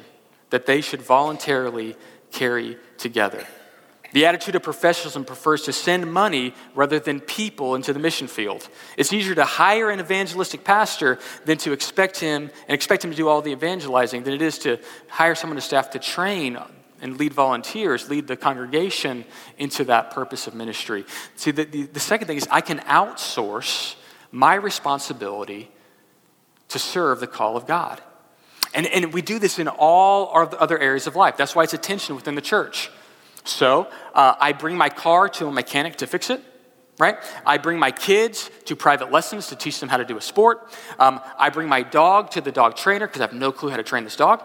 that 0.51 0.67
they 0.67 0.81
should 0.81 1.01
voluntarily 1.01 1.95
carry 2.33 2.77
together. 2.99 3.47
The 4.15 4.27
attitude 4.27 4.55
of 4.55 4.63
professionalism 4.63 5.25
prefers 5.25 5.63
to 5.63 5.73
send 5.73 6.13
money 6.13 6.55
rather 6.77 7.01
than 7.01 7.19
people 7.19 7.75
into 7.75 7.93
the 7.93 7.99
mission 7.99 8.29
field. 8.29 8.69
It's 8.97 9.13
easier 9.13 9.35
to 9.35 9.45
hire 9.45 9.91
an 9.91 9.99
evangelistic 9.99 10.63
pastor 10.63 11.19
than 11.47 11.59
to 11.59 11.73
expect 11.73 12.21
him 12.21 12.49
and 12.69 12.75
expect 12.75 13.05
him 13.05 13.11
to 13.11 13.17
do 13.17 13.27
all 13.27 13.43
the 13.43 13.51
evangelizing 13.51 14.23
than 14.23 14.33
it 14.33 14.41
is 14.41 14.59
to 14.61 14.79
hire 15.09 15.35
someone 15.35 15.57
to 15.57 15.61
staff 15.61 15.91
to 15.91 15.99
train 15.99 16.57
and 17.01 17.19
lead 17.19 17.35
volunteers, 17.35 18.09
lead 18.09 18.29
the 18.29 18.37
congregation 18.37 19.25
into 19.59 19.83
that 19.87 20.13
purpose 20.13 20.47
of 20.47 20.55
ministry. 20.55 21.05
See, 21.35 21.51
the, 21.51 21.65
the, 21.65 21.83
the 21.83 21.99
second 21.99 22.29
thing 22.29 22.37
is 22.37 22.47
I 22.53 22.61
can 22.61 22.79
outsource 22.79 23.97
my 24.31 24.55
responsibility 24.55 25.73
to 26.69 26.79
serve 26.79 27.19
the 27.19 27.27
call 27.27 27.57
of 27.57 27.67
God. 27.67 28.01
And, 28.75 28.87
and 28.87 29.13
we 29.13 29.23
do 29.23 29.41
this 29.41 29.59
in 29.59 29.67
all 29.67 30.29
our 30.29 30.49
other 30.61 30.79
areas 30.79 31.09
of 31.09 31.17
life. 31.17 31.37
That's 31.37 31.57
why 31.57 31.65
it's 31.65 31.75
a 31.75 31.79
tension 31.79 32.15
within 32.15 32.37
the 32.37 32.41
church. 32.41 32.93
So 33.45 33.89
uh, 34.15 34.35
I 34.41 34.53
bring 34.53 34.77
my 34.77 34.89
car 34.89 35.29
to 35.29 35.47
a 35.47 35.53
mechanic 35.53 35.97
to 35.97 36.07
fix 36.07 36.31
it, 36.31 36.43
right? 36.99 37.17
I 37.47 37.59
bring 37.59 37.79
my 37.79 37.91
kids 37.91 38.51
to 38.65 38.75
private 38.75 39.13
lessons 39.13 39.49
to 39.49 39.57
teach 39.57 39.81
them 39.81 39.89
how 39.89 39.99
to 39.99 40.05
do 40.05 40.17
a 40.17 40.21
sport. 40.21 40.73
Um, 40.99 41.21
I 41.39 41.51
bring 41.51 41.69
my 41.69 41.83
dog 41.83 42.31
to 42.33 42.41
the 42.41 42.53
dog 42.53 42.77
trainer 42.77 43.07
because 43.07 43.21
I 43.21 43.25
have 43.25 43.35
no 43.35 43.53
clue 43.53 43.71
how 43.71 43.77
to 43.77 43.83
train 43.83 44.05
this 44.05 44.17
dog. 44.17 44.43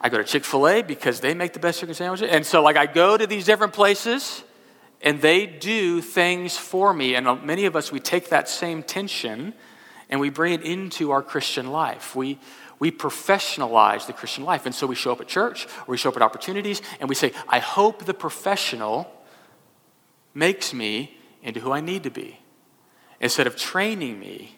I 0.00 0.10
go 0.10 0.18
to 0.18 0.24
Chick 0.24 0.44
fil 0.44 0.68
A 0.68 0.82
because 0.82 1.20
they 1.20 1.34
make 1.34 1.54
the 1.54 1.58
best 1.58 1.80
chicken 1.80 1.94
sandwiches. 1.94 2.28
And 2.30 2.46
so, 2.46 2.62
like, 2.62 2.76
I 2.76 2.86
go 2.86 3.16
to 3.16 3.26
these 3.26 3.44
different 3.44 3.72
places 3.72 4.44
and 5.02 5.20
they 5.20 5.46
do 5.46 6.00
things 6.00 6.56
for 6.56 6.92
me. 6.92 7.14
And 7.14 7.42
many 7.44 7.64
of 7.64 7.74
us, 7.74 7.90
we 7.90 8.00
take 8.00 8.28
that 8.28 8.48
same 8.48 8.82
tension 8.82 9.54
and 10.10 10.20
we 10.20 10.30
bring 10.30 10.52
it 10.52 10.62
into 10.62 11.10
our 11.10 11.22
Christian 11.22 11.70
life. 11.70 12.14
We, 12.14 12.38
we 12.78 12.90
professionalize 12.90 14.06
the 14.06 14.12
Christian 14.12 14.44
life. 14.44 14.66
And 14.66 14.74
so 14.74 14.86
we 14.86 14.94
show 14.94 15.12
up 15.12 15.20
at 15.20 15.28
church 15.28 15.66
or 15.66 15.86
we 15.88 15.96
show 15.96 16.10
up 16.10 16.16
at 16.16 16.22
opportunities 16.22 16.82
and 17.00 17.08
we 17.08 17.14
say, 17.14 17.32
I 17.48 17.58
hope 17.58 18.04
the 18.04 18.14
professional 18.14 19.12
makes 20.34 20.72
me 20.72 21.16
into 21.42 21.60
who 21.60 21.72
I 21.72 21.80
need 21.80 22.04
to 22.04 22.10
be 22.10 22.38
instead 23.20 23.46
of 23.46 23.56
training 23.56 24.20
me 24.20 24.56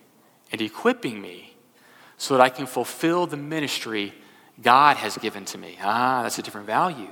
and 0.52 0.60
equipping 0.60 1.20
me 1.20 1.56
so 2.16 2.36
that 2.36 2.42
I 2.42 2.50
can 2.50 2.66
fulfill 2.66 3.26
the 3.26 3.36
ministry 3.36 4.12
God 4.60 4.98
has 4.98 5.16
given 5.16 5.46
to 5.46 5.58
me. 5.58 5.78
Ah, 5.82 6.22
that's 6.22 6.38
a 6.38 6.42
different 6.42 6.66
value. 6.66 7.10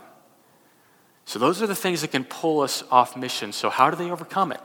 So, 1.24 1.38
those 1.38 1.62
are 1.62 1.66
the 1.66 1.74
things 1.74 2.00
that 2.00 2.10
can 2.10 2.24
pull 2.24 2.60
us 2.60 2.82
off 2.90 3.16
mission. 3.16 3.52
So, 3.52 3.70
how 3.70 3.90
do 3.90 3.96
they 3.96 4.10
overcome 4.10 4.52
it? 4.52 4.60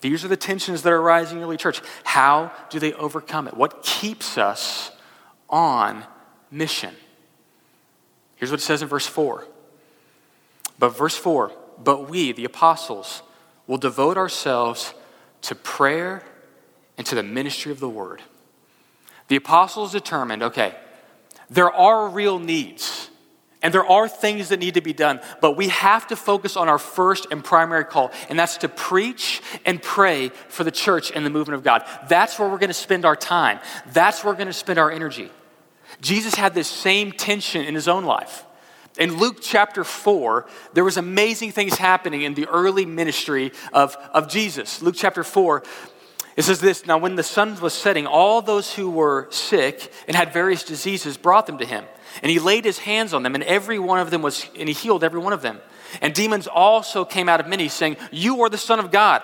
These 0.00 0.24
are 0.24 0.28
the 0.28 0.36
tensions 0.36 0.82
that 0.82 0.92
are 0.92 1.00
rising 1.00 1.38
in 1.38 1.44
early 1.44 1.56
church. 1.56 1.80
How 2.04 2.52
do 2.68 2.78
they 2.78 2.92
overcome 2.92 3.48
it? 3.48 3.54
What 3.54 3.82
keeps 3.82 4.36
us 4.36 4.90
on 5.54 6.04
mission? 6.50 6.94
Here's 8.36 8.50
what 8.50 8.60
it 8.60 8.64
says 8.64 8.82
in 8.82 8.88
verse 8.88 9.06
4. 9.06 9.46
But, 10.78 10.90
verse 10.90 11.16
4 11.16 11.52
But 11.82 12.10
we, 12.10 12.32
the 12.32 12.44
apostles, 12.44 13.22
will 13.66 13.78
devote 13.78 14.18
ourselves 14.18 14.92
to 15.42 15.54
prayer 15.54 16.24
and 16.98 17.06
to 17.06 17.14
the 17.14 17.22
ministry 17.22 17.70
of 17.70 17.80
the 17.80 17.88
word. 17.88 18.20
The 19.28 19.36
apostles 19.36 19.92
determined 19.92 20.42
okay, 20.42 20.74
there 21.48 21.72
are 21.72 22.08
real 22.08 22.38
needs. 22.38 23.10
And 23.62 23.72
there 23.72 23.86
are 23.86 24.08
things 24.08 24.50
that 24.50 24.60
need 24.60 24.74
to 24.74 24.82
be 24.82 24.92
done, 24.92 25.20
but 25.40 25.56
we 25.56 25.68
have 25.68 26.06
to 26.08 26.16
focus 26.16 26.54
on 26.54 26.68
our 26.68 26.78
first 26.78 27.28
and 27.30 27.42
primary 27.42 27.86
call, 27.86 28.12
and 28.28 28.38
that's 28.38 28.58
to 28.58 28.68
preach 28.68 29.40
and 29.64 29.80
pray 29.80 30.28
for 30.28 30.64
the 30.64 30.70
church 30.70 31.10
and 31.10 31.24
the 31.24 31.30
movement 31.30 31.54
of 31.54 31.64
God. 31.64 31.82
That's 32.10 32.38
where 32.38 32.46
we're 32.46 32.58
going 32.58 32.68
to 32.68 32.74
spend 32.74 33.06
our 33.06 33.16
time. 33.16 33.60
That's 33.86 34.22
where 34.22 34.34
we're 34.34 34.36
going 34.36 34.48
to 34.48 34.52
spend 34.52 34.78
our 34.78 34.90
energy. 34.90 35.30
Jesus 36.04 36.34
had 36.34 36.54
this 36.54 36.68
same 36.68 37.12
tension 37.12 37.64
in 37.64 37.74
his 37.74 37.88
own 37.88 38.04
life. 38.04 38.44
In 38.98 39.16
Luke 39.16 39.38
chapter 39.40 39.82
4, 39.82 40.46
there 40.74 40.84
was 40.84 40.96
amazing 40.96 41.50
things 41.50 41.74
happening 41.74 42.22
in 42.22 42.34
the 42.34 42.46
early 42.46 42.86
ministry 42.86 43.52
of, 43.72 43.96
of 44.12 44.28
Jesus. 44.28 44.82
Luke 44.82 44.94
chapter 44.96 45.24
4, 45.24 45.64
it 46.36 46.42
says 46.42 46.60
this 46.60 46.86
Now, 46.86 46.98
when 46.98 47.16
the 47.16 47.22
sun 47.22 47.58
was 47.60 47.72
setting, 47.72 48.06
all 48.06 48.42
those 48.42 48.74
who 48.74 48.90
were 48.90 49.28
sick 49.30 49.90
and 50.06 50.16
had 50.16 50.32
various 50.32 50.62
diseases 50.62 51.16
brought 51.16 51.46
them 51.46 51.58
to 51.58 51.66
him. 51.66 51.84
And 52.22 52.30
he 52.30 52.38
laid 52.38 52.64
his 52.64 52.78
hands 52.78 53.14
on 53.14 53.22
them, 53.22 53.34
and 53.34 53.42
every 53.42 53.78
one 53.78 53.98
of 53.98 54.10
them 54.10 54.22
was, 54.22 54.46
and 54.56 54.68
he 54.68 54.74
healed 54.74 55.02
every 55.02 55.20
one 55.20 55.32
of 55.32 55.42
them. 55.42 55.58
And 56.00 56.14
demons 56.14 56.46
also 56.46 57.04
came 57.04 57.28
out 57.28 57.40
of 57.40 57.48
many, 57.48 57.68
saying, 57.68 57.96
You 58.12 58.42
are 58.42 58.48
the 58.48 58.58
Son 58.58 58.78
of 58.78 58.92
God. 58.92 59.22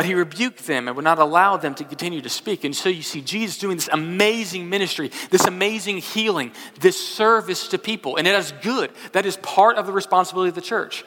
But 0.00 0.06
he 0.06 0.14
rebuked 0.14 0.66
them 0.66 0.88
and 0.88 0.96
would 0.96 1.04
not 1.04 1.18
allow 1.18 1.58
them 1.58 1.74
to 1.74 1.84
continue 1.84 2.22
to 2.22 2.30
speak. 2.30 2.64
And 2.64 2.74
so 2.74 2.88
you 2.88 3.02
see 3.02 3.20
Jesus 3.20 3.58
doing 3.58 3.76
this 3.76 3.90
amazing 3.92 4.70
ministry, 4.70 5.10
this 5.28 5.44
amazing 5.44 5.98
healing, 5.98 6.52
this 6.80 6.96
service 6.96 7.68
to 7.68 7.76
people. 7.76 8.16
And 8.16 8.26
it 8.26 8.34
is 8.34 8.54
good. 8.62 8.92
That 9.12 9.26
is 9.26 9.36
part 9.36 9.76
of 9.76 9.84
the 9.84 9.92
responsibility 9.92 10.48
of 10.48 10.54
the 10.54 10.62
church. 10.62 11.04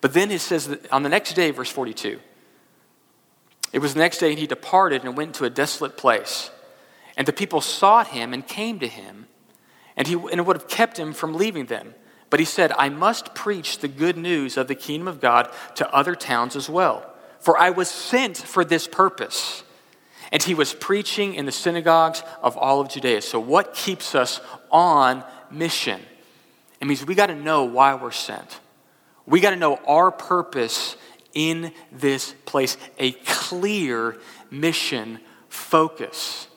But 0.00 0.14
then 0.14 0.30
it 0.30 0.40
says 0.40 0.68
that 0.68 0.92
on 0.92 1.02
the 1.02 1.08
next 1.08 1.34
day, 1.34 1.50
verse 1.50 1.68
42, 1.68 2.20
it 3.72 3.80
was 3.80 3.94
the 3.94 3.98
next 3.98 4.18
day, 4.18 4.30
and 4.30 4.38
he 4.38 4.46
departed 4.46 5.02
and 5.02 5.16
went 5.16 5.34
to 5.34 5.44
a 5.44 5.50
desolate 5.50 5.96
place. 5.96 6.52
And 7.16 7.26
the 7.26 7.32
people 7.32 7.60
sought 7.60 8.06
him 8.06 8.32
and 8.32 8.46
came 8.46 8.78
to 8.78 8.86
him, 8.86 9.26
and, 9.96 10.06
he, 10.06 10.14
and 10.14 10.34
it 10.34 10.46
would 10.46 10.54
have 10.54 10.68
kept 10.68 10.96
him 10.96 11.12
from 11.12 11.34
leaving 11.34 11.66
them. 11.66 11.92
But 12.30 12.38
he 12.38 12.46
said, 12.46 12.70
I 12.78 12.88
must 12.88 13.34
preach 13.34 13.78
the 13.78 13.88
good 13.88 14.16
news 14.16 14.56
of 14.56 14.68
the 14.68 14.76
kingdom 14.76 15.08
of 15.08 15.20
God 15.20 15.52
to 15.74 15.92
other 15.92 16.14
towns 16.14 16.54
as 16.54 16.70
well, 16.70 17.11
for 17.42 17.58
I 17.58 17.70
was 17.70 17.88
sent 17.90 18.38
for 18.38 18.64
this 18.64 18.88
purpose. 18.88 19.64
And 20.30 20.42
he 20.42 20.54
was 20.54 20.72
preaching 20.72 21.34
in 21.34 21.44
the 21.44 21.52
synagogues 21.52 22.22
of 22.40 22.56
all 22.56 22.80
of 22.80 22.88
Judea. 22.88 23.20
So, 23.20 23.38
what 23.38 23.74
keeps 23.74 24.14
us 24.14 24.40
on 24.70 25.22
mission? 25.50 26.00
It 26.80 26.86
means 26.86 27.04
we 27.04 27.14
got 27.14 27.26
to 27.26 27.34
know 27.34 27.64
why 27.64 27.94
we're 27.94 28.12
sent. 28.12 28.60
We 29.26 29.40
got 29.40 29.50
to 29.50 29.56
know 29.56 29.76
our 29.86 30.10
purpose 30.10 30.96
in 31.34 31.72
this 31.90 32.34
place 32.46 32.78
a 32.98 33.12
clear 33.12 34.18
mission 34.50 35.20
focus. 35.48 36.48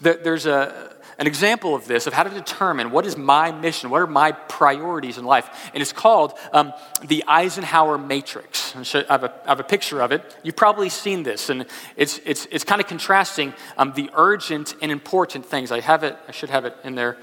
There's 0.00 0.46
a, 0.46 0.93
an 1.18 1.26
example 1.26 1.74
of 1.74 1.86
this, 1.86 2.06
of 2.06 2.12
how 2.12 2.22
to 2.22 2.30
determine 2.30 2.90
what 2.90 3.06
is 3.06 3.16
my 3.16 3.52
mission, 3.52 3.90
what 3.90 4.02
are 4.02 4.06
my 4.06 4.32
priorities 4.32 5.18
in 5.18 5.24
life. 5.24 5.70
And 5.72 5.80
it's 5.80 5.92
called 5.92 6.34
um, 6.52 6.72
the 7.06 7.24
Eisenhower 7.26 7.98
Matrix. 7.98 8.74
I 8.74 9.04
have, 9.08 9.24
a, 9.24 9.34
I 9.44 9.48
have, 9.48 9.60
a, 9.60 9.64
picture 9.64 10.00
of 10.00 10.12
it. 10.12 10.36
You've 10.42 10.56
probably 10.56 10.88
seen 10.88 11.22
this, 11.22 11.50
and 11.50 11.66
it's, 11.96 12.18
it's, 12.24 12.46
it's 12.50 12.64
kind 12.64 12.80
of 12.80 12.86
contrasting 12.86 13.54
um, 13.76 13.92
the 13.94 14.10
urgent 14.14 14.74
and 14.82 14.90
important 14.90 15.46
things. 15.46 15.70
I 15.70 15.80
have 15.80 16.02
it, 16.02 16.16
I 16.28 16.32
should 16.32 16.50
have 16.50 16.64
it 16.64 16.76
in 16.84 16.94
there. 16.94 17.16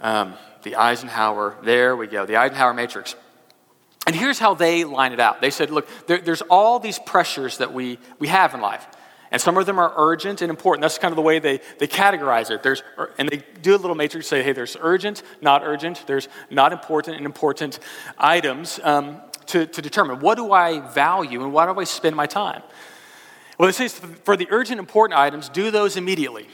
Um, 0.00 0.34
the 0.62 0.76
Eisenhower, 0.76 1.56
there 1.62 1.96
we 1.96 2.06
go, 2.06 2.26
the 2.26 2.36
Eisenhower 2.36 2.74
Matrix. 2.74 3.14
And 4.06 4.16
here's 4.16 4.38
how 4.38 4.54
they 4.54 4.84
line 4.84 5.12
it 5.12 5.20
out. 5.20 5.40
They 5.40 5.50
said, 5.50 5.70
look, 5.70 5.88
there, 6.06 6.18
there's 6.18 6.42
all 6.42 6.80
these 6.80 6.98
pressures 6.98 7.58
that 7.58 7.72
we, 7.72 7.98
we 8.18 8.28
have 8.28 8.54
in 8.54 8.60
life. 8.60 8.84
And 9.32 9.40
some 9.40 9.56
of 9.56 9.64
them 9.64 9.78
are 9.78 9.92
urgent 9.96 10.42
and 10.42 10.50
important. 10.50 10.82
That's 10.82 10.98
kind 10.98 11.10
of 11.10 11.16
the 11.16 11.22
way 11.22 11.38
they, 11.38 11.60
they 11.78 11.88
categorize 11.88 12.50
it. 12.50 12.62
There's, 12.62 12.82
and 13.18 13.28
they 13.30 13.42
do 13.62 13.74
a 13.74 13.78
little 13.78 13.96
matrix, 13.96 14.26
say, 14.26 14.42
hey, 14.42 14.52
there's 14.52 14.76
urgent, 14.78 15.22
not 15.40 15.62
urgent. 15.64 16.04
There's 16.06 16.28
not 16.50 16.72
important 16.72 17.16
and 17.16 17.24
important 17.24 17.78
items 18.18 18.78
um, 18.82 19.22
to, 19.46 19.66
to 19.66 19.80
determine 19.80 20.20
what 20.20 20.36
do 20.36 20.52
I 20.52 20.80
value 20.92 21.42
and 21.42 21.50
why 21.50 21.64
do 21.64 21.80
I 21.80 21.84
spend 21.84 22.14
my 22.14 22.26
time? 22.26 22.62
Well, 23.58 23.68
they 23.68 23.72
say 23.72 23.88
for 23.88 24.36
the 24.36 24.46
urgent, 24.50 24.78
important 24.78 25.18
items, 25.18 25.48
do 25.48 25.70
those 25.70 25.96
immediately. 25.96 26.46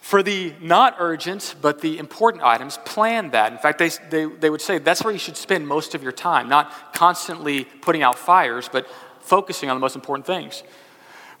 For 0.00 0.22
the 0.22 0.54
not 0.60 0.96
urgent, 0.98 1.56
but 1.60 1.80
the 1.80 1.98
important 1.98 2.44
items, 2.44 2.78
plan 2.84 3.30
that. 3.30 3.52
In 3.52 3.58
fact, 3.58 3.78
they, 3.78 3.90
they, 4.10 4.26
they 4.26 4.50
would 4.50 4.60
say 4.60 4.78
that's 4.78 5.02
where 5.02 5.12
you 5.12 5.18
should 5.18 5.36
spend 5.36 5.66
most 5.66 5.94
of 5.96 6.04
your 6.04 6.12
time, 6.12 6.48
not 6.48 6.94
constantly 6.94 7.64
putting 7.64 8.02
out 8.02 8.16
fires, 8.16 8.68
but 8.70 8.86
focusing 9.20 9.70
on 9.70 9.76
the 9.76 9.80
most 9.80 9.96
important 9.96 10.26
things. 10.26 10.62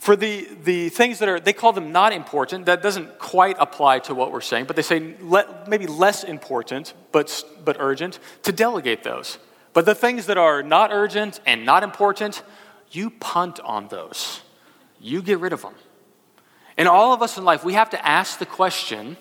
For 0.00 0.16
the, 0.16 0.48
the 0.64 0.88
things 0.88 1.18
that 1.18 1.28
are, 1.28 1.38
they 1.38 1.52
call 1.52 1.74
them 1.74 1.92
not 1.92 2.14
important, 2.14 2.64
that 2.64 2.80
doesn't 2.80 3.18
quite 3.18 3.56
apply 3.60 3.98
to 4.00 4.14
what 4.14 4.32
we're 4.32 4.40
saying, 4.40 4.64
but 4.64 4.74
they 4.74 4.80
say 4.80 5.14
let, 5.20 5.68
maybe 5.68 5.86
less 5.86 6.24
important, 6.24 6.94
but, 7.12 7.44
but 7.66 7.76
urgent, 7.78 8.18
to 8.44 8.50
delegate 8.50 9.02
those. 9.02 9.36
But 9.74 9.84
the 9.84 9.94
things 9.94 10.24
that 10.24 10.38
are 10.38 10.62
not 10.62 10.90
urgent 10.90 11.40
and 11.44 11.66
not 11.66 11.82
important, 11.82 12.42
you 12.90 13.10
punt 13.10 13.60
on 13.60 13.88
those. 13.88 14.40
You 15.00 15.20
get 15.20 15.38
rid 15.38 15.52
of 15.52 15.60
them. 15.60 15.74
And 16.78 16.88
all 16.88 17.12
of 17.12 17.20
us 17.20 17.36
in 17.36 17.44
life, 17.44 17.62
we 17.62 17.74
have 17.74 17.90
to 17.90 18.08
ask 18.08 18.38
the 18.38 18.46
question 18.46 19.18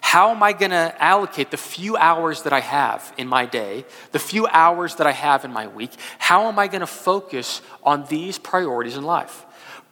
how 0.00 0.30
am 0.30 0.42
I 0.42 0.54
going 0.54 0.70
to 0.70 0.94
allocate 1.02 1.50
the 1.50 1.58
few 1.58 1.98
hours 1.98 2.44
that 2.44 2.52
I 2.54 2.60
have 2.60 3.12
in 3.18 3.28
my 3.28 3.44
day, 3.44 3.84
the 4.12 4.18
few 4.18 4.46
hours 4.46 4.94
that 4.96 5.06
I 5.06 5.12
have 5.12 5.44
in 5.44 5.52
my 5.52 5.66
week? 5.66 5.90
How 6.18 6.48
am 6.48 6.58
I 6.58 6.66
going 6.66 6.80
to 6.80 6.86
focus 6.86 7.60
on 7.82 8.06
these 8.06 8.38
priorities 8.38 8.96
in 8.96 9.04
life? 9.04 9.44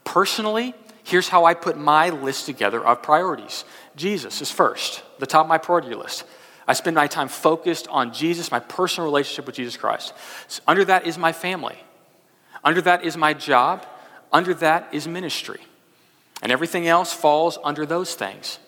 Personally, 0.04 0.74
here's 1.04 1.28
how 1.28 1.44
I 1.44 1.54
put 1.54 1.76
my 1.76 2.10
list 2.10 2.46
together 2.46 2.84
of 2.84 3.02
priorities 3.02 3.64
Jesus 3.96 4.40
is 4.40 4.50
first, 4.50 5.02
the 5.18 5.26
top 5.26 5.44
of 5.44 5.48
my 5.48 5.58
priority 5.58 5.94
list. 5.94 6.24
I 6.66 6.74
spend 6.74 6.94
my 6.94 7.08
time 7.08 7.28
focused 7.28 7.88
on 7.88 8.12
Jesus, 8.12 8.50
my 8.50 8.60
personal 8.60 9.06
relationship 9.06 9.46
with 9.46 9.56
Jesus 9.56 9.76
Christ. 9.76 10.14
So 10.46 10.62
under 10.66 10.84
that 10.84 11.06
is 11.06 11.18
my 11.18 11.32
family. 11.32 11.76
Under 12.62 12.80
that 12.82 13.04
is 13.04 13.16
my 13.16 13.34
job. 13.34 13.84
Under 14.32 14.54
that 14.54 14.88
is 14.92 15.08
ministry. 15.08 15.60
And 16.40 16.52
everything 16.52 16.86
else 16.86 17.12
falls 17.12 17.58
under 17.64 17.84
those 17.84 18.14
things. 18.14 18.58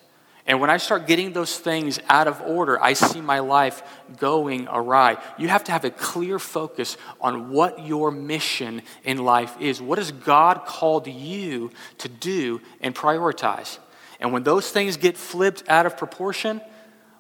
And 0.46 0.60
when 0.60 0.68
I 0.68 0.76
start 0.76 1.06
getting 1.06 1.32
those 1.32 1.58
things 1.58 1.98
out 2.08 2.28
of 2.28 2.42
order, 2.42 2.82
I 2.82 2.92
see 2.92 3.22
my 3.22 3.38
life 3.38 3.82
going 4.18 4.68
awry. 4.68 5.16
You 5.38 5.48
have 5.48 5.64
to 5.64 5.72
have 5.72 5.86
a 5.86 5.90
clear 5.90 6.38
focus 6.38 6.98
on 7.18 7.50
what 7.50 7.86
your 7.86 8.10
mission 8.10 8.82
in 9.04 9.24
life 9.24 9.56
is. 9.58 9.80
What 9.80 9.96
has 9.96 10.12
God 10.12 10.66
called 10.66 11.06
you 11.06 11.70
to 11.98 12.08
do 12.08 12.60
and 12.82 12.94
prioritize? 12.94 13.78
And 14.20 14.34
when 14.34 14.42
those 14.42 14.70
things 14.70 14.98
get 14.98 15.16
flipped 15.16 15.66
out 15.68 15.86
of 15.86 15.96
proportion, 15.96 16.60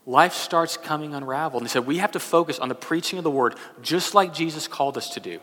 life 0.04 0.34
starts 0.34 0.76
coming 0.76 1.14
unraveled. 1.14 1.62
And 1.62 1.68
he 1.68 1.72
said, 1.72 1.86
we 1.86 1.98
have 1.98 2.12
to 2.12 2.20
focus 2.20 2.58
on 2.58 2.68
the 2.68 2.74
preaching 2.74 3.18
of 3.18 3.24
the 3.24 3.30
word, 3.30 3.54
just 3.80 4.14
like 4.14 4.34
Jesus 4.34 4.68
called 4.68 4.98
us 4.98 5.08
to 5.10 5.20
do. 5.20 5.40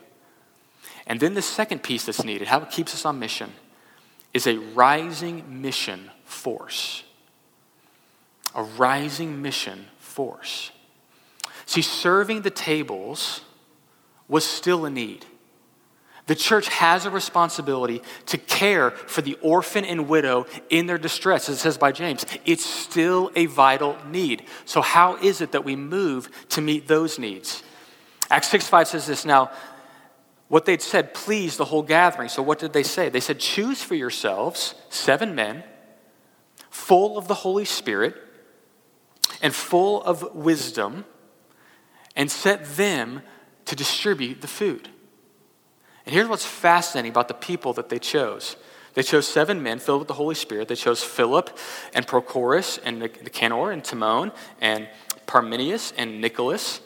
And 1.08 1.18
then 1.18 1.34
the 1.34 1.42
second 1.42 1.82
piece 1.82 2.06
that's 2.06 2.22
needed, 2.22 2.46
how 2.46 2.60
it 2.60 2.70
keeps 2.70 2.94
us 2.94 3.04
on 3.04 3.18
mission 3.18 3.52
is 4.32 4.46
a 4.46 4.58
rising 4.58 5.60
mission 5.60 6.12
force. 6.24 7.02
A 8.54 8.62
rising 8.62 9.42
mission 9.42 9.86
force. 9.98 10.72
See, 11.66 11.82
serving 11.82 12.42
the 12.42 12.50
tables 12.50 13.42
was 14.28 14.44
still 14.44 14.84
a 14.84 14.90
need. 14.90 15.26
The 16.26 16.34
church 16.36 16.68
has 16.68 17.04
a 17.04 17.10
responsibility 17.10 18.00
to 18.26 18.38
care 18.38 18.92
for 18.92 19.22
the 19.22 19.34
orphan 19.42 19.84
and 19.84 20.08
widow 20.08 20.46
in 20.70 20.86
their 20.86 20.98
distress, 20.98 21.48
as 21.48 21.56
it 21.56 21.58
says 21.58 21.78
by 21.78 21.90
James. 21.90 22.24
It's 22.44 22.64
still 22.64 23.30
a 23.34 23.46
vital 23.46 23.96
need. 24.06 24.44
So, 24.64 24.80
how 24.80 25.16
is 25.16 25.40
it 25.40 25.52
that 25.52 25.64
we 25.64 25.74
move 25.74 26.30
to 26.50 26.60
meet 26.60 26.86
those 26.86 27.18
needs? 27.18 27.62
Acts 28.30 28.48
6 28.48 28.68
5 28.68 28.88
says 28.88 29.06
this 29.06 29.24
Now, 29.24 29.50
what 30.48 30.64
they'd 30.64 30.82
said 30.82 31.12
pleased 31.12 31.58
the 31.58 31.64
whole 31.64 31.82
gathering. 31.82 32.28
So, 32.28 32.42
what 32.42 32.58
did 32.60 32.72
they 32.72 32.84
say? 32.84 33.08
They 33.08 33.20
said, 33.20 33.40
Choose 33.40 33.82
for 33.82 33.94
yourselves 33.96 34.74
seven 34.90 35.34
men 35.34 35.64
full 36.70 37.18
of 37.18 37.26
the 37.26 37.34
Holy 37.34 37.64
Spirit 37.64 38.16
and 39.42 39.54
full 39.54 40.02
of 40.04 40.34
wisdom, 40.34 41.04
and 42.16 42.30
set 42.30 42.64
them 42.76 43.22
to 43.66 43.76
distribute 43.76 44.40
the 44.40 44.48
food. 44.48 44.88
And 46.06 46.14
here's 46.14 46.28
what's 46.28 46.46
fascinating 46.46 47.10
about 47.10 47.28
the 47.28 47.34
people 47.34 47.72
that 47.74 47.88
they 47.88 47.98
chose. 47.98 48.56
They 48.94 49.02
chose 49.02 49.26
seven 49.26 49.62
men 49.62 49.78
filled 49.78 50.00
with 50.00 50.08
the 50.08 50.14
Holy 50.14 50.34
Spirit. 50.34 50.68
They 50.68 50.74
chose 50.74 51.02
Philip 51.02 51.56
and 51.94 52.06
Prochorus 52.06 52.78
and 52.84 52.98
Nicanor 52.98 53.70
and 53.70 53.82
Timon 53.82 54.32
and 54.60 54.88
Parmenius 55.26 55.92
and 55.96 56.20
Nicholas. 56.20 56.80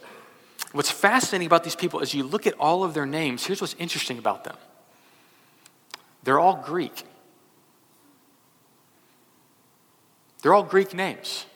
What's 0.72 0.90
fascinating 0.90 1.46
about 1.46 1.64
these 1.64 1.74
people 1.74 2.00
is 2.00 2.14
you 2.14 2.22
look 2.22 2.46
at 2.46 2.54
all 2.60 2.84
of 2.84 2.94
their 2.94 3.06
names, 3.06 3.46
here's 3.46 3.60
what's 3.60 3.74
interesting 3.78 4.18
about 4.18 4.44
them. 4.44 4.56
They're 6.22 6.38
all 6.38 6.62
Greek. 6.64 7.04
They're 10.42 10.54
all 10.54 10.62
Greek 10.62 10.94
names. 10.94 11.46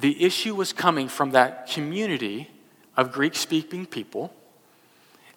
The 0.00 0.24
issue 0.24 0.54
was 0.54 0.72
coming 0.72 1.08
from 1.08 1.32
that 1.32 1.68
community 1.70 2.50
of 2.96 3.12
Greek 3.12 3.34
speaking 3.34 3.86
people, 3.86 4.34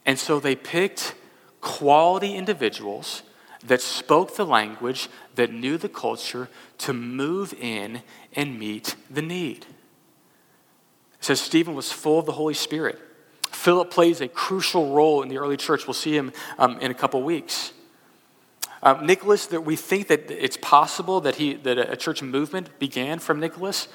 and 0.05 0.17
so 0.17 0.39
they 0.39 0.55
picked 0.55 1.15
quality 1.59 2.35
individuals 2.35 3.23
that 3.65 3.81
spoke 3.81 4.35
the 4.35 4.45
language, 4.45 5.09
that 5.35 5.51
knew 5.51 5.77
the 5.77 5.89
culture, 5.89 6.49
to 6.77 6.93
move 6.93 7.53
in 7.59 8.01
and 8.33 8.57
meet 8.59 8.95
the 9.09 9.21
need. 9.21 9.65
It 11.13 11.25
says 11.25 11.39
Stephen 11.39 11.75
was 11.75 11.91
full 11.91 12.19
of 12.19 12.25
the 12.25 12.33
Holy 12.33 12.53
Spirit. 12.53 12.99
Philip 13.51 13.91
plays 13.91 14.19
a 14.19 14.27
crucial 14.27 14.93
role 14.93 15.21
in 15.21 15.29
the 15.29 15.37
early 15.37 15.57
church. 15.57 15.87
We'll 15.87 15.93
see 15.93 16.15
him 16.15 16.33
um, 16.57 16.79
in 16.79 16.91
a 16.91 16.93
couple 16.93 17.21
weeks. 17.23 17.71
Um, 18.81 19.05
Nicholas, 19.05 19.45
that 19.47 19.61
we 19.61 19.77
think 19.77 20.07
that 20.07 20.29
it's 20.29 20.57
possible 20.57 21.21
that, 21.21 21.35
he, 21.35 21.53
that 21.53 21.77
a 21.77 21.95
church 21.95 22.21
movement 22.21 22.77
began 22.79 23.19
from 23.19 23.39
Nicholas. 23.39 23.87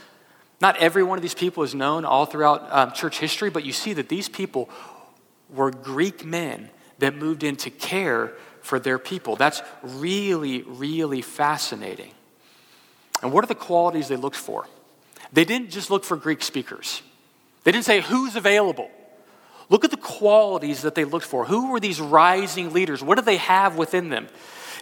Not 0.60 0.76
every 0.78 1.02
one 1.02 1.18
of 1.18 1.22
these 1.22 1.34
people 1.34 1.62
is 1.62 1.74
known 1.74 2.04
all 2.04 2.26
throughout 2.26 2.66
um, 2.70 2.92
church 2.92 3.18
history, 3.18 3.50
but 3.50 3.64
you 3.64 3.72
see 3.72 3.92
that 3.92 4.08
these 4.08 4.28
people 4.28 4.68
were 5.50 5.70
Greek 5.70 6.24
men 6.24 6.70
that 6.98 7.14
moved 7.14 7.42
in 7.42 7.56
to 7.56 7.70
care 7.70 8.32
for 8.60 8.78
their 8.78 8.98
people. 8.98 9.36
That's 9.36 9.62
really, 9.82 10.62
really 10.62 11.22
fascinating. 11.22 12.10
And 13.22 13.32
what 13.32 13.44
are 13.44 13.48
the 13.48 13.54
qualities 13.54 14.08
they 14.08 14.16
looked 14.16 14.36
for? 14.36 14.66
They 15.32 15.44
didn't 15.44 15.70
just 15.70 15.90
look 15.90 16.04
for 16.04 16.16
Greek 16.16 16.42
speakers. 16.42 17.02
They 17.64 17.72
didn't 17.72 17.84
say 17.84 18.00
who's 18.00 18.36
available. 18.36 18.90
Look 19.68 19.84
at 19.84 19.90
the 19.90 19.96
qualities 19.96 20.82
that 20.82 20.94
they 20.94 21.04
looked 21.04 21.26
for. 21.26 21.44
Who 21.44 21.70
were 21.70 21.80
these 21.80 22.00
rising 22.00 22.72
leaders? 22.72 23.02
What 23.02 23.16
do 23.16 23.22
they 23.22 23.36
have 23.36 23.76
within 23.76 24.08
them? 24.08 24.28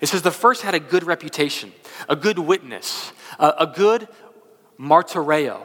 It 0.01 0.07
says 0.07 0.23
the 0.23 0.31
first 0.31 0.63
had 0.63 0.75
a 0.75 0.81
good 0.81 1.05
reputation, 1.05 1.73
a 2.09 2.17
good 2.17 2.39
witness, 2.39 3.13
a, 3.39 3.55
a 3.61 3.67
good 3.67 4.09
martyreo. 4.79 5.63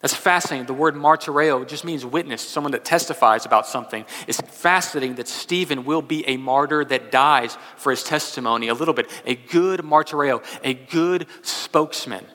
That's 0.00 0.14
fascinating. 0.14 0.66
The 0.66 0.74
word 0.74 0.96
martyreo 0.96 1.66
just 1.66 1.82
means 1.82 2.04
witness, 2.04 2.42
someone 2.42 2.72
that 2.72 2.84
testifies 2.84 3.46
about 3.46 3.66
something. 3.66 4.04
It's 4.26 4.38
fascinating 4.38 5.14
that 5.14 5.28
Stephen 5.28 5.86
will 5.86 6.02
be 6.02 6.28
a 6.28 6.36
martyr 6.36 6.84
that 6.84 7.10
dies 7.10 7.56
for 7.76 7.90
his 7.90 8.02
testimony 8.02 8.68
a 8.68 8.74
little 8.74 8.92
bit. 8.92 9.10
A 9.24 9.34
good 9.34 9.80
martyreo, 9.80 10.44
a 10.62 10.74
good 10.74 11.26
spokesman. 11.40 12.26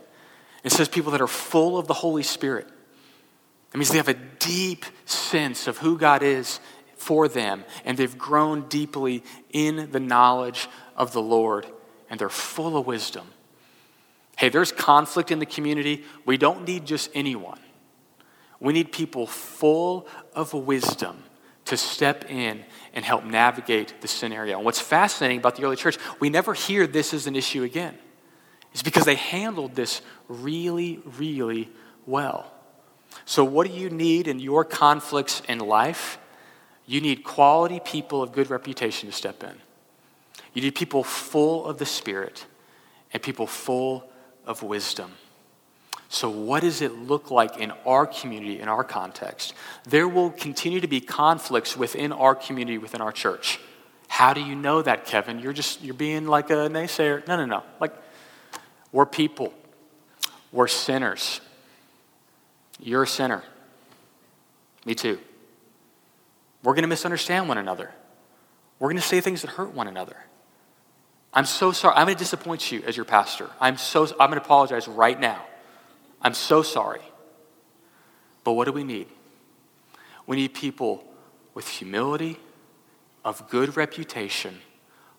It 0.64 0.72
says 0.72 0.90
people 0.90 1.12
that 1.12 1.22
are 1.22 1.28
full 1.28 1.78
of 1.78 1.86
the 1.86 1.94
Holy 1.94 2.24
Spirit. 2.24 2.68
It 3.72 3.78
means 3.78 3.90
they 3.90 3.98
have 3.98 4.08
a 4.08 4.16
deep 4.16 4.86
sense 5.06 5.68
of 5.68 5.78
who 5.78 5.98
God 5.98 6.24
is 6.24 6.60
for 6.96 7.28
them, 7.28 7.66
and 7.86 7.98
they've 7.98 8.18
grown 8.18 8.68
deeply 8.68 9.24
in 9.52 9.92
the 9.92 10.00
knowledge 10.00 10.68
of 10.96 11.14
the 11.14 11.22
Lord, 11.22 11.68
and 12.10 12.20
they're 12.20 12.30
full 12.30 12.76
of 12.78 12.88
wisdom. 12.88 13.28
Hey, 14.40 14.48
there's 14.48 14.72
conflict 14.72 15.32
in 15.32 15.40
the 15.40 15.46
community. 15.46 16.06
We 16.26 16.38
don't 16.38 16.66
need 16.66 16.86
just 16.86 17.10
anyone. 17.14 17.60
We 18.62 18.72
need 18.72 18.94
people 18.94 19.28
full 19.28 20.08
of 20.34 20.54
wisdom 20.54 21.24
to 21.66 21.76
step 21.76 22.24
in 22.32 22.64
and 22.94 23.04
help 23.04 23.26
navigate 23.26 24.00
the 24.00 24.08
scenario. 24.08 24.56
And 24.56 24.64
what's 24.64 24.80
fascinating 24.80 25.40
about 25.40 25.58
the 25.58 25.66
early 25.66 25.76
church, 25.76 25.98
we 26.22 26.30
never 26.30 26.54
hear 26.54 26.88
this 26.88 27.14
as 27.14 27.28
an 27.28 27.36
issue 27.36 27.64
again. 27.64 27.98
It's 28.72 28.82
because 28.82 29.04
they 29.04 29.16
handled 29.16 29.76
this 29.76 30.02
really, 30.30 31.02
really 31.18 31.70
well. 32.06 32.50
So, 33.26 33.44
what 33.44 33.68
do 33.68 33.74
you 33.74 33.90
need 33.90 34.30
in 34.30 34.40
your 34.40 34.64
conflicts 34.64 35.42
in 35.50 35.60
life? 35.60 36.18
You 36.86 37.02
need 37.02 37.26
quality 37.26 37.82
people 37.82 38.24
of 38.24 38.32
good 38.32 38.50
reputation 38.50 39.10
to 39.10 39.14
step 39.14 39.44
in. 39.44 39.56
You 40.54 40.62
need 40.62 40.76
people 40.76 41.04
full 41.04 41.66
of 41.66 41.78
the 41.78 41.86
Spirit 41.86 42.46
and 43.12 43.22
people 43.22 43.46
full 43.46 44.10
of 44.46 44.64
wisdom. 44.64 45.12
So, 46.12 46.30
what 46.30 46.62
does 46.62 46.82
it 46.82 46.94
look 46.94 47.30
like 47.30 47.58
in 47.58 47.72
our 47.86 48.08
community, 48.08 48.60
in 48.60 48.68
our 48.68 48.84
context? 48.84 49.54
There 49.84 50.08
will 50.08 50.32
continue 50.32 50.80
to 50.82 50.88
be 50.88 51.02
conflicts 51.02 51.78
within 51.78 52.12
our 52.12 52.34
community, 52.34 52.80
within 52.80 53.00
our 53.00 53.12
church. 53.12 53.60
How 54.08 54.34
do 54.34 54.42
you 54.42 54.56
know 54.56 54.82
that, 54.82 55.06
Kevin? 55.06 55.38
You're 55.38 55.54
just, 55.54 55.84
you're 55.84 55.94
being 55.94 56.26
like 56.26 56.50
a 56.50 56.68
naysayer. 56.68 57.26
No, 57.28 57.38
no, 57.38 57.46
no. 57.46 57.64
Like, 57.80 57.94
we're 58.92 59.06
people, 59.06 59.54
we're 60.52 60.68
sinners. 60.68 61.42
You're 62.80 63.04
a 63.04 63.08
sinner. 63.08 63.44
Me 64.86 64.96
too. 64.96 65.20
We're 66.64 66.74
going 66.74 66.84
to 66.84 66.90
misunderstand 66.90 67.48
one 67.48 67.60
another. 67.60 67.92
We're 68.80 68.88
going 68.88 68.98
to 68.98 69.08
say 69.08 69.22
things 69.22 69.42
that 69.42 69.52
hurt 69.52 69.74
one 69.74 69.88
another. 69.88 70.16
I'm 71.34 71.46
so 71.46 71.72
sorry. 71.72 71.96
I'm 71.96 72.06
going 72.06 72.16
to 72.16 72.20
disappoint 72.20 72.72
you 72.72 72.82
as 72.84 72.96
your 72.96 73.06
pastor. 73.06 73.50
I'm 73.60 73.78
so 73.78 74.04
I'm 74.20 74.30
going 74.30 74.40
to 74.40 74.46
apologize 74.46 74.88
right 74.88 75.20
now. 75.20 75.44
I'm 76.22 76.34
so 76.34 76.64
sorry. 76.64 77.02
But 78.44 78.54
what 78.54 78.66
do 78.66 78.72
we 78.72 78.84
need? 78.84 79.08
We 80.26 80.38
need 80.38 80.54
people 80.54 81.04
with 81.54 81.68
humility, 81.68 82.38
of 83.26 83.50
good 83.50 83.76
reputation, 83.76 84.60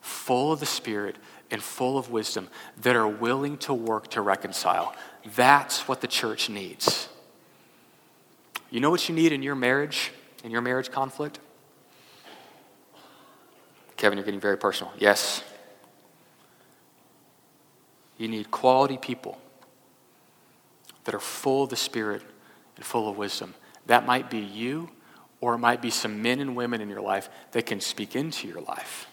full 0.01 0.53
of 0.53 0.61
the 0.61 0.67
Spirit, 0.67 1.17
and 1.51 1.63
full 1.63 1.99
of 1.99 2.11
wisdom 2.11 2.49
that 2.81 2.97
are 2.97 3.09
willing 3.09 3.59
to 3.59 3.75
work 3.75 4.09
to 4.09 4.21
reconcile. 4.21 4.95
That's 5.37 5.87
what 5.87 6.01
the 6.01 6.07
church 6.07 6.49
needs. 6.49 7.09
You 8.71 8.81
know 8.81 8.91
what 8.91 9.09
you 9.09 9.15
need 9.15 9.33
in 9.33 9.43
your 9.43 9.55
marriage, 9.55 10.13
in 10.45 10.51
your 10.51 10.61
marriage 10.61 10.91
conflict? 10.91 11.41
Kevin, 13.97 14.17
you're 14.17 14.25
getting 14.25 14.41
very 14.41 14.57
personal. 14.57 14.93
Yes. 14.99 15.43
You 18.21 18.29
need 18.29 18.51
quality 18.51 18.99
people 18.99 19.39
that 21.05 21.15
are 21.15 21.21
full 21.21 21.63
of 21.63 21.71
the 21.71 21.77
Spirit 21.77 22.21
and 22.77 22.85
full 22.85 23.09
of 23.09 23.17
wisdom. 23.17 23.55
That 23.87 24.05
might 24.05 24.29
be 24.29 24.41
you, 24.41 24.91
or 25.41 25.55
it 25.55 25.59
might 25.59 25.81
be 25.81 25.89
some 25.89 26.21
men 26.21 26.39
and 26.39 26.55
women 26.55 26.83
in 26.83 26.91
your 26.91 27.01
life 27.01 27.31
that 27.53 27.65
can 27.65 27.81
speak 27.81 28.15
into 28.15 28.47
your 28.47 28.61
life. 28.61 29.07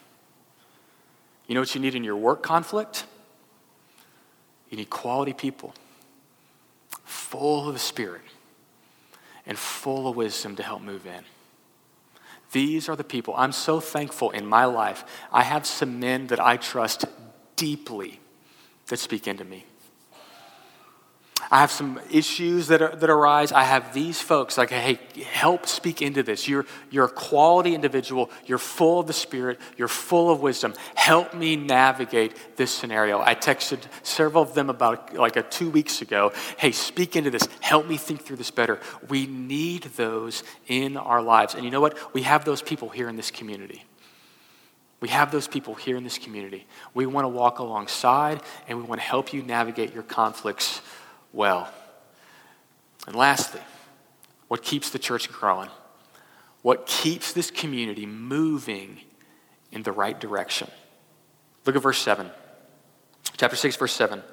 You 1.47 1.55
know 1.55 1.61
what 1.61 1.73
you 1.73 1.79
need 1.79 1.95
in 1.95 2.03
your 2.03 2.17
work 2.17 2.43
conflict? 2.43 3.05
You 4.69 4.75
need 4.75 4.89
quality 4.89 5.31
people, 5.31 5.73
full 7.05 7.69
of 7.69 7.73
the 7.73 7.79
Spirit 7.79 8.23
and 9.45 9.57
full 9.57 10.09
of 10.09 10.17
wisdom 10.17 10.57
to 10.57 10.63
help 10.63 10.81
move 10.81 11.07
in. 11.07 11.23
These 12.51 12.89
are 12.89 12.97
the 12.97 13.05
people. 13.05 13.33
I'm 13.37 13.53
so 13.53 13.79
thankful 13.79 14.31
in 14.31 14.45
my 14.45 14.65
life. 14.65 15.05
I 15.31 15.43
have 15.43 15.65
some 15.65 16.01
men 16.01 16.27
that 16.27 16.41
I 16.41 16.57
trust 16.57 17.05
deeply 17.55 18.19
that 18.87 18.97
speak 18.97 19.27
into 19.27 19.43
me. 19.43 19.65
I 21.49 21.59
have 21.61 21.71
some 21.71 21.99
issues 22.11 22.67
that, 22.67 22.81
are, 22.81 22.95
that 22.95 23.09
arise. 23.09 23.51
I 23.51 23.63
have 23.63 23.93
these 23.93 24.19
folks 24.19 24.57
like, 24.57 24.69
hey, 24.69 24.99
help 25.23 25.65
speak 25.65 26.01
into 26.01 26.21
this. 26.21 26.47
You're, 26.47 26.65
you're 26.89 27.05
a 27.05 27.09
quality 27.09 27.73
individual. 27.73 28.29
You're 28.45 28.57
full 28.57 28.99
of 28.99 29.07
the 29.07 29.13
Spirit. 29.13 29.59
You're 29.77 29.87
full 29.87 30.29
of 30.29 30.41
wisdom. 30.41 30.73
Help 30.95 31.33
me 31.33 31.55
navigate 31.55 32.57
this 32.57 32.71
scenario. 32.71 33.21
I 33.21 33.33
texted 33.35 33.79
several 34.03 34.43
of 34.43 34.55
them 34.55 34.69
about 34.69 35.13
like 35.13 35.37
a 35.37 35.43
two 35.43 35.69
weeks 35.69 36.01
ago. 36.01 36.33
Hey, 36.57 36.71
speak 36.71 37.15
into 37.15 37.29
this. 37.29 37.47
Help 37.61 37.87
me 37.87 37.95
think 37.95 38.23
through 38.23 38.37
this 38.37 38.51
better. 38.51 38.81
We 39.07 39.25
need 39.25 39.83
those 39.83 40.43
in 40.67 40.97
our 40.97 41.21
lives. 41.21 41.55
And 41.55 41.63
you 41.63 41.71
know 41.71 41.81
what? 41.81 42.13
We 42.13 42.23
have 42.23 42.43
those 42.43 42.61
people 42.61 42.89
here 42.89 43.07
in 43.07 43.15
this 43.15 43.31
community. 43.31 43.85
We 44.99 45.09
have 45.09 45.31
those 45.31 45.47
people 45.47 45.75
here 45.75 45.95
in 45.95 46.03
this 46.03 46.17
community. 46.17 46.65
We 46.93 47.05
want 47.05 47.25
to 47.25 47.29
walk 47.29 47.59
alongside 47.59 48.41
and 48.67 48.77
we 48.77 48.83
want 48.83 48.99
to 48.99 49.07
help 49.07 49.31
you 49.31 49.43
navigate 49.43 49.93
your 49.93 50.03
conflicts 50.03 50.81
well. 51.31 51.71
And 53.05 53.15
lastly, 53.15 53.61
what 54.47 54.63
keeps 54.63 54.89
the 54.89 54.99
church 54.99 55.29
growing? 55.29 55.69
What 56.61 56.87
keeps 56.87 57.31
this 57.31 57.51
community 57.51 58.05
moving 58.05 58.99
in 59.71 59.83
the 59.83 59.91
right 59.91 60.19
direction? 60.19 60.69
Look 61.65 61.75
at 61.75 61.81
verse 61.81 61.99
7. 61.99 62.31
Chapter 63.37 63.55
6, 63.55 63.75
verse 63.75 63.93
7. 63.93 64.23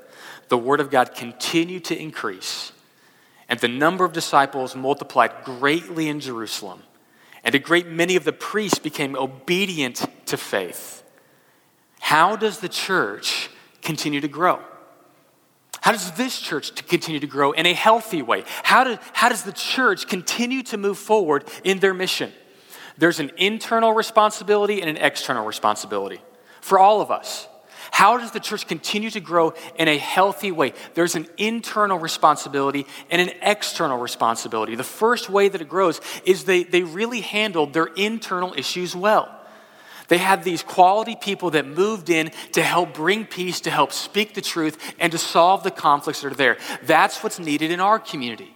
The 0.48 0.59
word 0.59 0.81
of 0.81 0.90
God 0.90 1.14
continued 1.14 1.85
to 1.87 2.00
increase, 2.00 2.72
and 3.48 3.59
the 3.61 3.68
number 3.68 4.05
of 4.05 4.12
disciples 4.12 4.74
multiplied 4.74 5.33
greatly 5.44 6.09
in 6.09 6.20
Jerusalem, 6.20 6.83
and 7.44 7.54
a 7.54 7.59
great 7.59 7.87
many 7.87 8.16
of 8.16 8.24
the 8.24 8.33
priests 8.33 8.78
became 8.78 9.16
obedient 9.16 10.04
to 10.26 10.37
faith. 10.37 11.02
How 12.00 12.37
does 12.37 12.59
the 12.59 12.68
church 12.68 13.50
continue 13.83 14.20
to 14.20 14.28
grow? 14.28 14.61
How 15.80 15.92
does 15.92 16.12
this 16.12 16.40
church 16.40 16.87
continue 16.87 17.20
to 17.20 17.26
grow 17.26 17.52
in 17.52 17.66
a 17.66 17.74
healthy 17.74 18.22
way? 18.22 18.44
How, 18.62 18.85
do, 18.85 18.98
how 19.12 19.28
does 19.28 19.42
the 19.42 19.52
church 19.52 20.09
continue 20.09 20.62
to 20.64 20.78
move 20.78 20.96
forward 20.96 21.44
in 21.62 21.80
their 21.80 21.92
mission? 21.92 22.33
There's 22.96 23.20
an 23.20 23.33
internal 23.37 23.92
responsibility 23.92 24.80
and 24.80 24.88
an 24.88 24.96
external 24.96 25.44
responsibility 25.44 26.22
for 26.62 26.78
all 26.78 27.02
of 27.02 27.11
us. 27.11 27.48
How 27.94 28.18
does 28.18 28.33
the 28.33 28.40
church 28.40 28.66
continue 28.66 29.09
to 29.11 29.20
grow 29.20 29.54
in 29.76 29.87
a 29.87 29.96
healthy 29.96 30.50
way? 30.50 30.72
There's 30.94 31.14
an 31.14 31.28
internal 31.37 31.96
responsibility 31.96 32.88
and 33.09 33.22
an 33.22 33.30
external 33.40 33.98
responsibility. 33.98 34.74
The 34.74 34.83
first 34.83 35.30
way 35.30 35.48
that 35.48 35.61
it 35.61 35.68
grows 35.68 36.00
is 36.24 36.42
they, 36.42 36.64
they 36.64 36.83
really 36.83 37.20
handled 37.20 37.72
their 37.72 37.87
internal 37.87 38.52
issues 38.54 38.96
well. 38.96 39.33
They 40.09 40.18
had 40.18 40.42
these 40.42 40.64
quality 40.64 41.14
people 41.14 41.50
that 41.50 41.68
moved 41.68 42.11
in 42.11 42.33
to 42.54 42.64
help 42.64 42.94
bring 42.94 43.26
peace, 43.26 43.61
to 43.61 43.70
help 43.70 43.92
speak 43.92 44.35
the 44.35 44.42
truth, 44.42 44.76
and 44.98 45.12
to 45.12 45.18
solve 45.18 45.62
the 45.62 45.70
conflicts 45.70 46.22
that 46.22 46.33
are 46.33 46.35
there. 46.35 46.57
That's 46.83 47.22
what's 47.22 47.38
needed 47.38 47.70
in 47.70 47.78
our 47.78 48.00
community 48.00 48.54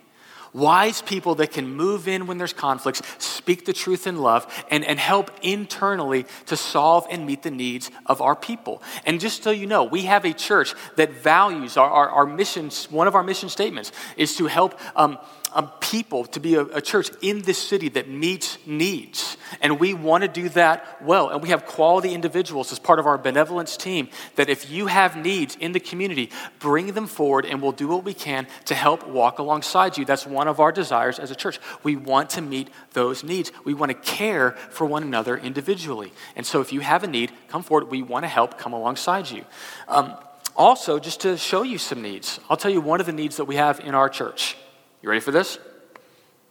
wise 0.53 1.03
people 1.03 1.35
that 1.37 1.53
can 1.53 1.69
move 1.69 2.09
in 2.09 2.27
when 2.27 2.39
there's 2.39 2.53
conflicts, 2.53 3.03
speak 3.19 3.65
the 3.65 3.73
truth 3.73 4.07
in 4.07 4.19
love, 4.19 4.47
and, 4.71 4.85
and 4.85 4.99
help 4.99 5.31
internally 5.43 6.27
to 6.47 6.57
solve 6.57 7.07
and 7.11 7.27
meet 7.27 7.43
the 7.43 7.51
needs 7.51 7.91
of 8.07 8.21
our 8.21 8.37
people. 8.37 8.83
And 9.07 9.21
just 9.21 9.43
so 9.43 9.51
you 9.51 9.67
know, 9.67 9.85
we 9.85 10.03
have 10.03 10.25
a 10.25 10.33
church 10.33 10.75
that 10.97 11.13
values 11.13 11.77
our, 11.77 11.89
our, 11.89 12.09
our 12.11 12.27
missions. 12.27 12.91
One 12.91 13.07
of 13.07 13.15
our 13.15 13.23
mission 13.23 13.49
statements 13.49 13.93
is 14.17 14.37
to 14.37 14.47
help. 14.47 14.79
Um, 14.97 15.19
um, 15.59 15.73
people 15.81 16.25
to 16.27 16.38
be 16.38 16.55
a, 16.55 16.61
a, 16.61 16.81
church 16.81 17.11
in 17.21 17.42
this 17.42 17.59
city 17.59 17.88
that 17.88 18.09
meets 18.09 18.59
needs. 18.64 19.37
And 19.61 19.81
we 19.81 19.92
want 19.92 20.23
to 20.23 20.29
do 20.29 20.49
that 20.51 21.03
well. 21.03 21.31
And 21.31 21.42
we 21.42 21.49
have 21.49 21.66
quality 21.66 22.14
individuals 22.14 22.71
as 22.71 22.79
part 22.79 23.01
of 23.01 23.09
our 23.09 23.18
benevolence 23.18 23.77
team 23.77 24.09
that 24.37 24.49
if 24.49 24.71
you 24.71 24.87
have 24.87 25.16
needs 25.16 25.57
in 25.57 25.73
the 25.73 25.81
community, 25.81 26.31
bring 26.61 26.92
them 26.92 27.09
forward 27.09 27.44
and 27.44 27.61
we'll 27.61 27.73
do 27.73 27.88
what 27.88 28.05
we 28.05 28.14
can 28.14 28.47
to 28.66 28.75
help 28.77 29.09
walk 29.09 29.40
alongside 29.40 29.99
you. 29.99 30.05
That's 30.05 30.25
one 30.25 30.47
of 30.47 30.61
our 30.61 30.71
desires 30.71 31.18
as 31.18 31.33
a 31.33 31.35
church. 31.35 31.59
We 31.83 31.97
want 31.97 32.31
to 32.31 32.40
meet 32.40 32.71
those 32.92 33.25
needs. 33.25 33.51
We 33.64 33.75
want 33.75 33.90
to 33.90 33.99
care 33.99 34.53
for 34.71 34.87
one 34.87 35.03
another 35.03 35.37
individually. 35.37 36.12
And 36.37 36.47
so 36.47 36.61
if 36.61 36.73
you 36.73 36.81
have 36.81 37.03
a 37.03 37.09
need, 37.09 37.33
come 37.49 37.64
forward. 37.64 37.90
We 37.90 38.03
want 38.03 38.23
to 38.23 38.29
help 38.29 38.59
come 38.59 38.75
alongside 38.75 39.29
you. 39.29 39.44
Um, 39.88 40.14
also, 40.55 41.01
just 41.01 41.23
to 41.23 41.37
show 41.37 41.62
you 41.62 41.79
some 41.79 42.01
needs, 42.01 42.38
I'll 42.49 42.57
tell 42.57 42.71
you 42.71 42.81
one 42.81 43.01
of 43.01 43.07
the 43.07 43.12
needs 43.12 43.38
that 43.38 43.47
we 43.47 43.57
have 43.57 43.81
in 43.81 43.97
our 43.97 44.09
church. 44.09 44.57
You 45.03 45.09
ready 45.09 45.21
for 45.21 45.31
this? 45.31 45.59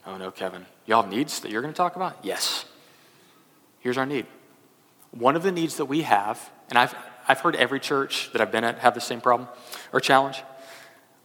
Oh 0.06 0.18
no, 0.18 0.32
Kevin. 0.32 0.66
Y'all 0.86 1.04
have 1.04 1.12
needs 1.12 1.42
that 1.42 1.52
you're 1.52 1.62
going 1.62 1.74
to 1.74 1.78
talk 1.78 1.96
about? 1.96 2.18
Yes. 2.24 2.66
Here's 3.80 3.98
our 3.98 4.06
need. 4.06 4.26
One 5.12 5.36
of 5.36 5.44
the 5.44 5.52
needs 5.52 5.78
that 5.78 5.86
we 5.86 6.02
have, 6.04 6.50
and 6.70 6.78
I've, 6.78 6.96
I've 7.28 7.40
heard 7.40 7.56
every 7.56 7.80
church 7.80 8.32
that 8.32 8.42
I've 8.42 8.52
been 8.52 8.64
at 8.64 8.80
have 8.80 8.94
the 8.94 9.02
same 9.02 9.22
problem 9.22 9.50
or 9.92 10.00
challenge. 10.00 10.44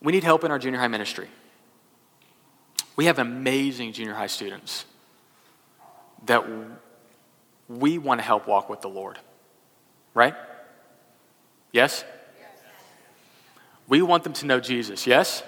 We 0.03 0.13
need 0.13 0.25
help 0.25 0.43
in 0.45 0.51
our 0.51 0.59
junior 0.59 0.81
high 0.81 0.89
ministry. 0.89 1.29
We 2.97 3.07
have 3.07 3.19
amazing 3.19 3.93
junior 3.93 4.15
high 4.15 4.27
students 4.27 4.85
that 6.27 6.45
we 7.69 7.99
want 7.99 8.21
to 8.21 8.25
help 8.25 8.47
walk 8.47 8.69
with 8.69 8.81
the 8.81 8.89
Lord. 8.89 9.19
Right? 10.15 10.35
Yes? 11.73 12.05
yes? 12.39 12.51
We 13.89 14.03
want 14.03 14.25
them 14.25 14.35
to 14.35 14.47
know 14.47 14.61
Jesus. 14.61 15.07
Yes? 15.07 15.43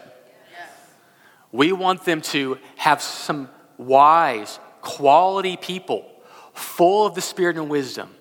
We 1.54 1.70
want 1.70 2.04
them 2.04 2.20
to 2.32 2.58
have 2.74 3.00
some 3.00 3.48
wise, 3.78 4.58
quality 4.80 5.56
people, 5.56 6.04
full 6.52 7.06
of 7.06 7.14
the 7.14 7.20
Spirit 7.20 7.56
and 7.56 7.70
wisdom, 7.70 8.12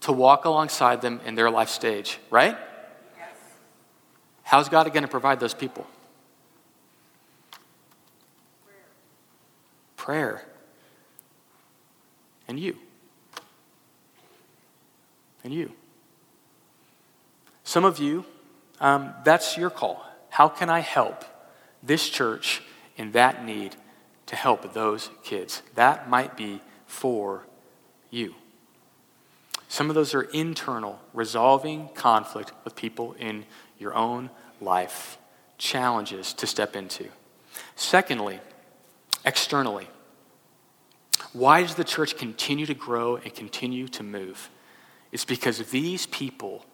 to 0.00 0.12
walk 0.12 0.46
alongside 0.46 1.02
them 1.02 1.20
in 1.26 1.34
their 1.34 1.50
life 1.50 1.68
stage, 1.68 2.18
right? 2.30 2.56
Yes. 3.18 3.28
How's 4.44 4.70
God 4.70 4.90
going 4.94 5.02
to 5.02 5.08
provide 5.08 5.40
those 5.40 5.52
people? 5.52 5.86
Prayer. 8.64 10.38
Prayer. 10.38 10.46
And 12.48 12.58
you. 12.58 12.78
And 15.44 15.52
you. 15.52 15.70
Some 17.62 17.84
of 17.84 17.98
you, 17.98 18.24
um, 18.80 19.12
that's 19.22 19.58
your 19.58 19.68
call. 19.68 20.02
How 20.30 20.48
can 20.48 20.70
I 20.70 20.80
help 20.80 21.26
this 21.82 22.08
church 22.08 22.62
in 23.00 23.12
that 23.12 23.46
need 23.46 23.74
to 24.26 24.36
help 24.36 24.74
those 24.74 25.08
kids. 25.24 25.62
That 25.74 26.10
might 26.10 26.36
be 26.36 26.60
for 26.84 27.46
you. 28.10 28.34
Some 29.68 29.88
of 29.88 29.94
those 29.94 30.14
are 30.14 30.22
internal, 30.22 31.00
resolving 31.14 31.88
conflict 31.94 32.52
with 32.62 32.76
people 32.76 33.14
in 33.14 33.46
your 33.78 33.94
own 33.94 34.28
life, 34.60 35.16
challenges 35.56 36.34
to 36.34 36.46
step 36.46 36.76
into. 36.76 37.08
Secondly, 37.74 38.38
externally, 39.24 39.88
why 41.32 41.62
does 41.62 41.76
the 41.76 41.84
church 41.84 42.18
continue 42.18 42.66
to 42.66 42.74
grow 42.74 43.16
and 43.16 43.34
continue 43.34 43.88
to 43.88 44.02
move? 44.02 44.50
It's 45.10 45.24
because 45.24 45.70
these 45.70 46.04
people 46.04 46.66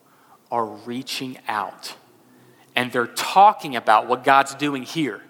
are 0.51 0.67
reaching 0.67 1.39
out 1.47 1.95
and 2.75 2.91
they're 2.91 3.07
talking 3.07 3.77
about 3.77 4.09
what 4.09 4.25
God's 4.25 4.57
doing 4.57 4.83
here. 4.83 5.23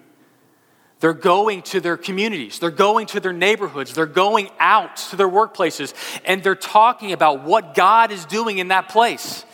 They're 0.99 1.13
going 1.13 1.61
to 1.63 1.79
their 1.79 1.97
communities, 1.97 2.57
they're 2.57 2.71
going 2.71 3.05
to 3.07 3.19
their 3.19 3.33
neighborhoods, 3.33 3.93
they're 3.93 4.07
going 4.07 4.49
out 4.59 4.97
to 5.11 5.15
their 5.15 5.29
workplaces, 5.29 5.93
and 6.25 6.41
they're 6.41 6.55
talking 6.55 7.11
about 7.11 7.43
what 7.43 7.75
God 7.75 8.11
is 8.11 8.25
doing 8.25 8.57
in 8.57 8.69
that 8.69 8.89
place. 8.89 9.45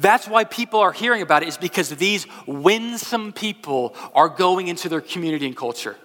That's 0.00 0.26
why 0.26 0.44
people 0.44 0.80
are 0.80 0.92
hearing 0.92 1.22
about 1.22 1.42
it, 1.42 1.48
is 1.48 1.56
because 1.56 1.90
these 1.90 2.26
winsome 2.46 3.32
people 3.32 3.94
are 4.14 4.28
going 4.28 4.68
into 4.68 4.88
their 4.88 5.00
community 5.00 5.46
and 5.46 5.56
culture. 5.56 5.96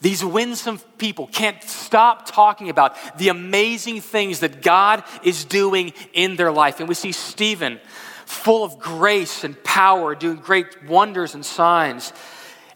These 0.00 0.24
winsome 0.24 0.78
people 0.96 1.26
can't 1.26 1.62
stop 1.62 2.30
talking 2.30 2.70
about 2.70 2.96
the 3.18 3.28
amazing 3.30 4.00
things 4.00 4.40
that 4.40 4.62
God 4.62 5.02
is 5.24 5.44
doing 5.44 5.92
in 6.12 6.36
their 6.36 6.52
life. 6.52 6.78
And 6.78 6.88
we 6.88 6.94
see 6.94 7.12
Stephen, 7.12 7.80
full 8.24 8.64
of 8.64 8.78
grace 8.78 9.44
and 9.44 9.62
power, 9.64 10.14
doing 10.14 10.36
great 10.36 10.84
wonders 10.84 11.34
and 11.34 11.44
signs. 11.44 12.12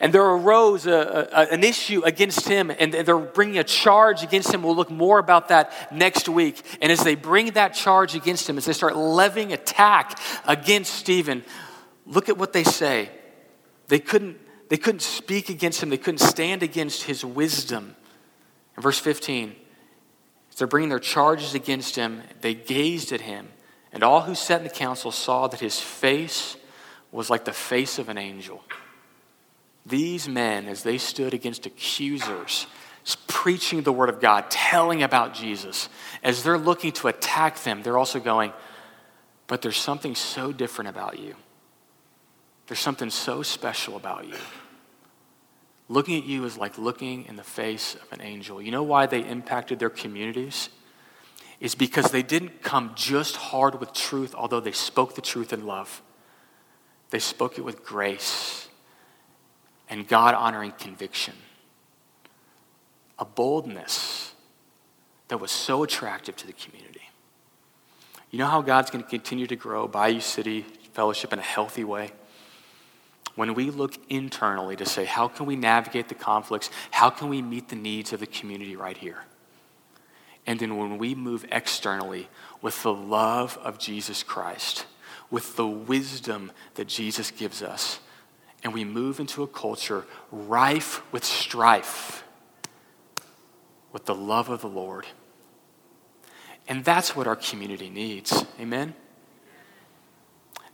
And 0.03 0.12
there 0.12 0.25
arose 0.25 0.87
a, 0.87 1.29
a, 1.33 1.53
an 1.53 1.62
issue 1.62 2.03
against 2.05 2.49
him, 2.49 2.73
and 2.77 2.93
they're 2.93 3.17
bringing 3.17 3.59
a 3.59 3.65
charge 3.65 4.25
against 4.25 4.53
him. 4.53 4.65
We'll 4.65 4.75
look 4.75 4.91
more 4.91 5.21
about 5.21 5.49
that 5.49 5.93
next 5.93 6.29
week. 6.29 6.61
And 6.83 6.91
as 6.91 7.05
they 7.05 7.15
bring 7.15 7.53
that 7.53 7.73
charge 7.73 8.17
against 8.17 8.51
him, 8.51 8.59
as 8.59 8.65
they 8.65 8.73
start 8.73 8.97
levying 8.97 9.53
attack 9.53 10.19
against 10.45 10.93
Stephen, 10.93 11.45
look 12.05 12.29
at 12.29 12.37
what 12.37 12.53
they 12.53 12.65
say. 12.65 13.11
They 13.87 14.01
couldn't, 14.01 14.38
they 14.71 14.77
couldn't 14.77 15.03
speak 15.03 15.49
against 15.49 15.81
him, 15.81 15.88
they 15.88 15.99
couldn't 15.99 16.19
stand 16.19 16.65
against 16.65 17.05
his 17.05 17.25
wisdom. 17.25 17.95
In 18.77 18.83
verse 18.83 18.99
15, 18.99 19.55
as 20.51 20.57
they're 20.57 20.67
bringing 20.67 20.88
their 20.88 20.99
charges 20.99 21.55
against 21.55 21.95
him, 21.95 22.23
they 22.41 22.55
gazed 22.55 23.12
at 23.12 23.21
him, 23.21 23.51
and 23.93 24.03
all 24.03 24.23
who 24.23 24.35
sat 24.35 24.59
in 24.59 24.65
the 24.65 24.75
council 24.75 25.12
saw 25.12 25.47
that 25.47 25.61
his 25.61 25.79
face 25.79 26.57
was 27.12 27.31
like 27.31 27.45
the 27.45 27.53
face 27.53 28.01
of 28.01 28.09
an 28.09 28.19
angel. 28.19 28.65
These 29.85 30.29
men, 30.29 30.68
as 30.68 30.83
they 30.83 30.99
stood 30.99 31.35
against 31.35 31.66
accusers, 31.66 32.66
preaching 33.27 33.83
the 33.83 33.92
word 33.92 34.09
of 34.09 34.21
God, 34.21 34.51
telling 34.51 35.03
about 35.03 35.35
Jesus, 35.35 35.88
as 36.23 36.42
they're 36.42 36.59
looking 36.59 36.92
to 36.92 37.09
attack 37.09 37.62
them, 37.62 37.83
they're 37.83 37.99
also 37.99 38.21
going, 38.21 38.53
But 39.49 39.62
there's 39.62 39.77
something 39.77 40.14
so 40.14 40.53
different 40.53 40.90
about 40.90 41.18
you. 41.18 41.35
There's 42.68 42.81
something 42.81 43.11
so 43.11 43.42
special 43.42 43.97
about 43.97 44.29
you. 44.29 44.37
Looking 45.88 46.16
at 46.16 46.25
you 46.25 46.45
is 46.45 46.57
like 46.57 46.79
looking 46.79 47.25
in 47.27 47.37
the 47.37 47.42
face 47.42 47.97
of 47.97 48.12
an 48.12 48.23
angel. 48.23 48.62
You 48.62 48.71
know 48.71 48.85
why 48.85 49.07
they 49.07 49.21
impacted 49.21 49.79
their 49.81 49.90
communities? 49.90 50.68
Is 51.59 51.75
because 51.75 52.12
they 52.12 52.22
didn't 52.22 52.62
come 52.62 52.93
just 52.95 53.37
hard 53.37 53.78
with 53.78 53.93
truth, 53.93 54.35
although 54.35 54.61
they 54.61 54.72
spoke 54.72 55.16
the 55.16 55.20
truth 55.20 55.53
in 55.53 55.66
love. 55.66 56.03
They 57.11 57.18
spoke 57.18 57.59
it 57.59 57.62
with 57.62 57.85
grace 57.85 58.62
and 59.93 60.09
God 60.09 60.34
honoring 60.34 60.72
conviction. 60.72 61.34
A 63.18 63.26
boldness 63.26 64.32
that 65.28 65.36
was 65.36 65.51
so 65.51 65.82
attractive 65.82 66.34
to 66.36 66.47
the 66.47 66.55
community. 66.55 67.03
You 68.30 68.38
know 68.38 68.47
how 68.47 68.62
God's 68.62 68.90
going 68.90 69.05
to 69.05 69.11
continue 69.11 69.47
to 69.47 69.55
grow 69.55 69.86
Bayou 69.86 70.20
City 70.20 70.64
Fellowship 70.95 71.34
in 71.34 71.38
a 71.38 71.43
healthy 71.43 71.84
way? 71.84 72.11
When 73.34 73.53
we 73.53 73.68
look 73.68 73.99
internally 74.09 74.76
to 74.76 74.86
say, 74.86 75.05
how 75.05 75.28
can 75.28 75.45
we 75.45 75.57
navigate 75.57 76.09
the 76.09 76.14
conflicts? 76.14 76.70
How 76.90 77.11
can 77.11 77.28
we 77.28 77.43
meet 77.43 77.68
the 77.68 77.76
needs 77.76 78.14
of 78.14 78.20
the 78.20 78.26
community 78.26 78.76
right 78.76 78.97
here? 78.97 79.24
And 80.47 80.59
then 80.59 80.78
when 80.78 80.97
we 80.97 81.14
move 81.14 81.45
externally 81.53 82.30
with 82.62 82.82
the 82.82 82.95
love 82.95 83.59
of 83.62 83.78
Jesus 83.78 84.22
Christ, 84.22 84.86
with 85.30 85.57
the 85.57 85.66
wisdom 85.66 86.51
that 86.76 86.88
Jesus 86.88 87.30
gives 87.30 87.62
us, 87.62 88.01
and 88.63 88.73
we 88.73 88.85
move 88.85 89.19
into 89.21 89.43
a 89.43 89.47
culture 89.47 90.05
rife 90.31 91.03
with 91.13 91.25
strife, 91.25 92.25
with 93.93 94.05
the 94.07 94.15
love 94.15 94.49
of 94.49 94.61
the 94.61 94.69
Lord, 94.69 95.07
And 96.69 96.85
that's 96.85 97.17
what 97.17 97.27
our 97.27 97.37
community 97.37 97.91
needs. 97.91 98.45
Amen? 98.61 98.95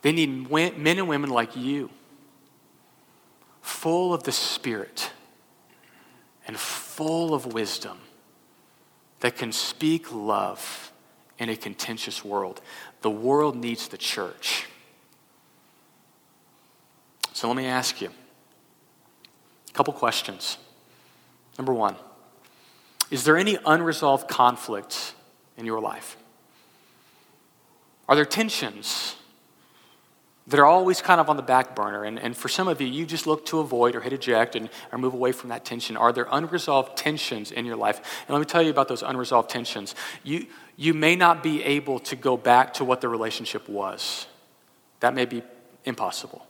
They 0.03 0.13
need 0.13 0.51
men 0.51 0.99
and 0.99 1.09
women 1.09 1.31
like 1.31 1.57
you, 1.57 1.91
full 3.63 4.15
of 4.15 4.23
the 4.23 4.33
Spirit 4.33 5.11
and 6.47 6.57
full 6.59 7.35
of 7.35 7.53
wisdom, 7.53 7.99
that 9.21 9.37
can 9.37 9.51
speak 9.53 10.13
love 10.13 10.93
in 11.39 11.49
a 11.49 11.57
contentious 11.57 12.25
world. 12.25 12.61
The 13.03 13.11
world 13.11 13.57
needs 13.57 13.89
the 13.89 13.99
church. 13.99 14.67
So 17.39 17.47
let 17.47 17.57
me 17.57 17.67
ask 17.67 18.01
you 18.01 18.09
a 19.69 19.73
couple 19.73 19.95
questions. 19.95 20.59
Number 21.57 21.73
one, 21.73 21.95
is 23.13 23.23
there 23.23 23.37
any 23.37 23.57
unresolved 23.65 24.27
conflict 24.27 25.15
in 25.57 25.65
your 25.65 25.81
life? 25.81 26.17
Are 28.09 28.17
there 28.17 28.25
tensions 28.25 29.15
that 30.49 30.59
are 30.59 30.67
always 30.67 31.01
kind 31.01 31.21
of 31.21 31.31
on 31.31 31.37
the 31.37 31.45
back 31.45 31.77
burner? 31.77 32.03
And, 32.03 32.19
and 32.19 32.37
for 32.37 32.49
some 32.49 32.67
of 32.67 32.81
you, 32.81 32.89
you 32.89 33.07
just 33.07 33.25
look 33.25 33.47
to 33.47 33.61
avoid 33.61 33.95
or 33.95 34.01
hit 34.01 34.13
eject 34.13 34.57
and, 34.57 34.69
or 34.91 34.99
move 34.99 35.15
away 35.15 35.31
from 35.31 35.51
that 35.51 35.65
tension. 35.65 35.97
Are 35.97 36.13
there 36.13 36.27
unresolved 36.33 36.97
tensions 36.97 37.53
in 37.53 37.65
your 37.65 37.77
life? 37.77 38.01
And 38.27 38.35
let 38.35 38.41
me 38.41 38.47
tell 38.47 38.63
you 38.63 38.71
about 38.71 38.89
those 38.89 39.05
unresolved 39.05 39.49
tensions. 39.49 39.95
You, 40.25 40.49
you 40.75 40.93
may 40.93 41.15
not 41.15 41.45
be 41.45 41.63
able 41.63 42.01
to 42.01 42.17
go 42.17 42.37
back 42.37 42.75
to 42.75 42.85
what 42.85 43.01
the 43.01 43.09
relationship 43.09 43.69
was, 43.69 44.27
that 44.99 45.15
may 45.15 45.25
be 45.25 45.45
impossible. 45.85 46.48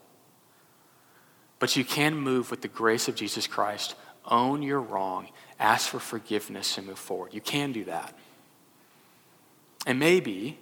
But 1.59 1.76
you 1.76 1.84
can 1.84 2.16
move 2.16 2.50
with 2.50 2.62
the 2.62 2.68
grace 2.68 3.09
of 3.09 3.14
Jesus 3.14 3.46
Christ, 3.46 3.94
own 4.24 4.62
your 4.62 4.80
wrong, 4.80 5.28
ask 5.59 5.88
for 5.88 5.98
forgiveness, 5.98 6.78
and 6.78 6.86
move 6.86 6.98
forward. 6.98 7.34
You 7.34 7.40
can 7.40 7.72
do 7.72 7.84
that. 7.84 8.14
And 9.86 9.98
maybe 9.98 10.59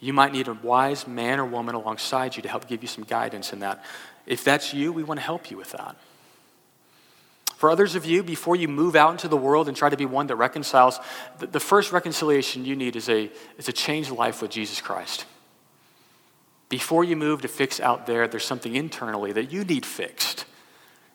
you 0.00 0.12
might 0.12 0.32
need 0.32 0.48
a 0.48 0.54
wise 0.54 1.06
man 1.06 1.40
or 1.40 1.46
woman 1.46 1.74
alongside 1.74 2.36
you 2.36 2.42
to 2.42 2.48
help 2.48 2.68
give 2.68 2.82
you 2.82 2.88
some 2.88 3.04
guidance 3.04 3.52
in 3.52 3.60
that. 3.60 3.84
If 4.26 4.44
that's 4.44 4.74
you, 4.74 4.92
we 4.92 5.02
want 5.02 5.18
to 5.18 5.24
help 5.24 5.50
you 5.50 5.56
with 5.56 5.72
that. 5.72 5.96
For 7.56 7.70
others 7.70 7.96
of 7.96 8.04
you, 8.04 8.22
before 8.22 8.54
you 8.54 8.68
move 8.68 8.94
out 8.94 9.10
into 9.10 9.26
the 9.26 9.36
world 9.36 9.66
and 9.66 9.76
try 9.76 9.88
to 9.88 9.96
be 9.96 10.06
one 10.06 10.28
that 10.28 10.36
reconciles, 10.36 11.00
the, 11.40 11.58
first 11.58 11.90
reconciliation 11.90 12.64
you 12.64 12.76
need 12.76 12.94
is 12.94 13.08
a, 13.08 13.32
is 13.56 13.68
a 13.68 13.72
changed 13.72 14.12
life 14.12 14.40
with 14.40 14.52
Jesus 14.52 14.80
Christ. 14.80 15.24
Before 16.68 17.02
you 17.04 17.16
move 17.16 17.42
to 17.42 17.48
fix 17.48 17.80
out 17.80 18.06
there, 18.06 18.28
there's 18.28 18.44
something 18.44 18.74
internally 18.74 19.32
that 19.32 19.52
you 19.52 19.64
need 19.64 19.86
fixed. 19.86 20.44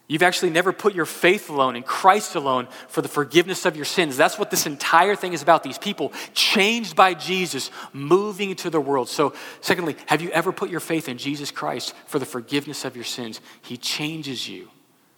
You've 0.07 0.23
actually 0.23 0.49
never 0.49 0.73
put 0.73 0.93
your 0.93 1.05
faith 1.05 1.49
alone 1.49 1.75
in 1.75 1.83
Christ 1.83 2.35
alone 2.35 2.67
for 2.89 3.01
the 3.01 3.07
forgiveness 3.07 3.65
of 3.65 3.75
your 3.75 3.85
sins. 3.85 4.17
That's 4.17 4.37
what 4.37 4.51
this 4.51 4.65
entire 4.65 5.15
thing 5.15 5.31
is 5.31 5.41
about. 5.41 5.63
These 5.63 5.77
people 5.77 6.11
changed 6.33 6.95
by 6.95 7.13
Jesus, 7.13 7.71
moving 7.93 8.49
into 8.49 8.69
the 8.69 8.81
world. 8.81 9.07
So, 9.07 9.33
secondly, 9.61 9.95
have 10.07 10.21
you 10.21 10.29
ever 10.31 10.51
put 10.51 10.69
your 10.69 10.81
faith 10.81 11.07
in 11.07 11.17
Jesus 11.17 11.51
Christ 11.51 11.93
for 12.05 12.19
the 12.19 12.25
forgiveness 12.25 12.83
of 12.83 12.95
your 12.95 13.05
sins? 13.05 13.39
He 13.61 13.77
changes 13.77 14.47
you 14.47 14.69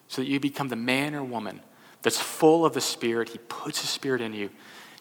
so 0.08 0.22
that 0.22 0.28
you 0.28 0.40
become 0.40 0.68
the 0.70 0.76
man 0.76 1.16
or 1.16 1.24
woman 1.24 1.62
that's 2.04 2.20
full 2.22 2.64
of 2.64 2.74
the 2.74 2.82
Spirit. 2.82 3.30
He 3.30 3.40
puts 3.40 3.82
His 3.82 3.90
Spirit 3.90 4.22
in 4.22 4.34
you, 4.34 4.52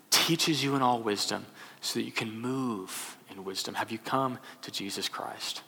teaches 0.08 0.64
you 0.64 0.76
in 0.76 0.82
all 0.82 1.02
wisdom 1.02 1.44
so 1.82 1.98
that 1.98 2.06
you 2.06 2.12
can 2.12 2.40
move 2.40 3.18
in 3.34 3.44
wisdom. 3.44 3.74
Have 3.74 3.90
you 3.90 3.98
come 3.98 4.38
to 4.62 4.70
Jesus 4.70 5.08
Christ? 5.08 5.62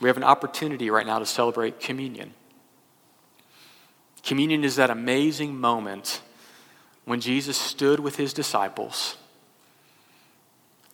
We 0.00 0.08
have 0.08 0.16
an 0.16 0.24
opportunity 0.24 0.90
right 0.90 1.06
now 1.06 1.18
to 1.18 1.26
celebrate 1.26 1.80
communion. 1.80 2.34
Communion 4.22 4.64
is 4.64 4.76
that 4.76 4.90
amazing 4.90 5.58
moment 5.58 6.22
when 7.04 7.20
Jesus 7.20 7.56
stood 7.56 8.00
with 8.00 8.16
his 8.16 8.32
disciples 8.32 9.16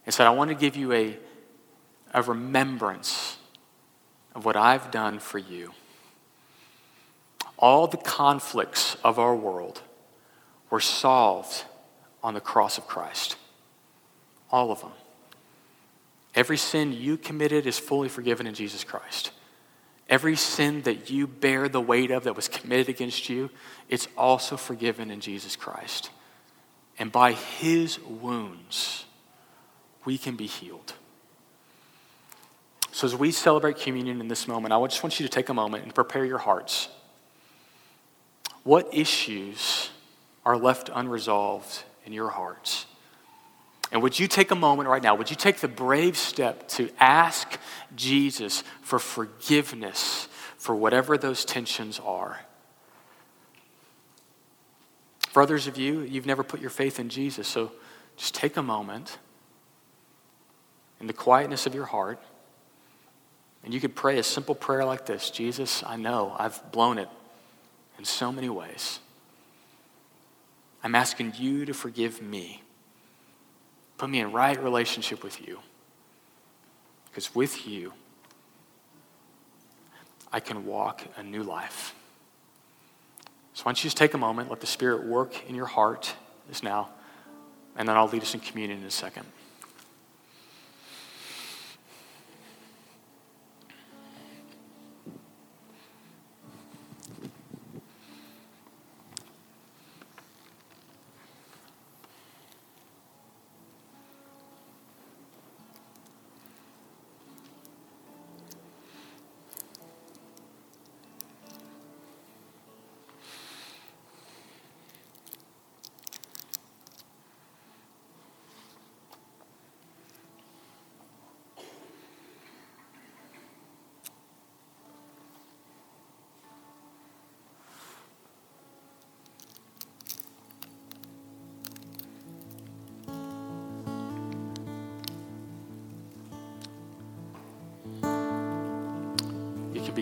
and 0.04 0.14
said, 0.14 0.26
I 0.26 0.30
want 0.30 0.50
to 0.50 0.54
give 0.54 0.76
you 0.76 0.92
a, 0.92 1.18
a 2.14 2.22
remembrance 2.22 3.36
of 4.34 4.44
what 4.44 4.56
I've 4.56 4.90
done 4.90 5.18
for 5.18 5.38
you. 5.38 5.72
All 7.58 7.86
the 7.86 7.96
conflicts 7.96 8.96
of 9.02 9.18
our 9.18 9.34
world 9.34 9.82
were 10.70 10.80
solved 10.80 11.64
on 12.22 12.34
the 12.34 12.40
cross 12.40 12.76
of 12.78 12.86
Christ. 12.86 13.36
All 14.50 14.70
of 14.70 14.80
them. 14.80 14.92
Every 16.36 16.58
sin 16.58 16.92
you 16.92 17.16
committed 17.16 17.66
is 17.66 17.78
fully 17.78 18.10
forgiven 18.10 18.46
in 18.46 18.54
Jesus 18.54 18.84
Christ. 18.84 19.32
Every 20.08 20.36
sin 20.36 20.82
that 20.82 21.10
you 21.10 21.26
bear 21.26 21.68
the 21.68 21.80
weight 21.80 22.10
of 22.10 22.24
that 22.24 22.36
was 22.36 22.46
committed 22.46 22.90
against 22.90 23.28
you, 23.28 23.50
it's 23.88 24.06
also 24.16 24.56
forgiven 24.56 25.10
in 25.10 25.20
Jesus 25.20 25.56
Christ. 25.56 26.10
And 26.98 27.10
by 27.10 27.32
his 27.32 27.98
wounds, 28.00 29.06
we 30.04 30.18
can 30.18 30.36
be 30.36 30.46
healed. 30.46 30.92
So, 32.92 33.06
as 33.06 33.16
we 33.16 33.32
celebrate 33.32 33.78
communion 33.78 34.20
in 34.20 34.28
this 34.28 34.46
moment, 34.46 34.72
I 34.72 34.86
just 34.86 35.02
want 35.02 35.18
you 35.18 35.26
to 35.26 35.32
take 35.32 35.48
a 35.48 35.54
moment 35.54 35.84
and 35.84 35.94
prepare 35.94 36.24
your 36.24 36.38
hearts. 36.38 36.88
What 38.62 38.88
issues 38.92 39.90
are 40.46 40.56
left 40.56 40.88
unresolved 40.94 41.82
in 42.06 42.12
your 42.12 42.30
hearts? 42.30 42.86
And 43.92 44.02
would 44.02 44.18
you 44.18 44.26
take 44.26 44.50
a 44.50 44.56
moment 44.56 44.88
right 44.88 45.02
now? 45.02 45.14
Would 45.14 45.30
you 45.30 45.36
take 45.36 45.58
the 45.58 45.68
brave 45.68 46.16
step 46.16 46.68
to 46.70 46.90
ask 46.98 47.58
Jesus 47.94 48.64
for 48.82 48.98
forgiveness 48.98 50.28
for 50.56 50.74
whatever 50.74 51.16
those 51.16 51.44
tensions 51.44 52.00
are? 52.00 52.40
For 55.30 55.42
others 55.42 55.66
of 55.66 55.76
you, 55.76 56.00
you've 56.00 56.26
never 56.26 56.42
put 56.42 56.60
your 56.60 56.70
faith 56.70 56.98
in 56.98 57.08
Jesus, 57.08 57.46
so 57.46 57.70
just 58.16 58.34
take 58.34 58.56
a 58.56 58.62
moment 58.62 59.18
in 61.00 61.06
the 61.06 61.12
quietness 61.12 61.66
of 61.66 61.74
your 61.74 61.84
heart, 61.84 62.18
and 63.62 63.74
you 63.74 63.80
could 63.80 63.94
pray 63.94 64.18
a 64.18 64.22
simple 64.22 64.54
prayer 64.54 64.84
like 64.84 65.06
this 65.06 65.30
Jesus, 65.30 65.82
I 65.84 65.96
know 65.96 66.34
I've 66.38 66.72
blown 66.72 66.98
it 66.98 67.08
in 67.98 68.04
so 68.04 68.32
many 68.32 68.48
ways. 68.48 69.00
I'm 70.82 70.94
asking 70.94 71.34
you 71.36 71.66
to 71.66 71.74
forgive 71.74 72.22
me. 72.22 72.62
Put 73.98 74.10
me 74.10 74.20
in 74.20 74.32
right 74.32 74.62
relationship 74.62 75.22
with 75.22 75.46
you. 75.46 75.60
Because 77.08 77.34
with 77.34 77.66
you, 77.66 77.92
I 80.32 80.40
can 80.40 80.66
walk 80.66 81.02
a 81.16 81.22
new 81.22 81.42
life. 81.42 81.94
So 83.54 83.62
why 83.62 83.70
don't 83.70 83.82
you 83.82 83.86
just 83.88 83.96
take 83.96 84.12
a 84.12 84.18
moment, 84.18 84.50
let 84.50 84.60
the 84.60 84.66
Spirit 84.66 85.04
work 85.04 85.48
in 85.48 85.54
your 85.54 85.66
heart 85.66 86.14
just 86.48 86.62
now, 86.62 86.90
and 87.74 87.88
then 87.88 87.96
I'll 87.96 88.08
lead 88.08 88.20
us 88.20 88.34
in 88.34 88.40
communion 88.40 88.80
in 88.80 88.86
a 88.86 88.90
second. 88.90 89.24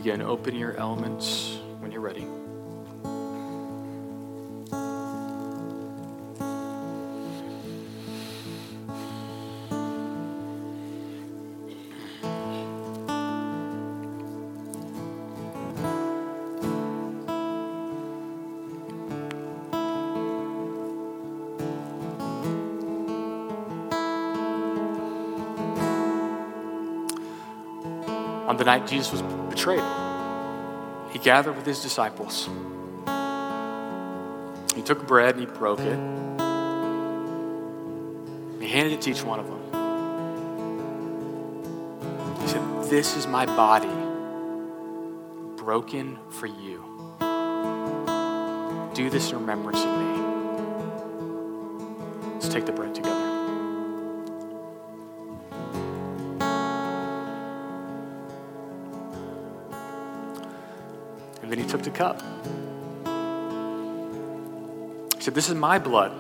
Begin. 0.05 0.21
Open 0.21 0.55
your 0.55 0.77
elements 0.77 1.61
when 1.81 1.91
you're 1.91 2.03
ready. 2.03 2.44
On 28.55 28.59
the 28.59 28.65
night 28.65 28.87
Jesus 28.87 29.11
was 29.11 29.21
betrayed, 29.51 29.83
he 31.11 31.19
gathered 31.19 31.57
with 31.57 31.67
his 31.67 31.83
disciples. 31.83 32.49
He 34.77 34.83
took 34.83 35.09
bread 35.09 35.35
and 35.35 35.41
he 35.41 35.47
broke 35.47 35.81
it. 35.81 35.99
He 38.63 38.69
handed 38.69 38.93
it 38.93 39.01
to 39.01 39.11
each 39.11 39.25
one 39.25 39.41
of 39.41 39.47
them. 39.49 39.59
He 42.43 42.47
said, 42.47 42.63
This 42.85 43.17
is 43.17 43.27
my 43.27 43.45
body 43.45 43.89
broken 45.57 46.17
for 46.31 46.47
you. 46.47 46.85
Do 48.95 49.11
this 49.11 49.33
in 49.33 49.41
remembrance 49.41 49.81
of 49.81 49.89
me. 49.99 50.15
Let's 52.35 52.49
take 52.51 52.67
the 52.67 52.73
bread 52.73 52.95
together. 52.95 53.24
And 61.55 61.63
he 61.63 61.69
took 61.69 61.83
the 61.85 61.91
cup. 61.91 62.21
He 65.15 65.23
said, 65.23 65.37
This 65.37 65.49
is 65.49 65.55
my 65.55 65.79
blood. 65.79 66.11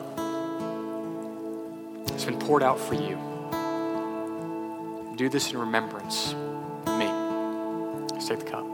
It's 2.12 2.24
been 2.24 2.38
poured 2.38 2.62
out 2.62 2.78
for 2.78 2.94
you. 2.94 3.18
Do 5.16 5.28
this 5.28 5.50
in 5.50 5.58
remembrance 5.58 6.36
of 6.86 6.98
me. 7.00 7.08
Let's 8.12 8.28
take 8.28 8.38
the 8.38 8.44
cup. 8.44 8.64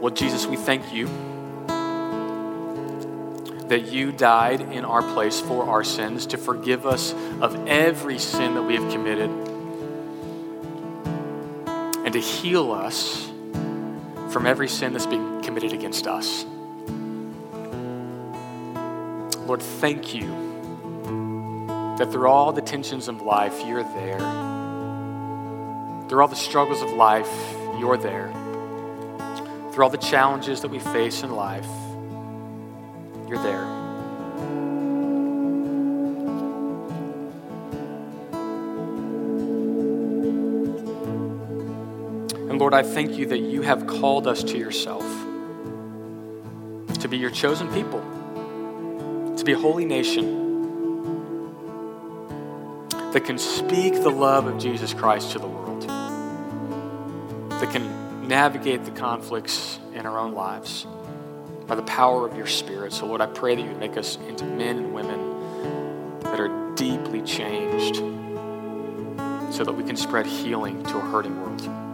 Well, 0.00 0.14
Jesus, 0.14 0.46
we 0.46 0.56
thank 0.56 0.94
you 0.94 1.08
that 3.68 3.92
you 3.92 4.12
died 4.12 4.62
in 4.62 4.86
our 4.86 5.02
place 5.12 5.40
for 5.40 5.66
our 5.66 5.84
sins 5.84 6.24
to 6.28 6.38
forgive 6.38 6.86
us 6.86 7.12
of 7.42 7.66
every 7.68 8.18
sin 8.18 8.54
that 8.54 8.62
we 8.62 8.76
have 8.76 8.90
committed 8.90 9.45
to 12.16 12.22
heal 12.22 12.72
us 12.72 13.30
from 14.32 14.46
every 14.46 14.68
sin 14.68 14.94
that's 14.94 15.04
being 15.04 15.42
committed 15.42 15.74
against 15.74 16.06
us. 16.06 16.46
Lord, 19.46 19.60
thank 19.60 20.14
you 20.14 20.26
that 21.98 22.08
through 22.10 22.28
all 22.28 22.52
the 22.52 22.62
tensions 22.62 23.08
of 23.08 23.20
life, 23.20 23.62
you're 23.66 23.82
there. 23.82 24.18
Through 26.08 26.22
all 26.22 26.28
the 26.28 26.34
struggles 26.36 26.80
of 26.80 26.90
life, 26.92 27.30
you're 27.78 27.98
there. 27.98 28.32
Through 29.72 29.84
all 29.84 29.90
the 29.90 29.98
challenges 29.98 30.62
that 30.62 30.70
we 30.70 30.78
face 30.78 31.22
in 31.22 31.32
life, 31.32 31.68
you're 33.28 33.42
there. 33.42 33.75
Lord, 42.66 42.74
I 42.74 42.82
thank 42.82 43.16
you 43.16 43.26
that 43.26 43.38
you 43.38 43.62
have 43.62 43.86
called 43.86 44.26
us 44.26 44.42
to 44.42 44.58
yourself, 44.58 45.04
to 46.98 47.06
be 47.08 47.16
your 47.16 47.30
chosen 47.30 47.72
people, 47.72 48.00
to 49.36 49.44
be 49.44 49.52
a 49.52 49.56
holy 49.56 49.84
nation 49.84 50.24
that 53.12 53.24
can 53.24 53.38
speak 53.38 53.92
the 53.92 54.10
love 54.10 54.48
of 54.48 54.58
Jesus 54.58 54.92
Christ 54.92 55.30
to 55.30 55.38
the 55.38 55.46
world, 55.46 55.82
that 57.52 57.70
can 57.70 58.26
navigate 58.26 58.84
the 58.84 58.90
conflicts 58.90 59.78
in 59.94 60.04
our 60.04 60.18
own 60.18 60.34
lives 60.34 60.88
by 61.68 61.76
the 61.76 61.84
power 61.84 62.26
of 62.26 62.36
your 62.36 62.48
Spirit. 62.48 62.92
So, 62.92 63.06
Lord, 63.06 63.20
I 63.20 63.26
pray 63.26 63.54
that 63.54 63.62
you 63.62 63.76
make 63.76 63.96
us 63.96 64.18
into 64.26 64.44
men 64.44 64.78
and 64.78 64.92
women 64.92 66.18
that 66.22 66.40
are 66.40 66.74
deeply 66.74 67.22
changed 67.22 67.94
so 69.54 69.62
that 69.62 69.74
we 69.76 69.84
can 69.84 69.94
spread 69.94 70.26
healing 70.26 70.82
to 70.82 70.96
a 70.96 71.00
hurting 71.00 71.40
world. 71.40 71.85